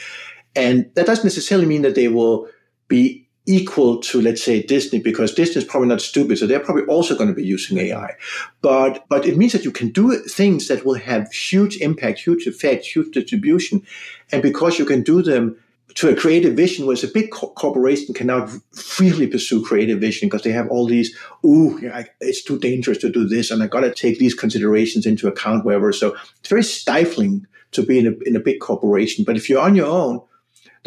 And 0.58 0.90
that 0.96 1.06
doesn't 1.06 1.24
necessarily 1.24 1.68
mean 1.68 1.84
that 1.84 1.96
they 1.96 2.08
will 2.08 2.50
be 2.88 3.28
equal 3.46 4.00
to, 4.02 4.22
let's 4.22 4.44
say, 4.44 4.62
Disney, 4.62 5.00
because 5.00 5.34
Disney 5.34 5.62
is 5.62 5.64
probably 5.64 5.88
not 5.88 6.02
stupid, 6.02 6.38
so 6.38 6.46
they're 6.46 6.60
probably 6.60 6.84
also 6.84 7.16
going 7.16 7.30
to 7.30 7.36
be 7.36 7.46
using 7.46 7.78
AI. 7.78 8.14
But 8.62 9.06
but 9.08 9.26
it 9.26 9.38
means 9.38 9.54
that 9.54 9.64
you 9.64 9.72
can 9.72 9.90
do 9.90 10.20
things 10.24 10.68
that 10.68 10.86
will 10.86 10.96
have 10.96 11.32
huge 11.32 11.78
impact, 11.78 12.20
huge 12.20 12.46
effect, 12.46 12.86
huge 12.86 13.14
distribution, 13.14 13.84
and 14.32 14.42
because 14.42 14.78
you 14.78 14.86
can 14.86 15.02
do 15.02 15.22
them 15.22 15.56
to 15.96 16.10
a 16.10 16.16
creative 16.16 16.56
vision, 16.56 16.86
whereas 16.86 17.04
a 17.04 17.08
big 17.08 17.32
co- 17.32 17.50
corporation 17.50 18.14
cannot 18.14 18.50
freely 18.76 19.26
pursue 19.26 19.64
creative 19.64 20.00
vision 20.00 20.28
because 20.28 20.44
they 20.44 20.52
have 20.52 20.68
all 20.70 20.86
these, 20.86 21.18
ooh, 21.44 21.80
it's 22.20 22.44
too 22.44 22.60
dangerous 22.60 23.00
to 23.00 23.10
do 23.10 23.28
this, 23.28 23.50
and 23.50 23.64
I 23.64 23.68
got 23.68 23.80
to 23.82 23.94
take 23.94 24.20
these 24.20 24.36
considerations 24.36 25.06
into 25.06 25.28
account, 25.28 25.66
wherever. 25.66 25.92
So 25.94 26.16
it's 26.40 26.50
very 26.50 26.64
stifling 26.64 27.48
to 27.72 27.84
be 27.84 27.98
in 27.98 28.08
a, 28.08 28.12
in 28.28 28.36
a 28.36 28.40
big 28.40 28.60
corporation. 28.60 29.24
But 29.24 29.38
if 29.38 29.50
you're 29.50 29.62
on 29.62 29.76
your 29.76 29.88
own, 29.88 30.22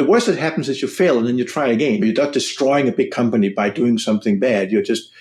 the 0.01 0.07
worst 0.07 0.29
that 0.29 0.39
happens 0.39 0.71
is 0.71 0.81
you 0.81 0.89
fail 0.89 1.19
and 1.19 1.29
then 1.29 1.37
you 1.37 1.45
try 1.45 1.69
again. 1.69 2.03
You're 2.03 2.15
not 2.15 2.33
destroying 2.33 2.89
a 2.89 2.93
big 2.93 3.11
company 3.11 3.51
by 3.51 3.69
doing 3.69 3.99
something 3.99 4.39
bad. 4.39 4.73
You're 4.73 4.81
just 4.81 5.13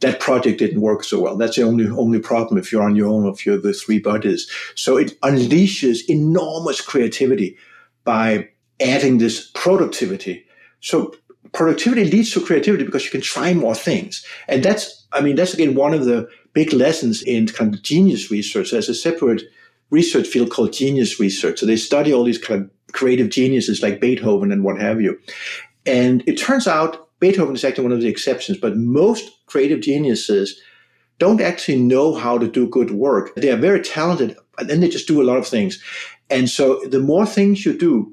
that 0.00 0.20
project 0.20 0.58
didn't 0.58 0.82
work 0.82 1.02
so 1.02 1.18
well. 1.18 1.38
That's 1.38 1.56
the 1.56 1.62
only 1.62 1.88
only 1.88 2.18
problem 2.18 2.58
if 2.58 2.70
you're 2.70 2.82
on 2.82 2.94
your 2.94 3.08
own, 3.08 3.26
if 3.26 3.46
you're 3.46 3.56
the 3.56 3.72
three 3.72 3.98
buddies. 3.98 4.50
So 4.74 4.98
it 4.98 5.18
unleashes 5.22 6.00
enormous 6.10 6.82
creativity 6.82 7.56
by 8.04 8.50
adding 8.82 9.16
this 9.16 9.50
productivity. 9.54 10.44
So 10.80 11.14
productivity 11.52 12.04
leads 12.04 12.32
to 12.32 12.44
creativity 12.44 12.84
because 12.84 13.06
you 13.06 13.10
can 13.10 13.22
try 13.22 13.54
more 13.54 13.74
things. 13.74 14.26
And 14.46 14.62
that's, 14.62 15.06
I 15.14 15.22
mean, 15.22 15.36
that's 15.36 15.54
again 15.54 15.74
one 15.74 15.94
of 15.94 16.04
the 16.04 16.28
big 16.52 16.74
lessons 16.74 17.22
in 17.22 17.46
kind 17.46 17.74
of 17.74 17.80
genius 17.80 18.30
research. 18.30 18.72
There's 18.72 18.90
a 18.90 18.94
separate 18.94 19.44
research 19.88 20.26
field 20.26 20.50
called 20.50 20.74
genius 20.74 21.18
research. 21.18 21.60
So 21.60 21.64
they 21.64 21.76
study 21.76 22.12
all 22.12 22.24
these 22.24 22.36
kind 22.36 22.64
of 22.64 22.70
creative 22.92 23.30
geniuses 23.30 23.82
like 23.82 24.00
Beethoven 24.00 24.52
and 24.52 24.64
what 24.64 24.80
have 24.80 25.00
you. 25.00 25.18
And 25.86 26.22
it 26.26 26.36
turns 26.36 26.66
out 26.66 27.08
Beethoven 27.20 27.54
is 27.54 27.64
actually 27.64 27.84
one 27.84 27.92
of 27.92 28.00
the 28.00 28.08
exceptions, 28.08 28.58
but 28.58 28.76
most 28.76 29.30
creative 29.46 29.80
geniuses 29.80 30.60
don't 31.18 31.40
actually 31.40 31.80
know 31.80 32.14
how 32.14 32.38
to 32.38 32.48
do 32.48 32.68
good 32.68 32.90
work. 32.90 33.34
They 33.36 33.50
are 33.50 33.56
very 33.56 33.80
talented, 33.80 34.36
and 34.58 34.68
then 34.68 34.80
they 34.80 34.88
just 34.88 35.06
do 35.06 35.22
a 35.22 35.24
lot 35.24 35.38
of 35.38 35.46
things. 35.46 35.82
And 36.30 36.48
so 36.48 36.80
the 36.86 36.98
more 36.98 37.26
things 37.26 37.64
you 37.64 37.78
do, 37.78 38.12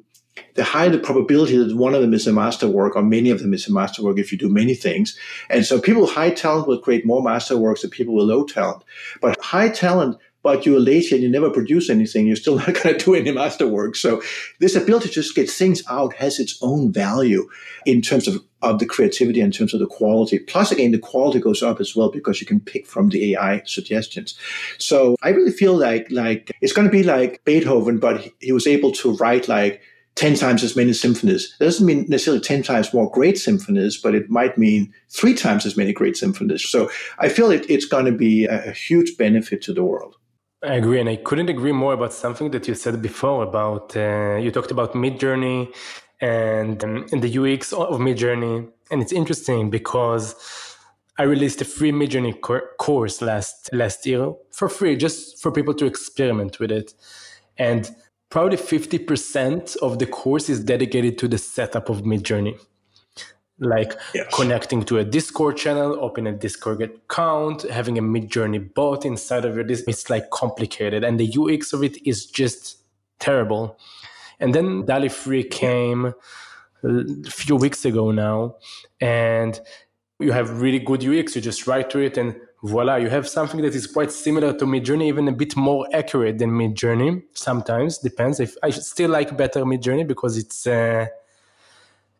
the 0.55 0.63
higher 0.63 0.89
the 0.89 0.99
probability 0.99 1.57
that 1.57 1.75
one 1.75 1.95
of 1.95 2.01
them 2.01 2.13
is 2.13 2.27
a 2.27 2.33
masterwork 2.33 2.95
or 2.95 3.01
many 3.01 3.29
of 3.29 3.39
them 3.39 3.53
is 3.53 3.67
a 3.67 3.73
masterwork 3.73 4.19
if 4.19 4.31
you 4.31 4.37
do 4.37 4.49
many 4.49 4.73
things. 4.73 5.17
And 5.49 5.65
so 5.65 5.79
people 5.79 6.03
with 6.03 6.11
high 6.11 6.29
talent 6.29 6.67
will 6.67 6.79
create 6.79 7.05
more 7.05 7.23
masterworks 7.23 7.81
than 7.81 7.89
people 7.89 8.15
with 8.15 8.25
low 8.25 8.45
talent. 8.45 8.83
But 9.21 9.39
high 9.41 9.69
talent, 9.69 10.17
but 10.41 10.65
you're 10.65 10.79
lazy 10.79 11.15
and 11.15 11.23
you 11.23 11.29
never 11.29 11.49
produce 11.49 11.89
anything, 11.89 12.27
you're 12.27 12.35
still 12.35 12.55
not 12.67 12.73
going 12.73 12.97
to 12.97 13.05
do 13.05 13.15
any 13.15 13.31
masterwork. 13.31 13.95
So 13.95 14.21
this 14.59 14.75
ability 14.75 15.09
to 15.09 15.13
just 15.13 15.35
get 15.35 15.49
things 15.49 15.83
out 15.89 16.13
has 16.15 16.39
its 16.39 16.57
own 16.61 16.91
value 16.91 17.49
in 17.85 18.01
terms 18.01 18.27
of, 18.27 18.37
of 18.61 18.79
the 18.79 18.85
creativity, 18.85 19.41
in 19.41 19.51
terms 19.51 19.73
of 19.73 19.79
the 19.79 19.87
quality. 19.87 20.39
Plus, 20.39 20.71
again, 20.71 20.91
the 20.91 20.99
quality 20.99 21.39
goes 21.39 21.63
up 21.63 21.79
as 21.79 21.95
well 21.95 22.09
because 22.09 22.39
you 22.39 22.47
can 22.47 22.59
pick 22.59 22.87
from 22.87 23.09
the 23.09 23.33
AI 23.33 23.61
suggestions. 23.65 24.37
So 24.77 25.15
I 25.21 25.29
really 25.29 25.51
feel 25.51 25.75
like, 25.75 26.09
like 26.11 26.51
it's 26.61 26.73
going 26.73 26.87
to 26.87 26.91
be 26.91 27.03
like 27.03 27.43
Beethoven, 27.45 27.99
but 27.99 28.31
he, 28.39 28.51
was 28.51 28.67
able 28.67 28.91
to 28.93 29.15
write 29.17 29.47
like 29.47 29.81
10 30.15 30.35
times 30.35 30.63
as 30.63 30.75
many 30.75 30.91
symphonies. 30.91 31.55
It 31.59 31.63
doesn't 31.63 31.85
mean 31.85 32.05
necessarily 32.09 32.41
10 32.41 32.63
times 32.63 32.93
more 32.93 33.09
great 33.09 33.37
symphonies, 33.37 33.97
but 33.97 34.15
it 34.15 34.29
might 34.29 34.57
mean 34.57 34.93
three 35.09 35.33
times 35.33 35.65
as 35.65 35.77
many 35.77 35.93
great 35.93 36.17
symphonies. 36.17 36.67
So 36.67 36.89
I 37.19 37.29
feel 37.29 37.51
it, 37.51 37.69
it's 37.69 37.85
going 37.85 38.05
to 38.05 38.11
be 38.11 38.45
a, 38.45 38.69
a 38.69 38.71
huge 38.71 39.15
benefit 39.17 39.61
to 39.63 39.73
the 39.73 39.83
world. 39.83 40.17
I 40.61 40.73
agree, 40.73 40.99
and 40.99 41.07
I 41.07 41.15
couldn't 41.15 41.49
agree 41.49 41.71
more 41.71 41.93
about 41.93 42.11
something 42.11 42.51
that 42.51 42.67
you 42.67 42.75
said 42.75 43.01
before 43.01 43.43
about 43.43 43.95
uh, 43.95 44.35
you 44.35 44.51
talked 44.51 44.71
about 44.71 44.93
Midjourney 44.93 45.73
and 46.19 46.83
um, 46.83 47.05
and 47.13 47.21
the 47.21 47.37
UX 47.39 47.71
of 47.71 47.99
Midjourney, 47.99 48.69
and 48.91 49.01
it's 49.01 49.13
interesting 49.13 49.69
because 49.69 50.35
I 51.17 51.23
released 51.23 51.61
a 51.61 51.65
free 51.65 51.93
Midjourney 51.93 52.41
cor- 52.41 52.71
course 52.77 53.21
last 53.21 53.69
last 53.71 54.05
year 54.05 54.33
for 54.51 54.67
free, 54.67 54.97
just 54.97 55.41
for 55.41 55.49
people 55.49 55.73
to 55.75 55.85
experiment 55.85 56.59
with 56.59 56.71
it, 56.71 56.93
and 57.57 57.89
probably 58.29 58.57
50% 58.57 59.77
of 59.77 59.97
the 59.97 60.05
course 60.05 60.49
is 60.49 60.61
dedicated 60.61 61.17
to 61.19 61.29
the 61.29 61.37
setup 61.37 61.87
of 61.87 62.01
Midjourney. 62.01 62.59
Like 63.59 63.93
yes. 64.13 64.33
connecting 64.33 64.83
to 64.85 64.99
a 64.99 65.03
Discord 65.03 65.57
channel, 65.57 65.97
open 65.99 66.27
a 66.27 66.31
Discord 66.31 66.81
account, 66.81 67.63
having 67.63 67.97
a 67.97 68.01
Midjourney 68.01 68.73
bot 68.73 69.05
inside 69.05 69.43
of 69.43 69.55
your 69.55 69.65
Discord. 69.65 69.93
It's 69.93 70.09
like 70.09 70.29
complicated. 70.29 71.03
And 71.03 71.19
the 71.19 71.35
UX 71.37 71.73
of 71.73 71.83
it 71.83 71.97
is 72.07 72.25
just 72.25 72.77
terrible. 73.19 73.77
And 74.39 74.55
then 74.55 74.85
DALL-E 74.85 75.09
3 75.09 75.43
came 75.43 76.13
a 76.83 77.29
few 77.29 77.57
weeks 77.57 77.83
ago 77.83 78.11
now. 78.11 78.55
And 79.01 79.59
you 80.19 80.31
have 80.31 80.61
really 80.61 80.79
good 80.79 81.03
UX. 81.03 81.35
You 81.35 81.41
just 81.41 81.67
write 81.67 81.89
to 81.91 81.99
it 81.99 82.17
and 82.17 82.35
voila, 82.63 82.95
you 82.97 83.09
have 83.09 83.27
something 83.27 83.61
that 83.61 83.73
is 83.73 83.87
quite 83.87 84.11
similar 84.11 84.53
to 84.53 84.65
Midjourney, 84.65 85.05
even 85.05 85.27
a 85.27 85.31
bit 85.31 85.55
more 85.55 85.87
accurate 85.93 86.39
than 86.39 86.51
Midjourney. 86.51 87.23
Sometimes 87.33 87.97
depends. 87.97 88.39
If 88.39 88.55
I 88.63 88.69
still 88.69 89.11
like 89.11 89.35
better 89.37 89.63
Midjourney 89.63 90.07
because 90.07 90.37
it's 90.37 90.67
uh, 90.67 91.07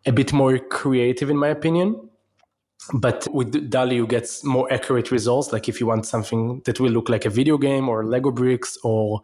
a 0.09 0.11
bit 0.11 0.33
more 0.33 0.57
creative, 0.57 1.29
in 1.29 1.37
my 1.37 1.49
opinion. 1.49 2.09
But 2.93 3.27
with 3.31 3.69
DALL-E, 3.69 3.95
you 3.95 4.07
get 4.07 4.27
more 4.43 4.71
accurate 4.73 5.11
results. 5.11 5.53
Like 5.53 5.69
if 5.69 5.79
you 5.79 5.85
want 5.85 6.05
something 6.05 6.61
that 6.65 6.79
will 6.79 6.91
look 6.91 7.09
like 7.09 7.25
a 7.25 7.29
video 7.29 7.57
game 7.57 7.87
or 7.87 8.05
Lego 8.05 8.31
bricks 8.31 8.77
or 8.83 9.21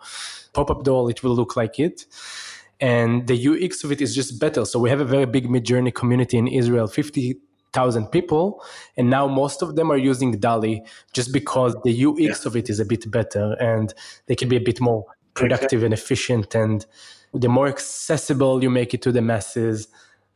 pop-up 0.53 0.83
doll, 0.83 1.07
it 1.07 1.23
will 1.23 1.35
look 1.35 1.55
like 1.55 1.79
it. 1.79 2.05
And 2.79 3.25
the 3.27 3.37
UX 3.47 3.83
of 3.83 3.91
it 3.91 4.01
is 4.01 4.13
just 4.13 4.39
better. 4.39 4.63
So 4.65 4.77
we 4.77 4.89
have 4.89 5.01
a 5.01 5.05
very 5.05 5.25
big 5.25 5.47
Midjourney 5.47 5.93
community 5.93 6.37
in 6.37 6.47
Israel, 6.47 6.87
50 6.87 7.39
thousand 7.73 8.07
people, 8.07 8.63
and 8.95 9.09
now 9.09 9.27
most 9.27 9.61
of 9.61 9.75
them 9.75 9.91
are 9.91 9.97
using 9.97 10.39
DALL-E 10.39 10.81
just 11.11 11.33
because 11.33 11.75
the 11.83 12.05
UX 12.05 12.19
yeah. 12.19 12.47
of 12.47 12.55
it 12.55 12.69
is 12.69 12.79
a 12.79 12.85
bit 12.85 13.11
better 13.11 13.57
and 13.59 13.93
they 14.27 14.35
can 14.35 14.47
be 14.47 14.55
a 14.55 14.61
bit 14.61 14.79
more 14.79 15.03
productive 15.33 15.83
and 15.83 15.93
efficient. 15.93 16.55
And 16.55 16.85
the 17.33 17.49
more 17.49 17.67
accessible 17.67 18.63
you 18.63 18.69
make 18.69 18.93
it 18.93 19.01
to 19.01 19.11
the 19.11 19.21
masses, 19.21 19.89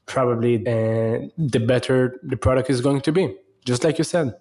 probably 0.10 0.55
uh, 0.68 1.30
the 1.38 1.60
better 1.60 2.20
the 2.24 2.36
product 2.36 2.70
is 2.70 2.82
going 2.82 3.01
to 3.01 3.12
be. 3.12 3.34
Just 3.64 3.84
like 3.84 3.97
you 3.97 4.03
said. 4.03 4.34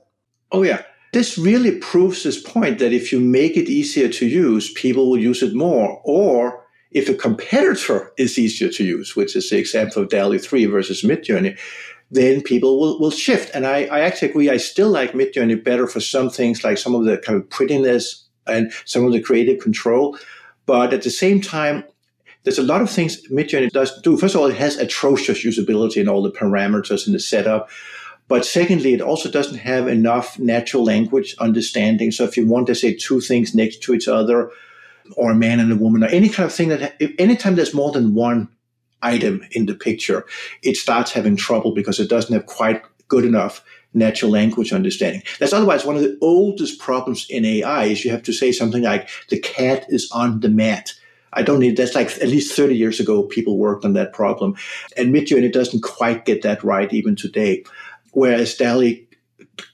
Oh 0.50 0.62
yeah. 0.62 0.82
This 1.12 1.38
really 1.38 1.78
proves 1.78 2.22
this 2.22 2.40
point 2.40 2.78
that 2.80 2.92
if 2.92 3.12
you 3.12 3.20
make 3.20 3.56
it 3.56 3.68
easier 3.68 4.08
to 4.08 4.26
use, 4.26 4.72
people 4.72 5.08
will 5.08 5.18
use 5.18 5.42
it 5.42 5.54
more. 5.54 6.00
Or 6.04 6.64
if 6.90 7.08
a 7.08 7.14
competitor 7.14 8.12
is 8.18 8.38
easier 8.38 8.68
to 8.70 8.84
use, 8.84 9.16
which 9.16 9.34
is 9.34 9.48
the 9.48 9.58
example 9.58 10.02
of 10.02 10.10
DALL-E 10.10 10.38
3 10.38 10.66
versus 10.66 11.02
Midjourney, 11.02 11.58
then 12.10 12.42
people 12.42 12.78
will, 12.78 12.98
will 13.00 13.10
shift. 13.10 13.54
And 13.54 13.66
I, 13.66 13.84
I 13.84 14.00
actually 14.00 14.30
agree. 14.30 14.50
I 14.50 14.58
still 14.58 14.90
like 14.90 15.12
Midjourney 15.12 15.62
better 15.62 15.86
for 15.86 16.00
some 16.00 16.28
things 16.28 16.62
like 16.62 16.78
some 16.78 16.94
of 16.94 17.04
the 17.04 17.18
kind 17.18 17.40
of 17.40 17.48
prettiness 17.48 18.26
and 18.46 18.72
some 18.84 19.04
of 19.04 19.12
the 19.12 19.22
creative 19.22 19.62
control. 19.62 20.18
But 20.66 20.92
at 20.92 21.02
the 21.02 21.10
same 21.10 21.40
time, 21.40 21.84
there's 22.48 22.58
a 22.58 22.62
lot 22.62 22.80
of 22.80 22.88
things 22.88 23.20
Midjourney 23.28 23.70
does 23.70 24.00
do. 24.00 24.16
First 24.16 24.34
of 24.34 24.40
all, 24.40 24.46
it 24.46 24.56
has 24.56 24.78
atrocious 24.78 25.44
usability 25.44 26.00
in 26.00 26.08
all 26.08 26.22
the 26.22 26.30
parameters 26.30 27.06
in 27.06 27.12
the 27.12 27.20
setup. 27.20 27.68
But 28.26 28.46
secondly, 28.46 28.94
it 28.94 29.02
also 29.02 29.30
doesn't 29.30 29.58
have 29.58 29.86
enough 29.86 30.38
natural 30.38 30.82
language 30.82 31.36
understanding. 31.40 32.10
So 32.10 32.24
if 32.24 32.38
you 32.38 32.46
want 32.46 32.66
to 32.68 32.74
say 32.74 32.94
two 32.94 33.20
things 33.20 33.54
next 33.54 33.82
to 33.82 33.92
each 33.92 34.08
other, 34.08 34.50
or 35.14 35.30
a 35.30 35.34
man 35.34 35.60
and 35.60 35.70
a 35.70 35.76
woman, 35.76 36.02
or 36.02 36.06
any 36.06 36.30
kind 36.30 36.46
of 36.46 36.54
thing 36.54 36.70
that, 36.70 36.96
if, 36.98 37.12
anytime 37.18 37.54
there's 37.54 37.74
more 37.74 37.92
than 37.92 38.14
one 38.14 38.48
item 39.02 39.46
in 39.50 39.66
the 39.66 39.74
picture, 39.74 40.24
it 40.62 40.78
starts 40.78 41.12
having 41.12 41.36
trouble 41.36 41.74
because 41.74 42.00
it 42.00 42.08
doesn't 42.08 42.32
have 42.32 42.46
quite 42.46 42.82
good 43.08 43.26
enough 43.26 43.62
natural 43.92 44.30
language 44.30 44.72
understanding. 44.72 45.22
That's 45.38 45.52
otherwise 45.52 45.84
one 45.84 45.96
of 45.96 46.02
the 46.02 46.16
oldest 46.22 46.78
problems 46.78 47.26
in 47.28 47.44
AI 47.44 47.84
is 47.84 48.06
you 48.06 48.10
have 48.10 48.22
to 48.22 48.32
say 48.32 48.52
something 48.52 48.84
like 48.84 49.10
the 49.28 49.38
cat 49.38 49.84
is 49.90 50.10
on 50.12 50.40
the 50.40 50.48
mat. 50.48 50.94
I 51.32 51.42
don't 51.42 51.60
need 51.60 51.76
that's 51.76 51.94
like 51.94 52.10
at 52.18 52.28
least 52.28 52.56
30 52.56 52.76
years 52.76 53.00
ago 53.00 53.22
people 53.22 53.58
worked 53.58 53.84
on 53.84 53.92
that 53.94 54.12
problem. 54.12 54.56
And 54.96 55.14
Midjourney 55.14 55.52
doesn't 55.52 55.82
quite 55.82 56.24
get 56.24 56.42
that 56.42 56.62
right 56.64 56.92
even 56.92 57.16
today. 57.16 57.64
Whereas 58.12 58.54
DALL-E 58.54 59.06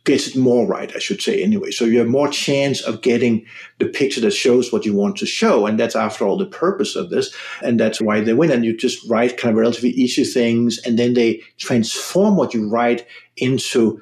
gets 0.05 0.29
it 0.29 0.37
more 0.37 0.67
right, 0.67 0.95
I 0.95 0.99
should 0.99 1.21
say, 1.21 1.43
anyway. 1.43 1.71
So 1.71 1.85
you 1.85 1.99
have 1.99 2.09
more 2.09 2.29
chance 2.29 2.81
of 2.81 3.03
getting 3.03 3.47
the 3.79 3.87
picture 3.87 4.21
that 4.23 4.33
shows 4.33 4.73
what 4.73 4.85
you 4.85 4.95
want 4.95 5.17
to 5.17 5.27
show. 5.27 5.67
And 5.67 5.79
that's, 5.79 5.97
after 5.97 6.27
all, 6.27 6.39
the 6.39 6.47
purpose 6.47 6.97
of 6.97 7.11
this. 7.11 7.35
And 7.63 7.79
that's 7.79 8.01
why 8.01 8.21
they 8.21 8.35
win. 8.35 8.51
And 8.51 8.65
you 8.65 8.77
just 8.77 9.09
write 9.09 9.37
kind 9.37 9.53
of 9.53 9.61
relatively 9.61 9.91
easy 9.91 10.25
things, 10.25 10.79
and 10.85 10.99
then 10.99 11.15
they 11.15 11.43
transform 11.59 12.37
what 12.37 12.55
you 12.55 12.69
write 12.69 13.07
into 13.37 14.01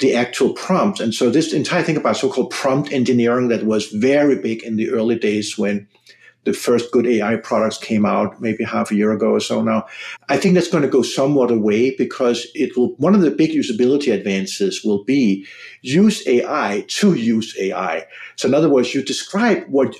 the 0.00 0.14
actual 0.14 0.52
prompt. 0.54 0.98
And 0.98 1.14
so 1.14 1.30
this 1.30 1.52
entire 1.52 1.82
thing 1.82 1.96
about 1.96 2.16
so-called 2.16 2.50
prompt 2.50 2.92
engineering 2.92 3.48
that 3.48 3.64
was 3.64 3.86
very 3.88 4.36
big 4.36 4.62
in 4.62 4.76
the 4.76 4.90
early 4.90 5.18
days 5.18 5.58
when 5.58 5.86
the 6.44 6.52
first 6.52 6.90
good 6.90 7.06
AI 7.06 7.36
products 7.36 7.76
came 7.76 8.06
out 8.06 8.40
maybe 8.40 8.64
half 8.64 8.90
a 8.90 8.94
year 8.94 9.12
ago 9.12 9.32
or 9.32 9.40
so 9.40 9.62
now. 9.62 9.86
I 10.28 10.36
think 10.36 10.54
that's 10.54 10.70
going 10.70 10.82
to 10.82 10.88
go 10.88 11.02
somewhat 11.02 11.50
away 11.50 11.94
because 11.96 12.46
it 12.54 12.76
will, 12.76 12.94
one 12.96 13.14
of 13.14 13.20
the 13.20 13.30
big 13.30 13.50
usability 13.50 14.12
advances 14.12 14.82
will 14.84 15.04
be 15.04 15.46
use 15.82 16.26
AI 16.26 16.84
to 16.88 17.14
use 17.14 17.54
AI. 17.58 18.06
So 18.36 18.48
in 18.48 18.54
other 18.54 18.70
words, 18.70 18.94
you 18.94 19.02
describe 19.02 19.64
what 19.68 19.94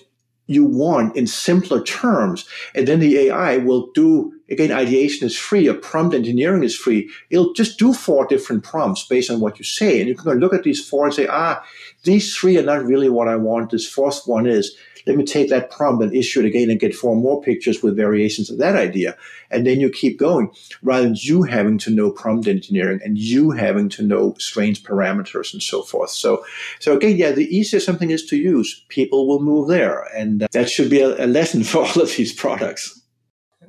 you 0.46 0.64
want 0.64 1.14
in 1.14 1.28
simpler 1.28 1.80
terms, 1.84 2.44
and 2.74 2.88
then 2.88 2.98
the 2.98 3.16
AI 3.18 3.58
will 3.58 3.88
do 3.94 4.32
again, 4.50 4.72
ideation 4.72 5.26
is 5.26 5.38
free, 5.38 5.68
or 5.68 5.74
prompt 5.74 6.14
engineering 6.14 6.64
is 6.64 6.76
free. 6.76 7.08
It'll 7.30 7.52
just 7.52 7.78
do 7.78 7.94
four 7.94 8.26
different 8.26 8.64
prompts 8.64 9.06
based 9.06 9.30
on 9.30 9.40
what 9.40 9.58
you 9.58 9.64
say. 9.64 10.00
And 10.00 10.08
you 10.08 10.14
can 10.16 10.38
look 10.38 10.52
at 10.52 10.64
these 10.64 10.86
four 10.86 11.06
and 11.06 11.14
say, 11.14 11.28
ah, 11.30 11.64
these 12.02 12.36
three 12.36 12.58
are 12.58 12.62
not 12.62 12.84
really 12.84 13.08
what 13.08 13.28
I 13.28 13.36
want. 13.36 13.70
This 13.70 13.88
fourth 13.88 14.22
one 14.26 14.46
is. 14.46 14.76
Let 15.06 15.16
me 15.16 15.24
take 15.24 15.48
that 15.50 15.70
prompt 15.70 16.02
and 16.02 16.14
issue 16.14 16.40
it 16.40 16.46
again 16.46 16.70
and 16.70 16.80
get 16.80 16.94
four 16.94 17.16
more 17.16 17.40
pictures 17.42 17.82
with 17.82 17.96
variations 17.96 18.50
of 18.50 18.58
that 18.58 18.76
idea. 18.76 19.16
And 19.50 19.66
then 19.66 19.80
you 19.80 19.90
keep 19.90 20.18
going 20.18 20.50
rather 20.82 21.04
than 21.04 21.16
you 21.18 21.42
having 21.42 21.78
to 21.78 21.90
know 21.90 22.10
prompt 22.10 22.46
engineering 22.46 23.00
and 23.04 23.18
you 23.18 23.50
having 23.50 23.88
to 23.90 24.02
know 24.02 24.34
strange 24.38 24.82
parameters 24.82 25.52
and 25.52 25.62
so 25.62 25.82
forth. 25.82 26.10
So, 26.10 26.44
so 26.78 26.96
again, 26.96 27.16
yeah, 27.16 27.32
the 27.32 27.46
easier 27.54 27.80
something 27.80 28.10
is 28.10 28.24
to 28.26 28.36
use, 28.36 28.84
people 28.88 29.26
will 29.26 29.40
move 29.40 29.68
there. 29.68 30.04
And 30.16 30.46
that 30.52 30.70
should 30.70 30.90
be 30.90 31.00
a, 31.00 31.24
a 31.24 31.26
lesson 31.26 31.64
for 31.70 31.84
all 31.84 32.02
of 32.02 32.14
these 32.16 32.32
products. 32.32 33.00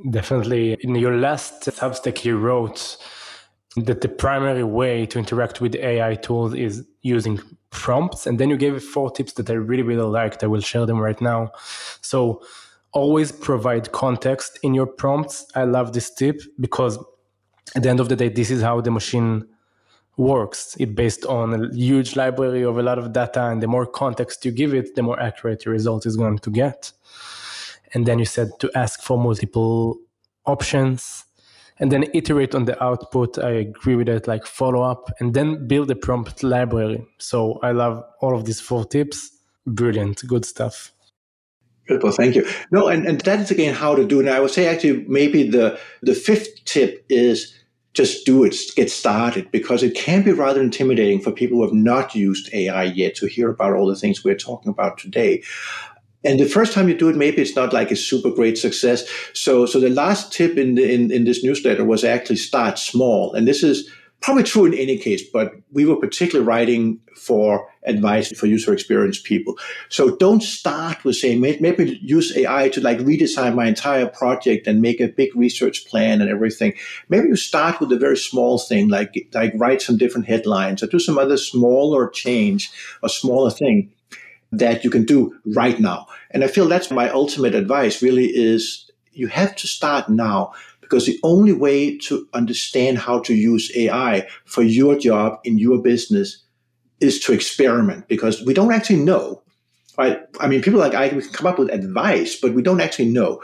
Definitely. 0.10 0.78
In 0.82 0.96
your 0.96 1.18
last 1.18 1.64
Substack, 1.64 2.26
you 2.26 2.38
wrote 2.38 2.98
that 3.76 4.02
the 4.02 4.10
primary 4.10 4.64
way 4.64 5.06
to 5.06 5.20
interact 5.20 5.62
with 5.62 5.76
AI 5.76 6.16
tools 6.16 6.54
is 6.54 6.86
using 7.02 7.40
prompts. 7.72 8.28
And 8.28 8.40
then 8.40 8.50
you 8.50 8.58
gave 8.58 8.82
four 8.84 9.10
tips 9.10 9.34
that 9.34 9.50
I 9.50 9.54
really, 9.54 9.84
really 9.84 10.04
liked. 10.04 10.44
I 10.44 10.48
will 10.48 10.62
share 10.62 10.86
them 10.86 11.00
right 11.00 11.20
now. 11.20 11.52
So 12.02 12.42
always 12.94 13.32
provide 13.32 13.92
context 13.92 14.60
in 14.64 14.74
your 14.74 14.86
prompts. 14.86 15.46
I 15.56 15.64
love 15.64 15.94
this 15.94 16.14
tip 16.14 16.42
because 16.60 17.00
at 17.76 17.84
the 17.84 17.90
end 17.90 18.00
of 18.00 18.10
the 18.10 18.16
day, 18.16 18.30
this 18.30 18.52
is 18.52 18.62
how 18.62 18.82
the 18.82 18.92
machine 18.92 19.48
works. 20.18 20.76
It 20.80 20.94
based 20.94 21.26
on 21.26 21.54
a 21.54 21.74
huge 21.74 22.16
library 22.16 22.64
of 22.64 22.78
a 22.78 22.84
lot 22.84 23.00
of 23.00 23.14
data, 23.14 23.46
and 23.46 23.64
the 23.64 23.68
more 23.68 23.86
context 23.86 24.46
you 24.46 24.52
give 24.52 24.74
it, 24.74 24.96
the 24.96 25.02
more 25.02 25.20
accurate 25.20 25.66
your 25.66 25.74
result 25.74 26.06
is 26.06 26.18
going 26.18 26.40
to 26.40 26.52
get 26.52 26.92
and 27.94 28.06
then 28.06 28.20
you 28.20 28.26
said 28.26 28.52
to 28.60 28.72
ask 28.76 29.02
for 29.02 29.18
multiple 29.18 29.98
options 30.46 31.26
and 31.80 31.92
then 31.92 32.06
iterate 32.14 32.56
on 32.56 32.66
the 32.66 32.84
output 32.84 33.38
i 33.40 33.50
agree 33.50 33.96
with 33.96 34.10
it 34.10 34.28
like 34.28 34.46
follow 34.46 34.82
up 34.82 35.10
and 35.20 35.34
then 35.34 35.68
build 35.68 35.90
a 35.92 35.96
prompt 35.96 36.44
library 36.44 37.06
so 37.18 37.60
i 37.64 37.72
love 37.72 38.04
all 38.22 38.36
of 38.36 38.46
these 38.46 38.60
four 38.60 38.86
tips 38.86 39.32
brilliant 39.66 40.26
good 40.28 40.46
stuff. 40.46 40.92
Well, 41.90 42.12
thank 42.14 42.36
you. 42.36 42.48
No, 42.72 42.88
and, 42.88 43.06
and 43.06 43.20
that 43.22 43.40
is 43.40 43.52
again 43.52 43.74
how 43.74 43.96
to 43.96 44.06
do. 44.06 44.20
And 44.20 44.30
I 44.30 44.40
would 44.40 44.52
say 44.52 44.68
actually 44.68 45.04
maybe 45.08 45.50
the 45.50 45.80
the 46.02 46.14
fifth 46.14 46.64
tip 46.66 47.06
is 47.10 47.58
just 47.94 48.26
do 48.26 48.46
it, 48.46 48.56
get 48.78 48.90
started, 48.90 49.52
because 49.52 49.84
it 49.84 49.94
can 49.96 50.24
be 50.24 50.32
rather 50.32 50.62
intimidating 50.62 51.20
for 51.20 51.32
people 51.32 51.58
who 51.58 51.64
have 51.64 51.74
not 51.74 52.16
used 52.16 52.54
AI 52.54 52.84
yet 52.84 53.16
to 53.16 53.26
hear 53.26 53.50
about 53.50 53.74
all 53.74 53.88
the 53.88 53.98
things 53.98 54.24
we're 54.24 54.36
talking 54.36 54.70
about 54.70 54.98
today. 54.98 55.44
And 56.24 56.40
the 56.40 56.46
first 56.46 56.74
time 56.74 56.88
you 56.88 56.98
do 56.98 57.10
it, 57.10 57.16
maybe 57.16 57.42
it's 57.42 57.56
not 57.56 57.74
like 57.74 57.92
a 57.92 57.96
super 57.96 58.30
great 58.30 58.58
success. 58.58 59.08
So, 59.34 59.66
so 59.66 59.80
the 59.80 59.90
last 59.90 60.32
tip 60.32 60.58
in, 60.58 60.76
the, 60.76 60.94
in, 60.94 61.12
in 61.12 61.24
this 61.24 61.44
newsletter 61.44 61.84
was 61.84 62.04
actually 62.04 62.36
start 62.36 62.78
small. 62.78 63.34
And 63.34 63.48
this 63.48 63.64
is 63.64 63.90
probably 64.22 64.44
true 64.44 64.66
in 64.66 64.76
any 64.76 64.98
case, 64.98 65.24
but 65.28 65.54
we 65.72 65.84
were 65.84 65.96
particularly 65.96 66.46
writing 66.46 67.00
for 67.16 67.68
advice 67.86 68.32
for 68.38 68.46
user 68.46 68.72
experience 68.72 69.20
people. 69.20 69.58
So 69.90 70.16
don't 70.18 70.44
start 70.44 71.04
with 71.04 71.16
saying, 71.16 71.42
maybe 71.42 72.00
use 72.04 72.38
AI 72.38 72.70
to 72.70 72.82
like 72.82 73.00
redesign 73.00 73.56
my 73.56 73.66
entire 73.66 74.06
project 74.06 74.68
and 74.68 74.80
make 74.80 75.00
a 75.00 75.08
big 75.08 75.36
research 75.36 75.88
plan 75.88 76.22
and 76.22 76.30
everything. 76.30 76.74
Maybe 77.10 77.30
you 77.30 77.36
start 77.36 77.80
with 77.80 77.92
a 77.92 77.98
very 77.98 78.18
small 78.18 78.60
thing, 78.60 78.90
like, 78.90 79.28
like 79.34 79.54
write 79.56 79.82
some 79.82 79.98
different 79.98 80.28
headlines 80.28 80.84
or 80.84 80.88
do 80.88 81.00
some 81.00 81.18
other 81.18 81.38
smaller 81.38 82.08
change 82.10 82.72
or 83.02 83.10
smaller 83.10 83.50
thing 83.50 83.92
that 84.52 84.84
you 84.84 84.89
can 84.89 85.06
do 85.06 85.36
right 85.45 85.80
now. 85.80 86.08
And 86.32 86.43
I 86.43 86.47
feel 86.47 86.68
that's 86.68 86.91
my 86.91 87.10
ultimate 87.10 87.56
advice 87.56 88.02
really 88.02 88.28
is 88.28 88.89
you 89.14 89.28
have 89.28 89.56
to 89.58 89.68
start 89.68 90.10
now 90.10 90.54
because 90.82 91.06
the 91.06 91.20
only 91.24 91.54
way 91.54 91.97
to 91.97 92.28
understand 92.34 92.97
how 92.97 93.20
to 93.20 93.34
use 93.34 93.72
AI 93.76 94.28
for 94.45 94.62
your 94.62 94.97
job 94.97 95.39
in 95.43 95.58
your 95.58 95.82
business 95.82 96.43
is 96.99 97.20
to 97.22 97.34
experiment 97.34 98.08
because 98.08 98.43
we 98.43 98.54
don't 98.54 98.74
actually 98.74 98.97
know. 98.99 99.41
Right? 99.97 100.20
I 100.39 100.47
mean, 100.47 100.62
people 100.62 100.80
like 100.80 100.93
I 100.93 101.08
we 101.10 101.22
can 101.22 101.32
come 101.32 101.47
up 101.47 101.60
with 101.60 101.70
advice, 101.70 102.36
but 102.36 102.54
we 102.54 102.62
don't 102.62 102.82
actually 102.82 103.10
know. 103.10 103.41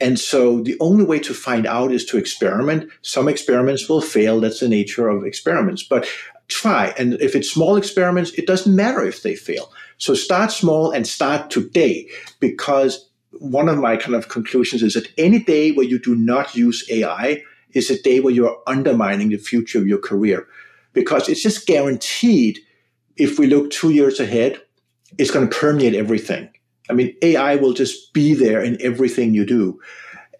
And 0.00 0.18
so 0.18 0.60
the 0.60 0.76
only 0.80 1.04
way 1.04 1.18
to 1.20 1.34
find 1.34 1.66
out 1.66 1.90
is 1.92 2.04
to 2.06 2.18
experiment. 2.18 2.90
Some 3.02 3.28
experiments 3.28 3.88
will 3.88 4.00
fail. 4.00 4.40
That's 4.40 4.60
the 4.60 4.68
nature 4.68 5.08
of 5.08 5.24
experiments. 5.24 5.82
But 5.82 6.08
try. 6.48 6.94
And 6.98 7.14
if 7.14 7.34
it's 7.34 7.50
small 7.50 7.76
experiments, 7.76 8.32
it 8.32 8.46
doesn't 8.46 8.74
matter 8.74 9.04
if 9.04 9.22
they 9.22 9.34
fail. 9.34 9.72
So 9.98 10.14
start 10.14 10.50
small 10.50 10.90
and 10.90 11.06
start 11.06 11.50
today 11.50 12.08
because 12.40 13.08
one 13.32 13.68
of 13.68 13.78
my 13.78 13.96
kind 13.96 14.14
of 14.14 14.28
conclusions 14.28 14.82
is 14.82 14.94
that 14.94 15.12
any 15.18 15.38
day 15.38 15.72
where 15.72 15.86
you 15.86 15.98
do 15.98 16.14
not 16.14 16.54
use 16.54 16.88
AI 16.90 17.42
is 17.72 17.90
a 17.90 18.00
day 18.02 18.20
where 18.20 18.32
you 18.32 18.48
are 18.48 18.56
undermining 18.66 19.28
the 19.28 19.36
future 19.36 19.78
of 19.78 19.86
your 19.86 19.98
career 19.98 20.46
because 20.92 21.28
it's 21.28 21.42
just 21.42 21.66
guaranteed 21.66 22.58
if 23.16 23.38
we 23.38 23.46
look 23.46 23.70
two 23.70 23.90
years 23.90 24.20
ahead, 24.20 24.60
it's 25.18 25.30
going 25.30 25.48
to 25.48 25.56
permeate 25.56 25.94
everything. 25.94 26.48
I 26.88 26.94
mean, 26.94 27.14
AI 27.22 27.56
will 27.56 27.72
just 27.72 28.12
be 28.12 28.34
there 28.34 28.62
in 28.62 28.80
everything 28.80 29.34
you 29.34 29.44
do. 29.44 29.78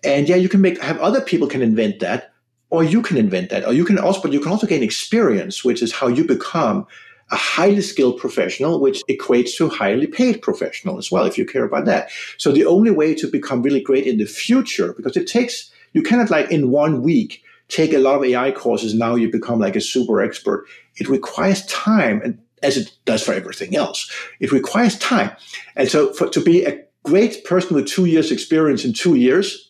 And 0.04 0.28
yeah, 0.28 0.36
you 0.36 0.48
can 0.48 0.61
make 0.61 0.80
have 0.80 0.98
other 0.98 1.20
people 1.20 1.48
can 1.48 1.61
invent 1.61 2.00
that, 2.00 2.32
or 2.70 2.84
you 2.84 3.02
can 3.02 3.16
invent 3.16 3.50
that, 3.50 3.64
or 3.64 3.72
you 3.72 3.84
can 3.84 3.98
also, 3.98 4.20
but 4.20 4.32
you 4.32 4.40
can 4.40 4.52
also 4.52 4.66
gain 4.66 4.82
experience, 4.82 5.64
which 5.64 5.82
is 5.82 5.92
how 5.92 6.06
you 6.06 6.24
become 6.24 6.86
a 7.30 7.36
highly 7.36 7.80
skilled 7.80 8.18
professional, 8.18 8.80
which 8.80 9.02
equates 9.08 9.56
to 9.56 9.68
highly 9.68 10.06
paid 10.06 10.40
professional 10.40 10.98
as 10.98 11.10
well, 11.10 11.24
if 11.24 11.36
you 11.36 11.44
care 11.44 11.64
about 11.64 11.84
that. 11.84 12.10
So 12.38 12.52
the 12.52 12.64
only 12.64 12.90
way 12.90 13.14
to 13.14 13.30
become 13.30 13.62
really 13.62 13.80
great 13.80 14.06
in 14.06 14.18
the 14.18 14.26
future, 14.26 14.94
because 14.94 15.16
it 15.16 15.26
takes, 15.26 15.70
you 15.92 16.02
cannot 16.02 16.30
like 16.30 16.50
in 16.50 16.70
one 16.70 17.02
week 17.02 17.42
take 17.68 17.92
a 17.92 17.98
lot 17.98 18.16
of 18.16 18.24
AI 18.24 18.50
courses. 18.52 18.94
Now 18.94 19.14
you 19.14 19.30
become 19.30 19.58
like 19.58 19.76
a 19.76 19.80
super 19.80 20.22
expert. 20.22 20.66
It 20.96 21.08
requires 21.08 21.66
time 21.66 22.22
and 22.22 22.38
as 22.62 22.76
it 22.76 22.90
does 23.04 23.22
for 23.22 23.32
everything 23.32 23.76
else, 23.76 24.10
it 24.40 24.50
requires 24.52 24.98
time. 24.98 25.30
And 25.76 25.88
so 25.88 26.12
for, 26.12 26.28
to 26.30 26.40
be 26.40 26.64
a 26.64 26.82
great 27.04 27.44
person 27.44 27.76
with 27.76 27.86
two 27.86 28.06
years 28.06 28.32
experience 28.32 28.84
in 28.84 28.92
two 28.92 29.14
years, 29.14 29.67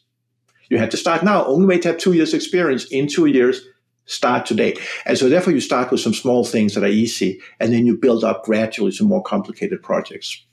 you 0.69 0.79
have 0.79 0.91
to 0.91 0.97
start 0.97 1.23
now. 1.23 1.45
Only 1.47 1.67
way 1.67 1.79
to 1.79 1.89
have 1.89 1.99
two 1.99 2.13
years 2.13 2.35
experience 2.35 2.85
in 2.87 3.07
two 3.07 3.27
years 3.27 3.63
start 4.07 4.47
today. 4.47 4.75
And 5.05 5.19
so 5.19 5.29
therefore 5.29 5.53
you 5.53 5.61
start 5.61 5.91
with 5.91 6.01
some 6.01 6.15
small 6.15 6.45
things 6.45 6.75
that 6.75 6.85
are 6.85 6.89
easy 6.89 7.41
and 7.61 7.73
then 7.73 7.87
you 7.87 7.97
build 7.97 8.25
up 8.25 8.45
gradually 8.45 8.93
to 8.93 9.05
more 9.05 9.23
complicated 9.23 9.83
projects. 9.83 10.45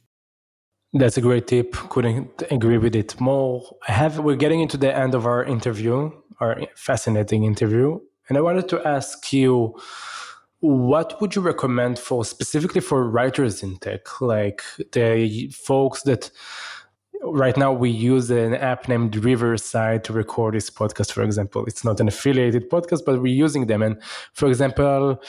That's 0.93 1.17
a 1.17 1.21
great 1.21 1.47
tip. 1.47 1.73
Couldn't 1.89 2.43
agree 2.51 2.77
with 2.77 2.95
it 2.95 3.19
more. 3.19 3.63
I 3.87 3.91
have 3.91 4.19
we're 4.19 4.37
getting 4.37 4.61
into 4.61 4.77
the 4.77 4.95
end 4.95 5.13
of 5.13 5.25
our 5.25 5.43
interview, 5.43 6.11
our 6.39 6.61
fascinating 6.75 7.43
interview. 7.43 7.99
And 8.29 8.37
I 8.37 8.41
wanted 8.41 8.69
to 8.69 8.87
ask 8.87 9.33
you 9.33 9.77
what 10.59 11.19
would 11.21 11.35
you 11.35 11.41
recommend 11.41 11.99
for 11.99 12.25
specifically 12.25 12.81
for 12.81 13.07
writers 13.07 13.61
in 13.61 13.77
tech, 13.77 14.21
like 14.21 14.63
the 14.93 15.49
folks 15.49 16.03
that 16.03 16.31
right 17.23 17.57
now 17.57 17.71
we 17.71 17.89
use 17.89 18.29
an 18.29 18.55
app 18.55 18.87
named 18.87 19.15
Riverside 19.15 20.03
to 20.05 20.13
record 20.13 20.53
this 20.53 20.69
podcast, 20.69 21.11
for 21.11 21.23
example. 21.23 21.65
It's 21.65 21.83
not 21.83 21.99
an 21.99 22.07
affiliated 22.07 22.69
podcast, 22.69 23.05
but 23.05 23.21
we're 23.21 23.33
using 23.33 23.67
them. 23.67 23.81
And 23.81 24.01
for 24.33 24.47
example, 24.47 25.21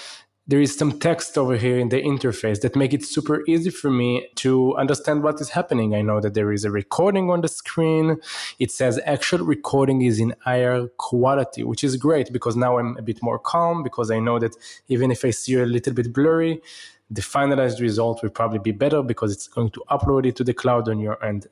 there 0.48 0.60
is 0.60 0.76
some 0.76 0.98
text 1.00 1.36
over 1.36 1.56
here 1.56 1.76
in 1.76 1.88
the 1.88 2.00
interface 2.00 2.60
that 2.60 2.76
make 2.76 2.94
it 2.94 3.04
super 3.04 3.42
easy 3.48 3.70
for 3.70 3.90
me 3.90 4.28
to 4.36 4.76
understand 4.76 5.24
what 5.24 5.40
is 5.40 5.50
happening. 5.50 5.94
I 5.94 6.02
know 6.02 6.20
that 6.20 6.34
there 6.34 6.52
is 6.52 6.64
a 6.64 6.70
recording 6.70 7.30
on 7.30 7.40
the 7.40 7.48
screen. 7.48 8.18
It 8.60 8.70
says 8.70 9.00
actual 9.04 9.44
recording 9.44 10.02
is 10.02 10.20
in 10.20 10.34
higher 10.44 10.86
quality, 10.98 11.64
which 11.64 11.82
is 11.82 11.96
great 11.96 12.32
because 12.32 12.54
now 12.54 12.78
I'm 12.78 12.96
a 12.96 13.02
bit 13.02 13.22
more 13.22 13.40
calm 13.40 13.82
because 13.82 14.10
I 14.10 14.20
know 14.20 14.38
that 14.38 14.54
even 14.86 15.10
if 15.10 15.24
I 15.24 15.30
see 15.30 15.54
a 15.54 15.66
little 15.66 15.92
bit 15.92 16.12
blurry, 16.12 16.62
the 17.10 17.22
finalized 17.22 17.80
result 17.80 18.22
will 18.22 18.30
probably 18.30 18.58
be 18.60 18.72
better 18.72 19.02
because 19.02 19.32
it's 19.32 19.48
going 19.48 19.70
to 19.70 19.82
upload 19.90 20.26
it 20.26 20.36
to 20.36 20.44
the 20.44 20.54
cloud 20.54 20.88
on 20.88 21.00
your 21.00 21.22
end 21.24 21.48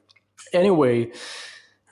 anyway 0.53 1.11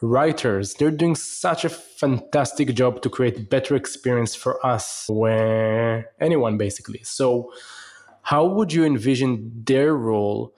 writers 0.03 0.75
they're 0.75 0.91
doing 0.91 1.15
such 1.15 1.65
a 1.65 1.69
fantastic 1.69 2.75
job 2.75 3.01
to 3.03 3.09
create 3.09 3.49
better 3.49 3.77
experience 3.77 4.35
for 4.35 4.65
us 4.67 5.07
where 5.09 6.11
anyone 6.21 6.59
basically. 6.59 7.01
So 7.05 7.53
how 8.23 8.45
would 8.47 8.73
you 8.73 8.85
envision 8.85 9.63
their 9.65 9.95
role 9.95 10.55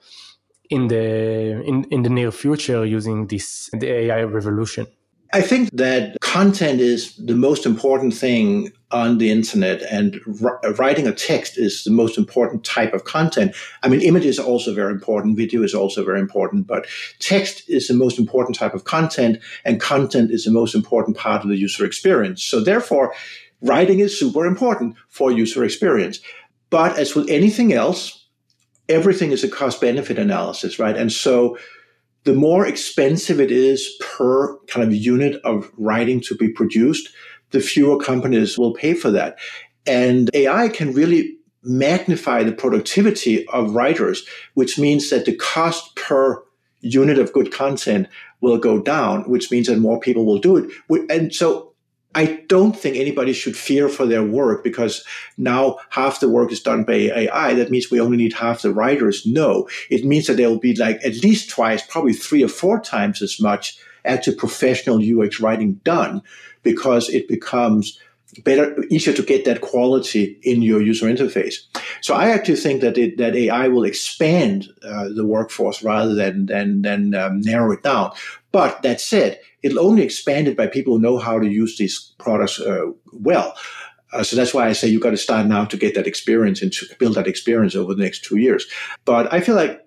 in 0.71 0.87
the 0.87 1.61
in, 1.63 1.83
in 1.91 2.01
the 2.01 2.09
near 2.09 2.31
future 2.31 2.83
using 2.83 3.27
this 3.27 3.69
the 3.73 3.87
ai 3.87 4.23
revolution? 4.23 4.87
I 5.31 5.41
think 5.41 5.69
that 5.73 6.17
content 6.21 6.79
is 6.79 7.15
the 7.17 7.35
most 7.35 7.65
important 7.65 8.15
thing 8.15 8.71
on 8.95 9.17
the 9.17 9.29
internet, 9.29 9.81
and 9.91 10.21
writing 10.79 11.05
a 11.05 11.11
text 11.11 11.57
is 11.57 11.83
the 11.83 11.91
most 11.91 12.17
important 12.17 12.63
type 12.63 12.93
of 12.93 13.03
content. 13.03 13.53
I 13.83 13.89
mean, 13.89 13.99
images 13.99 14.39
are 14.39 14.45
also 14.45 14.73
very 14.73 14.93
important, 14.93 15.35
video 15.35 15.63
is 15.63 15.73
also 15.73 16.05
very 16.05 16.21
important, 16.21 16.65
but 16.65 16.87
text 17.19 17.69
is 17.69 17.89
the 17.89 17.93
most 17.93 18.17
important 18.17 18.55
type 18.55 18.73
of 18.73 18.85
content, 18.85 19.39
and 19.65 19.81
content 19.81 20.31
is 20.31 20.45
the 20.45 20.51
most 20.51 20.73
important 20.73 21.17
part 21.17 21.43
of 21.43 21.49
the 21.49 21.57
user 21.57 21.83
experience. 21.83 22.41
So, 22.41 22.61
therefore, 22.61 23.13
writing 23.61 23.99
is 23.99 24.17
super 24.17 24.45
important 24.45 24.95
for 25.09 25.29
user 25.29 25.65
experience. 25.65 26.21
But 26.69 26.97
as 26.97 27.15
with 27.15 27.29
anything 27.29 27.73
else, 27.73 28.25
everything 28.87 29.33
is 29.33 29.43
a 29.43 29.49
cost 29.49 29.81
benefit 29.81 30.17
analysis, 30.17 30.79
right? 30.79 30.95
And 30.95 31.11
so, 31.11 31.57
the 32.23 32.33
more 32.33 32.65
expensive 32.65 33.41
it 33.41 33.51
is 33.51 33.93
per 33.99 34.57
kind 34.67 34.87
of 34.87 34.95
unit 34.95 35.39
of 35.43 35.69
writing 35.77 36.21
to 36.21 36.35
be 36.35 36.47
produced, 36.49 37.09
the 37.55 37.61
fewer 37.61 37.97
companies 37.97 38.57
will 38.57 38.73
pay 38.73 38.93
for 38.93 39.09
that. 39.11 39.39
And 39.87 40.29
AI 40.33 40.67
can 40.67 40.93
really 40.93 41.37
magnify 41.63 42.43
the 42.43 42.51
productivity 42.51 43.47
of 43.47 43.73
writers, 43.73 44.27
which 44.55 44.77
means 44.77 45.09
that 45.09 45.25
the 45.25 45.35
cost 45.35 45.95
per 45.95 46.43
unit 46.81 47.17
of 47.17 47.31
good 47.31 47.53
content 47.53 48.07
will 48.41 48.57
go 48.57 48.79
down, 48.79 49.27
which 49.29 49.51
means 49.51 49.67
that 49.67 49.79
more 49.79 49.99
people 49.99 50.25
will 50.25 50.37
do 50.37 50.57
it. 50.57 51.09
And 51.09 51.33
so 51.33 51.71
I 52.13 52.43
don't 52.47 52.77
think 52.77 52.97
anybody 52.97 53.31
should 53.31 53.55
fear 53.55 53.87
for 53.87 54.05
their 54.05 54.23
work 54.23 54.61
because 54.61 55.03
now 55.37 55.77
half 55.89 56.19
the 56.19 56.29
work 56.29 56.51
is 56.51 56.61
done 56.61 56.83
by 56.83 56.93
AI. 56.93 57.53
That 57.53 57.71
means 57.71 57.89
we 57.89 58.01
only 58.01 58.17
need 58.17 58.33
half 58.33 58.63
the 58.63 58.73
writers. 58.73 59.25
No, 59.25 59.67
it 59.89 60.03
means 60.03 60.27
that 60.27 60.35
there 60.35 60.49
will 60.49 60.59
be 60.59 60.75
like 60.75 60.99
at 61.05 61.23
least 61.23 61.49
twice, 61.49 61.81
probably 61.87 62.13
three 62.13 62.43
or 62.43 62.49
four 62.49 62.81
times 62.81 63.21
as 63.21 63.39
much 63.39 63.79
actual 64.03 64.35
professional 64.35 64.99
UX 65.01 65.39
writing 65.39 65.73
done 65.83 66.21
because 66.65 67.07
it 67.07 67.29
becomes 67.29 67.97
better, 68.43 68.83
easier 68.89 69.13
to 69.13 69.23
get 69.23 69.45
that 69.45 69.61
quality 69.61 70.37
in 70.43 70.61
your 70.61 70.81
user 70.81 71.07
interface. 71.07 71.55
So 72.01 72.13
I 72.13 72.29
actually 72.29 72.57
think 72.57 72.81
that 72.81 72.97
it, 72.97 73.17
that 73.17 73.35
AI 73.35 73.69
will 73.69 73.85
expand 73.85 74.67
uh, 74.83 75.09
the 75.15 75.25
workforce 75.25 75.83
rather 75.83 76.13
than 76.13 76.47
than 76.47 76.81
than 76.81 77.15
um, 77.15 77.41
narrow 77.41 77.71
it 77.71 77.83
down. 77.83 78.11
But 78.51 78.81
that 78.81 78.99
said, 78.99 79.39
it'll 79.63 79.85
only 79.85 80.03
expand 80.03 80.47
it 80.47 80.57
by 80.57 80.67
people 80.67 80.95
who 80.95 81.01
know 81.01 81.17
how 81.17 81.39
to 81.39 81.47
use 81.47 81.77
these 81.77 82.13
products 82.17 82.59
uh, 82.59 82.91
well. 83.13 83.55
Uh, 84.13 84.23
so 84.23 84.35
that's 84.35 84.53
why 84.53 84.67
I 84.67 84.73
say 84.73 84.87
you've 84.87 85.01
got 85.01 85.11
to 85.11 85.17
start 85.17 85.45
now 85.45 85.65
to 85.65 85.77
get 85.77 85.95
that 85.95 86.07
experience 86.07 86.61
and 86.61 86.71
to 86.73 86.85
build 86.99 87.15
that 87.15 87.27
experience 87.27 87.75
over 87.75 87.93
the 87.93 88.03
next 88.03 88.23
two 88.23 88.37
years. 88.37 88.65
But 89.03 89.31
I 89.33 89.41
feel 89.41 89.55
like 89.55 89.81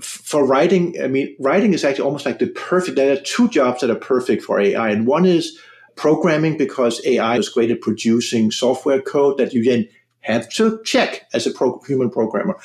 for 0.00 0.44
writing, 0.44 0.96
I 1.02 1.06
mean, 1.06 1.34
writing 1.38 1.72
is 1.72 1.84
actually 1.84 2.04
almost 2.04 2.26
like 2.26 2.38
the 2.38 2.48
perfect. 2.48 2.96
There 2.96 3.12
are 3.12 3.20
two 3.20 3.48
jobs 3.48 3.80
that 3.80 3.90
are 3.90 3.94
perfect 3.94 4.42
for 4.42 4.60
AI, 4.60 4.90
and 4.90 5.06
one 5.06 5.24
is 5.24 5.58
programming 5.96 6.56
because 6.56 7.04
AI 7.04 7.36
is 7.36 7.48
great 7.48 7.70
at 7.70 7.80
producing 7.80 8.50
software 8.50 9.00
code 9.00 9.38
that 9.38 9.52
you 9.52 9.64
then 9.64 9.88
have 10.20 10.48
to 10.50 10.80
check 10.84 11.26
as 11.34 11.46
a 11.46 11.50
pro- 11.50 11.80
human 11.86 12.10
programmer. 12.10 12.56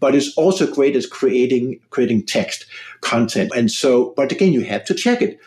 But 0.00 0.14
it's 0.14 0.36
also 0.36 0.72
great 0.72 0.96
at 0.96 1.10
creating 1.10 1.80
creating 1.90 2.26
text 2.26 2.66
content. 3.00 3.52
And 3.54 3.70
so, 3.70 4.12
but 4.16 4.32
again, 4.32 4.52
you 4.52 4.62
have 4.62 4.84
to 4.86 4.94
check 4.94 5.22
it. 5.22 5.38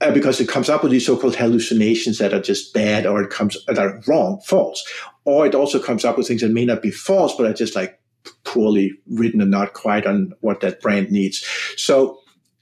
Uh, 0.00 0.10
because 0.10 0.40
it 0.40 0.48
comes 0.48 0.68
up 0.68 0.82
with 0.82 0.90
these 0.90 1.06
so-called 1.06 1.36
hallucinations 1.36 2.18
that 2.18 2.34
are 2.34 2.40
just 2.40 2.74
bad 2.74 3.06
or 3.06 3.22
it 3.22 3.30
comes 3.30 3.56
that 3.66 3.78
are 3.78 4.02
wrong, 4.08 4.40
false. 4.44 4.84
Or 5.24 5.46
it 5.46 5.54
also 5.54 5.78
comes 5.78 6.04
up 6.04 6.18
with 6.18 6.26
things 6.26 6.42
that 6.42 6.50
may 6.50 6.64
not 6.64 6.82
be 6.82 6.90
false, 6.90 7.34
but 7.36 7.46
are 7.46 7.54
just 7.54 7.76
like 7.76 7.98
poorly 8.42 8.92
written 9.08 9.40
and 9.40 9.52
not 9.52 9.72
quite 9.72 10.04
on 10.04 10.34
what 10.40 10.60
that 10.60 10.80
brand 10.80 11.10
needs. 11.10 11.46
So 11.76 12.18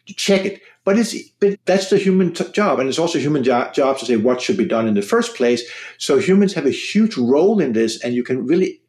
check 0.06 0.44
it. 0.44 0.60
But 0.84 0.98
it's 0.98 1.16
but 1.40 1.58
that's 1.64 1.90
the 1.90 1.98
human 1.98 2.32
t- 2.32 2.50
job, 2.52 2.80
and 2.80 2.88
it's 2.88 2.98
also 2.98 3.18
human 3.18 3.44
jo- 3.44 3.70
job 3.72 3.98
to 3.98 4.06
say 4.06 4.16
what 4.16 4.40
should 4.40 4.56
be 4.56 4.64
done 4.64 4.88
in 4.88 4.94
the 4.94 5.02
first 5.02 5.36
place. 5.36 5.62
So 5.98 6.18
humans 6.18 6.54
have 6.54 6.66
a 6.66 6.70
huge 6.70 7.16
role 7.16 7.60
in 7.60 7.72
this, 7.72 8.02
and 8.02 8.14
you 8.14 8.24
can 8.24 8.46
really 8.46 8.80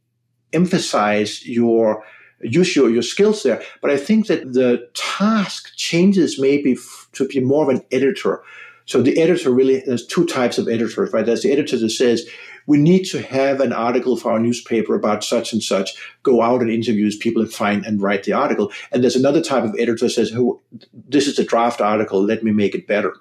emphasize 0.54 1.46
your 1.46 2.04
use 2.42 2.76
your, 2.76 2.90
your 2.90 3.04
skills 3.04 3.44
there. 3.44 3.62
But 3.82 3.92
I 3.92 3.98
think 3.98 4.28
that 4.28 4.54
the 4.54 4.90
task 4.94 5.76
changes 5.76 6.40
maybe 6.40 6.74
f- 6.74 7.08
to 7.14 7.28
be 7.28 7.40
more 7.40 7.64
of 7.64 7.70
an 7.70 7.84
editor. 7.92 8.44
So 8.86 9.02
the 9.02 9.20
editor 9.22 9.52
really 9.52 9.82
there's 9.86 10.06
two 10.06 10.26
types 10.26 10.58
of 10.58 10.68
editors, 10.68 11.14
right? 11.14 11.26
There's 11.26 11.44
the 11.44 11.52
editor 11.52 11.78
that 11.78 11.90
says 11.90 12.28
we 12.68 12.78
need 12.78 13.04
to 13.06 13.22
have 13.22 13.60
an 13.60 13.74
article 13.74 14.18
for 14.18 14.32
our 14.32 14.40
newspaper 14.40 14.96
about 14.96 15.24
such 15.24 15.54
and 15.54 15.62
such. 15.62 15.92
Go 16.24 16.42
out 16.42 16.62
and 16.62 16.70
interview 16.70 17.10
people 17.20 17.42
and 17.42 17.54
find 17.54 17.86
and 17.86 18.02
write 18.02 18.24
the 18.24 18.34
article. 18.34 18.72
And 18.92 19.04
there's 19.04 19.16
another 19.16 19.42
type 19.42 19.64
of 19.64 19.76
editor 19.78 20.10
says, 20.10 20.32
oh, 20.36 20.62
this 20.94 21.28
is 21.28 21.38
a 21.40 21.44
draft 21.44 21.82
article. 21.82 22.24
Let 22.24 22.44
me 22.44 22.52
make 22.52 22.76
it 22.76 22.88
better. 22.88 23.16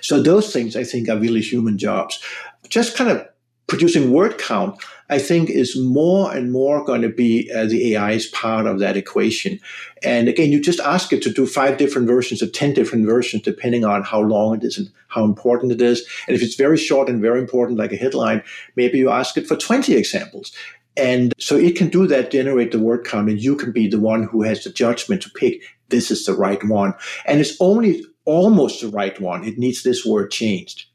So 0.00 0.22
those 0.22 0.52
things 0.52 0.76
I 0.76 0.84
think 0.84 1.08
are 1.08 1.18
really 1.18 1.40
human 1.40 1.78
jobs. 1.78 2.22
Just 2.68 2.96
kind 2.96 3.10
of 3.10 3.26
producing 3.66 4.12
word 4.12 4.38
count, 4.38 4.82
I 5.12 5.18
think 5.18 5.50
is 5.50 5.76
more 5.78 6.34
and 6.34 6.50
more 6.50 6.82
going 6.82 7.02
to 7.02 7.10
be 7.10 7.50
uh, 7.54 7.66
the 7.66 7.94
AI's 7.94 8.28
part 8.28 8.64
of 8.64 8.78
that 8.78 8.96
equation. 8.96 9.60
And 10.02 10.26
again, 10.26 10.50
you 10.50 10.58
just 10.58 10.80
ask 10.80 11.12
it 11.12 11.20
to 11.24 11.30
do 11.30 11.44
five 11.44 11.76
different 11.76 12.08
versions 12.08 12.42
or 12.42 12.46
10 12.46 12.72
different 12.72 13.04
versions, 13.04 13.42
depending 13.42 13.84
on 13.84 14.04
how 14.04 14.20
long 14.20 14.56
it 14.56 14.64
is 14.64 14.78
and 14.78 14.90
how 15.08 15.24
important 15.24 15.70
it 15.70 15.82
is. 15.82 16.08
And 16.26 16.34
if 16.34 16.42
it's 16.42 16.54
very 16.54 16.78
short 16.78 17.10
and 17.10 17.20
very 17.20 17.40
important, 17.40 17.78
like 17.78 17.92
a 17.92 17.96
headline, 17.96 18.42
maybe 18.74 18.96
you 18.96 19.10
ask 19.10 19.36
it 19.36 19.46
for 19.46 19.54
20 19.54 19.94
examples. 19.94 20.50
And 20.96 21.34
so 21.38 21.56
it 21.56 21.76
can 21.76 21.88
do 21.88 22.06
that, 22.06 22.30
generate 22.30 22.72
the 22.72 22.78
word 22.78 23.04
count, 23.04 23.28
and 23.28 23.38
you 23.38 23.54
can 23.54 23.70
be 23.70 23.88
the 23.88 24.00
one 24.00 24.22
who 24.22 24.40
has 24.44 24.64
the 24.64 24.70
judgment 24.70 25.20
to 25.22 25.30
pick 25.30 25.62
this 25.90 26.10
is 26.10 26.24
the 26.24 26.32
right 26.32 26.64
one. 26.64 26.94
And 27.26 27.38
it's 27.38 27.54
only 27.60 28.02
almost 28.24 28.80
the 28.80 28.88
right 28.88 29.20
one. 29.20 29.44
It 29.44 29.58
needs 29.58 29.82
this 29.82 30.06
word 30.06 30.30
changed. 30.30 30.86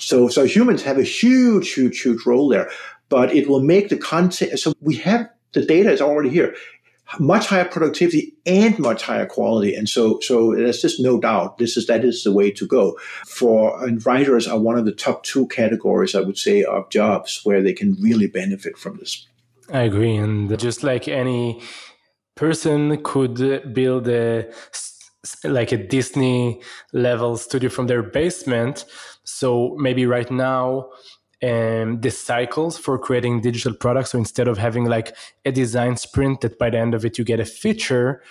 So, 0.00 0.28
so 0.28 0.44
humans 0.44 0.82
have 0.82 0.98
a 0.98 1.02
huge, 1.02 1.72
huge, 1.72 2.00
huge 2.00 2.24
role 2.24 2.48
there, 2.48 2.70
but 3.10 3.34
it 3.34 3.46
will 3.48 3.60
make 3.60 3.90
the 3.90 3.98
content. 3.98 4.58
So 4.58 4.72
we 4.80 4.96
have 4.96 5.28
the 5.52 5.66
data 5.66 5.92
is 5.92 6.00
already 6.00 6.30
here, 6.30 6.54
much 7.18 7.46
higher 7.46 7.64
productivity 7.64 8.34
and 8.46 8.78
much 8.78 9.02
higher 9.02 9.26
quality. 9.26 9.74
And 9.74 9.88
so, 9.88 10.20
so 10.20 10.54
there's 10.54 10.80
just 10.80 11.00
no 11.00 11.20
doubt 11.20 11.58
this 11.58 11.76
is, 11.76 11.86
that 11.88 12.04
is 12.04 12.22
the 12.22 12.32
way 12.32 12.50
to 12.52 12.66
go 12.66 12.96
for, 13.26 13.84
and 13.84 14.04
writers 14.06 14.46
are 14.46 14.58
one 14.58 14.78
of 14.78 14.84
the 14.84 14.92
top 14.92 15.24
two 15.24 15.48
categories, 15.48 16.14
I 16.14 16.20
would 16.20 16.38
say, 16.38 16.62
of 16.62 16.88
jobs 16.88 17.40
where 17.44 17.62
they 17.62 17.72
can 17.72 17.96
really 18.00 18.28
benefit 18.28 18.78
from 18.78 18.98
this. 18.98 19.26
I 19.72 19.82
agree. 19.82 20.16
And 20.16 20.56
just 20.58 20.82
like 20.82 21.08
any 21.08 21.60
person 22.36 23.02
could 23.02 23.74
build 23.74 24.08
a 24.08 24.50
like 25.44 25.70
a 25.70 25.76
Disney 25.76 26.62
level 26.92 27.36
studio 27.36 27.68
from 27.68 27.86
their 27.86 28.02
basement. 28.02 28.86
So 29.24 29.76
maybe 29.78 30.06
right 30.06 30.30
now, 30.30 30.88
um, 31.42 32.00
the 32.00 32.10
cycles 32.10 32.78
for 32.78 32.98
creating 32.98 33.40
digital 33.40 33.74
products. 33.74 34.10
So 34.10 34.18
instead 34.18 34.48
of 34.48 34.58
having 34.58 34.84
like 34.84 35.16
a 35.44 35.52
design 35.52 35.96
sprint 35.96 36.42
that 36.42 36.58
by 36.58 36.70
the 36.70 36.78
end 36.78 36.94
of 36.94 37.04
it 37.04 37.18
you 37.18 37.24
get 37.24 37.40
a 37.40 37.44
feature, 37.44 38.22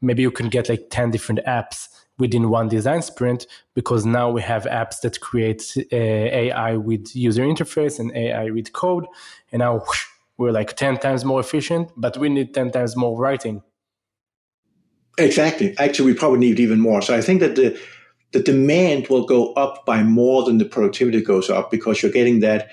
maybe 0.00 0.22
you 0.22 0.30
can 0.30 0.48
get 0.48 0.68
like 0.68 0.90
10 0.90 1.10
different 1.10 1.40
apps 1.46 1.88
within 2.18 2.50
one 2.50 2.68
design 2.68 3.00
sprint 3.02 3.46
because 3.74 4.04
now 4.04 4.30
we 4.30 4.42
have 4.42 4.64
apps 4.64 5.00
that 5.00 5.20
create 5.20 5.74
uh, 5.92 5.96
AI 5.96 6.76
with 6.76 7.16
user 7.16 7.42
interface 7.42 7.98
and 7.98 8.14
AI 8.14 8.50
with 8.50 8.72
code. 8.72 9.06
And 9.52 9.60
now 9.60 9.78
whoosh, 9.78 10.04
we're 10.36 10.52
like 10.52 10.76
10 10.76 10.98
times 10.98 11.24
more 11.24 11.40
efficient, 11.40 11.90
but 11.96 12.18
we 12.18 12.28
need 12.28 12.54
10 12.54 12.72
times 12.72 12.96
more 12.96 13.18
writing. 13.18 13.62
Exactly. 15.18 15.76
Actually, 15.78 16.12
we 16.12 16.18
probably 16.18 16.38
need 16.38 16.60
even 16.60 16.80
more. 16.80 17.02
So 17.02 17.14
I 17.14 17.20
think 17.20 17.40
that 17.40 17.56
the 17.56 17.78
the 18.32 18.42
demand 18.42 19.08
will 19.08 19.24
go 19.24 19.52
up 19.54 19.84
by 19.84 20.02
more 20.02 20.44
than 20.44 20.58
the 20.58 20.64
productivity 20.64 21.20
goes 21.20 21.50
up 21.50 21.70
because 21.70 22.02
you're 22.02 22.12
getting 22.12 22.40
that 22.40 22.68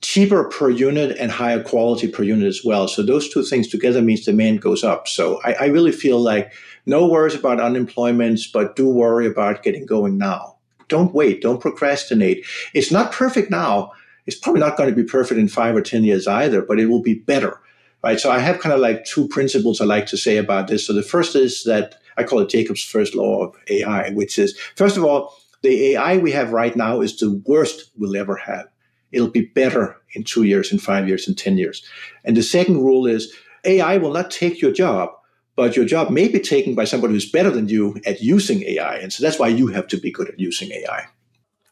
cheaper 0.00 0.44
per 0.44 0.68
unit 0.68 1.16
and 1.18 1.30
higher 1.30 1.62
quality 1.62 2.08
per 2.08 2.24
unit 2.24 2.46
as 2.46 2.62
well. 2.64 2.88
So 2.88 3.02
those 3.02 3.28
two 3.28 3.44
things 3.44 3.68
together 3.68 4.02
means 4.02 4.24
demand 4.24 4.60
goes 4.60 4.82
up. 4.82 5.06
So 5.06 5.40
I, 5.44 5.54
I 5.54 5.64
really 5.66 5.92
feel 5.92 6.18
like 6.18 6.52
no 6.86 7.06
worries 7.06 7.36
about 7.36 7.60
unemployment, 7.60 8.40
but 8.52 8.74
do 8.74 8.88
worry 8.88 9.26
about 9.26 9.62
getting 9.62 9.86
going 9.86 10.18
now. 10.18 10.56
Don't 10.88 11.14
wait. 11.14 11.40
Don't 11.40 11.60
procrastinate. 11.60 12.44
It's 12.74 12.90
not 12.90 13.12
perfect 13.12 13.50
now. 13.50 13.92
It's 14.26 14.36
probably 14.36 14.60
not 14.60 14.76
going 14.76 14.90
to 14.90 14.96
be 14.96 15.04
perfect 15.04 15.38
in 15.38 15.48
five 15.48 15.76
or 15.76 15.80
10 15.80 16.02
years 16.02 16.26
either, 16.26 16.62
but 16.62 16.80
it 16.80 16.86
will 16.86 17.02
be 17.02 17.14
better 17.14 17.60
right? 18.02 18.20
So 18.20 18.30
I 18.30 18.38
have 18.38 18.60
kind 18.60 18.72
of 18.72 18.80
like 18.80 19.04
two 19.04 19.28
principles 19.28 19.80
I 19.80 19.84
like 19.84 20.06
to 20.06 20.16
say 20.16 20.36
about 20.36 20.68
this. 20.68 20.86
So 20.86 20.92
the 20.92 21.02
first 21.02 21.36
is 21.36 21.64
that 21.64 21.96
I 22.16 22.24
call 22.24 22.40
it 22.40 22.50
Jakob's 22.50 22.82
first 22.82 23.14
law 23.14 23.44
of 23.44 23.56
AI, 23.68 24.10
which 24.10 24.38
is 24.38 24.58
first 24.76 24.96
of 24.96 25.04
all, 25.04 25.34
the 25.62 25.92
AI 25.92 26.16
we 26.18 26.32
have 26.32 26.52
right 26.52 26.74
now 26.76 27.00
is 27.00 27.16
the 27.16 27.42
worst 27.46 27.90
we'll 27.96 28.16
ever 28.16 28.36
have. 28.36 28.66
It'll 29.12 29.28
be 29.28 29.46
better 29.54 29.96
in 30.14 30.24
two 30.24 30.42
years, 30.42 30.72
in 30.72 30.78
five 30.78 31.06
years, 31.06 31.28
in 31.28 31.34
10 31.34 31.58
years. 31.58 31.86
And 32.24 32.36
the 32.36 32.42
second 32.42 32.78
rule 32.78 33.06
is 33.06 33.32
AI 33.64 33.98
will 33.98 34.12
not 34.12 34.30
take 34.30 34.60
your 34.60 34.72
job, 34.72 35.10
but 35.54 35.76
your 35.76 35.84
job 35.84 36.10
may 36.10 36.28
be 36.28 36.40
taken 36.40 36.74
by 36.74 36.84
somebody 36.84 37.14
who's 37.14 37.30
better 37.30 37.50
than 37.50 37.68
you 37.68 38.00
at 38.06 38.20
using 38.20 38.62
AI. 38.62 38.96
And 38.96 39.12
so 39.12 39.22
that's 39.22 39.38
why 39.38 39.48
you 39.48 39.68
have 39.68 39.86
to 39.88 39.96
be 39.98 40.10
good 40.10 40.28
at 40.28 40.40
using 40.40 40.72
AI. 40.72 41.06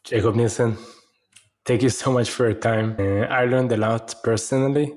Jakob 0.03 0.35
Nielsen, 0.35 0.77
thank 1.65 1.81
you 1.81 1.89
so 1.89 2.11
much 2.11 2.29
for 2.29 2.45
your 2.49 2.59
time. 2.59 2.95
Uh, 2.97 3.25
I 3.25 3.45
learned 3.45 3.71
a 3.71 3.77
lot 3.77 4.15
personally. 4.23 4.93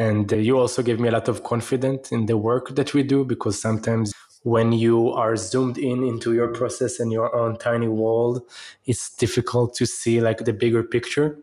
And 0.00 0.32
uh, 0.32 0.36
you 0.36 0.58
also 0.58 0.82
gave 0.82 0.98
me 0.98 1.08
a 1.08 1.12
lot 1.12 1.28
of 1.28 1.44
confidence 1.44 2.10
in 2.10 2.24
the 2.24 2.38
work 2.38 2.74
that 2.74 2.94
we 2.94 3.02
do 3.02 3.22
because 3.22 3.60
sometimes 3.60 4.14
when 4.44 4.72
you 4.72 5.10
are 5.10 5.36
zoomed 5.36 5.76
in 5.76 6.02
into 6.02 6.32
your 6.32 6.48
process 6.48 6.98
and 7.00 7.12
your 7.12 7.36
own 7.36 7.58
tiny 7.58 7.86
world, 7.86 8.40
it's 8.86 9.14
difficult 9.14 9.74
to 9.74 9.84
see 9.84 10.22
like 10.22 10.46
the 10.46 10.54
bigger 10.54 10.82
picture. 10.82 11.36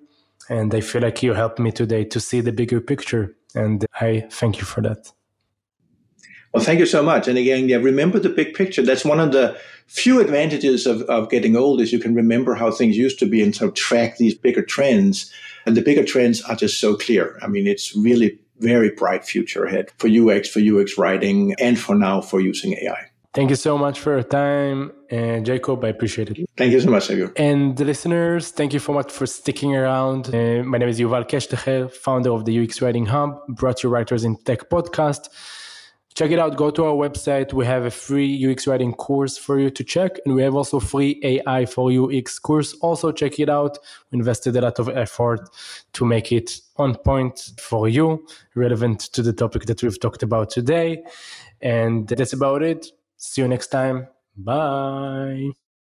And 0.50 0.74
I 0.74 0.82
feel 0.82 1.04
like 1.04 1.22
you 1.22 1.34
helped 1.34 1.60
me 1.60 1.72
today 1.72 2.04
to 2.06 2.20
see 2.20 2.42
the 2.42 2.52
bigger 2.52 2.82
picture. 2.82 3.36
And 3.54 3.86
I 4.02 4.28
thank 4.32 4.58
you 4.58 4.66
for 4.66 4.82
that. 4.82 5.12
Well, 6.52 6.64
thank 6.64 6.80
you 6.80 6.88
so 6.88 7.04
much. 7.04 7.28
And 7.28 7.38
again, 7.38 7.70
yeah, 7.70 7.78
remember 7.78 8.18
the 8.18 8.30
big 8.30 8.56
picture. 8.56 8.82
That's 8.82 9.06
one 9.06 9.20
of 9.20 9.34
the 9.34 9.56
few 9.86 10.20
advantages 10.20 10.88
of, 10.88 11.04
of 11.04 11.30
getting 11.30 11.56
old 11.56 11.80
is 11.80 11.94
you 11.94 12.00
can 12.00 12.16
remember 12.16 12.56
how 12.56 12.72
things 12.72 12.98
used 12.98 13.20
to 13.20 13.28
be 13.28 13.44
and 13.44 13.56
sort 13.56 13.70
of 13.70 13.76
track 13.76 14.18
these 14.18 14.34
bigger 14.34 14.64
trends. 14.64 15.32
And 15.68 15.78
the 15.78 15.84
bigger 15.84 16.04
trends 16.04 16.42
are 16.42 16.56
just 16.56 16.80
so 16.80 16.96
clear. 16.96 17.38
I 17.44 17.48
mean, 17.48 17.68
it's 17.68 17.96
really 17.96 18.40
very 18.60 18.92
bright 18.92 19.26
future 19.26 19.66
ahead 19.66 19.92
for 19.98 20.08
UX, 20.08 20.50
for 20.50 20.60
UX 20.60 20.98
writing, 20.98 21.56
and 21.60 21.80
for 21.80 21.96
now 21.96 22.22
for 22.22 22.40
using 22.40 22.74
AI. 22.74 23.10
Thank 23.34 23.52
you 23.52 23.56
so 23.56 23.78
much 23.78 24.00
for 24.00 24.14
your 24.14 24.24
time, 24.24 24.92
and 25.12 25.46
Jakob. 25.46 25.84
I 25.84 25.90
appreciate 25.90 26.32
it. 26.32 26.50
Thank 26.58 26.72
you 26.72 26.80
so 26.80 26.90
much. 26.90 27.12
And 27.36 27.78
the 27.78 27.86
listeners, 27.86 28.50
thank 28.50 28.74
you 28.74 28.80
so 28.80 28.94
much 28.94 29.12
for 29.12 29.28
sticking 29.28 29.76
around. 29.76 30.34
Uh, 30.34 30.64
my 30.64 30.80
name 30.80 30.90
is 30.90 31.00
Yuval 31.00 31.30
Keshtcher, 31.30 31.92
founder 31.92 32.32
of 32.32 32.46
the 32.46 32.64
UX 32.64 32.82
Writing 32.82 33.06
Hub, 33.06 33.46
brought 33.48 33.84
you 33.84 33.90
Writers 33.90 34.24
in 34.24 34.38
Tech 34.38 34.70
podcast. 34.72 35.30
Check 36.18 36.32
it 36.32 36.40
out. 36.40 36.58
Go 36.58 36.72
to 36.72 36.84
our 36.84 36.96
website. 36.96 37.54
We 37.54 37.64
have 37.68 37.86
a 37.86 37.92
free 37.92 38.52
UX 38.52 38.66
writing 38.66 38.92
course 38.92 39.38
for 39.38 39.60
you 39.60 39.70
to 39.70 39.84
check, 39.84 40.18
and 40.26 40.34
we 40.34 40.42
have 40.42 40.56
also 40.56 40.80
free 40.80 41.20
AI 41.22 41.68
for 41.68 41.92
UX 41.92 42.40
course. 42.40 42.74
Also, 42.82 43.12
check 43.12 43.40
it 43.40 43.50
out. 43.50 43.78
We 44.10 44.18
invested 44.18 44.56
a 44.56 44.62
lot 44.62 44.80
of 44.80 44.90
effort 44.90 45.48
to 45.94 46.06
make 46.06 46.32
it 46.32 46.60
on 46.78 46.96
point 46.96 47.52
for 47.60 47.88
you, 47.88 48.26
relevant 48.56 49.02
to 49.14 49.22
the 49.22 49.32
topic 49.32 49.66
that 49.66 49.84
we've 49.84 50.00
talked 50.00 50.24
about 50.24 50.50
today. 50.50 51.04
And 51.62 52.08
that's 52.08 52.34
about 52.34 52.64
it. 52.64 52.88
See 53.18 53.44
you 53.44 53.48
next 53.48 53.68
time. 53.68 54.08
Bye. 54.36 55.52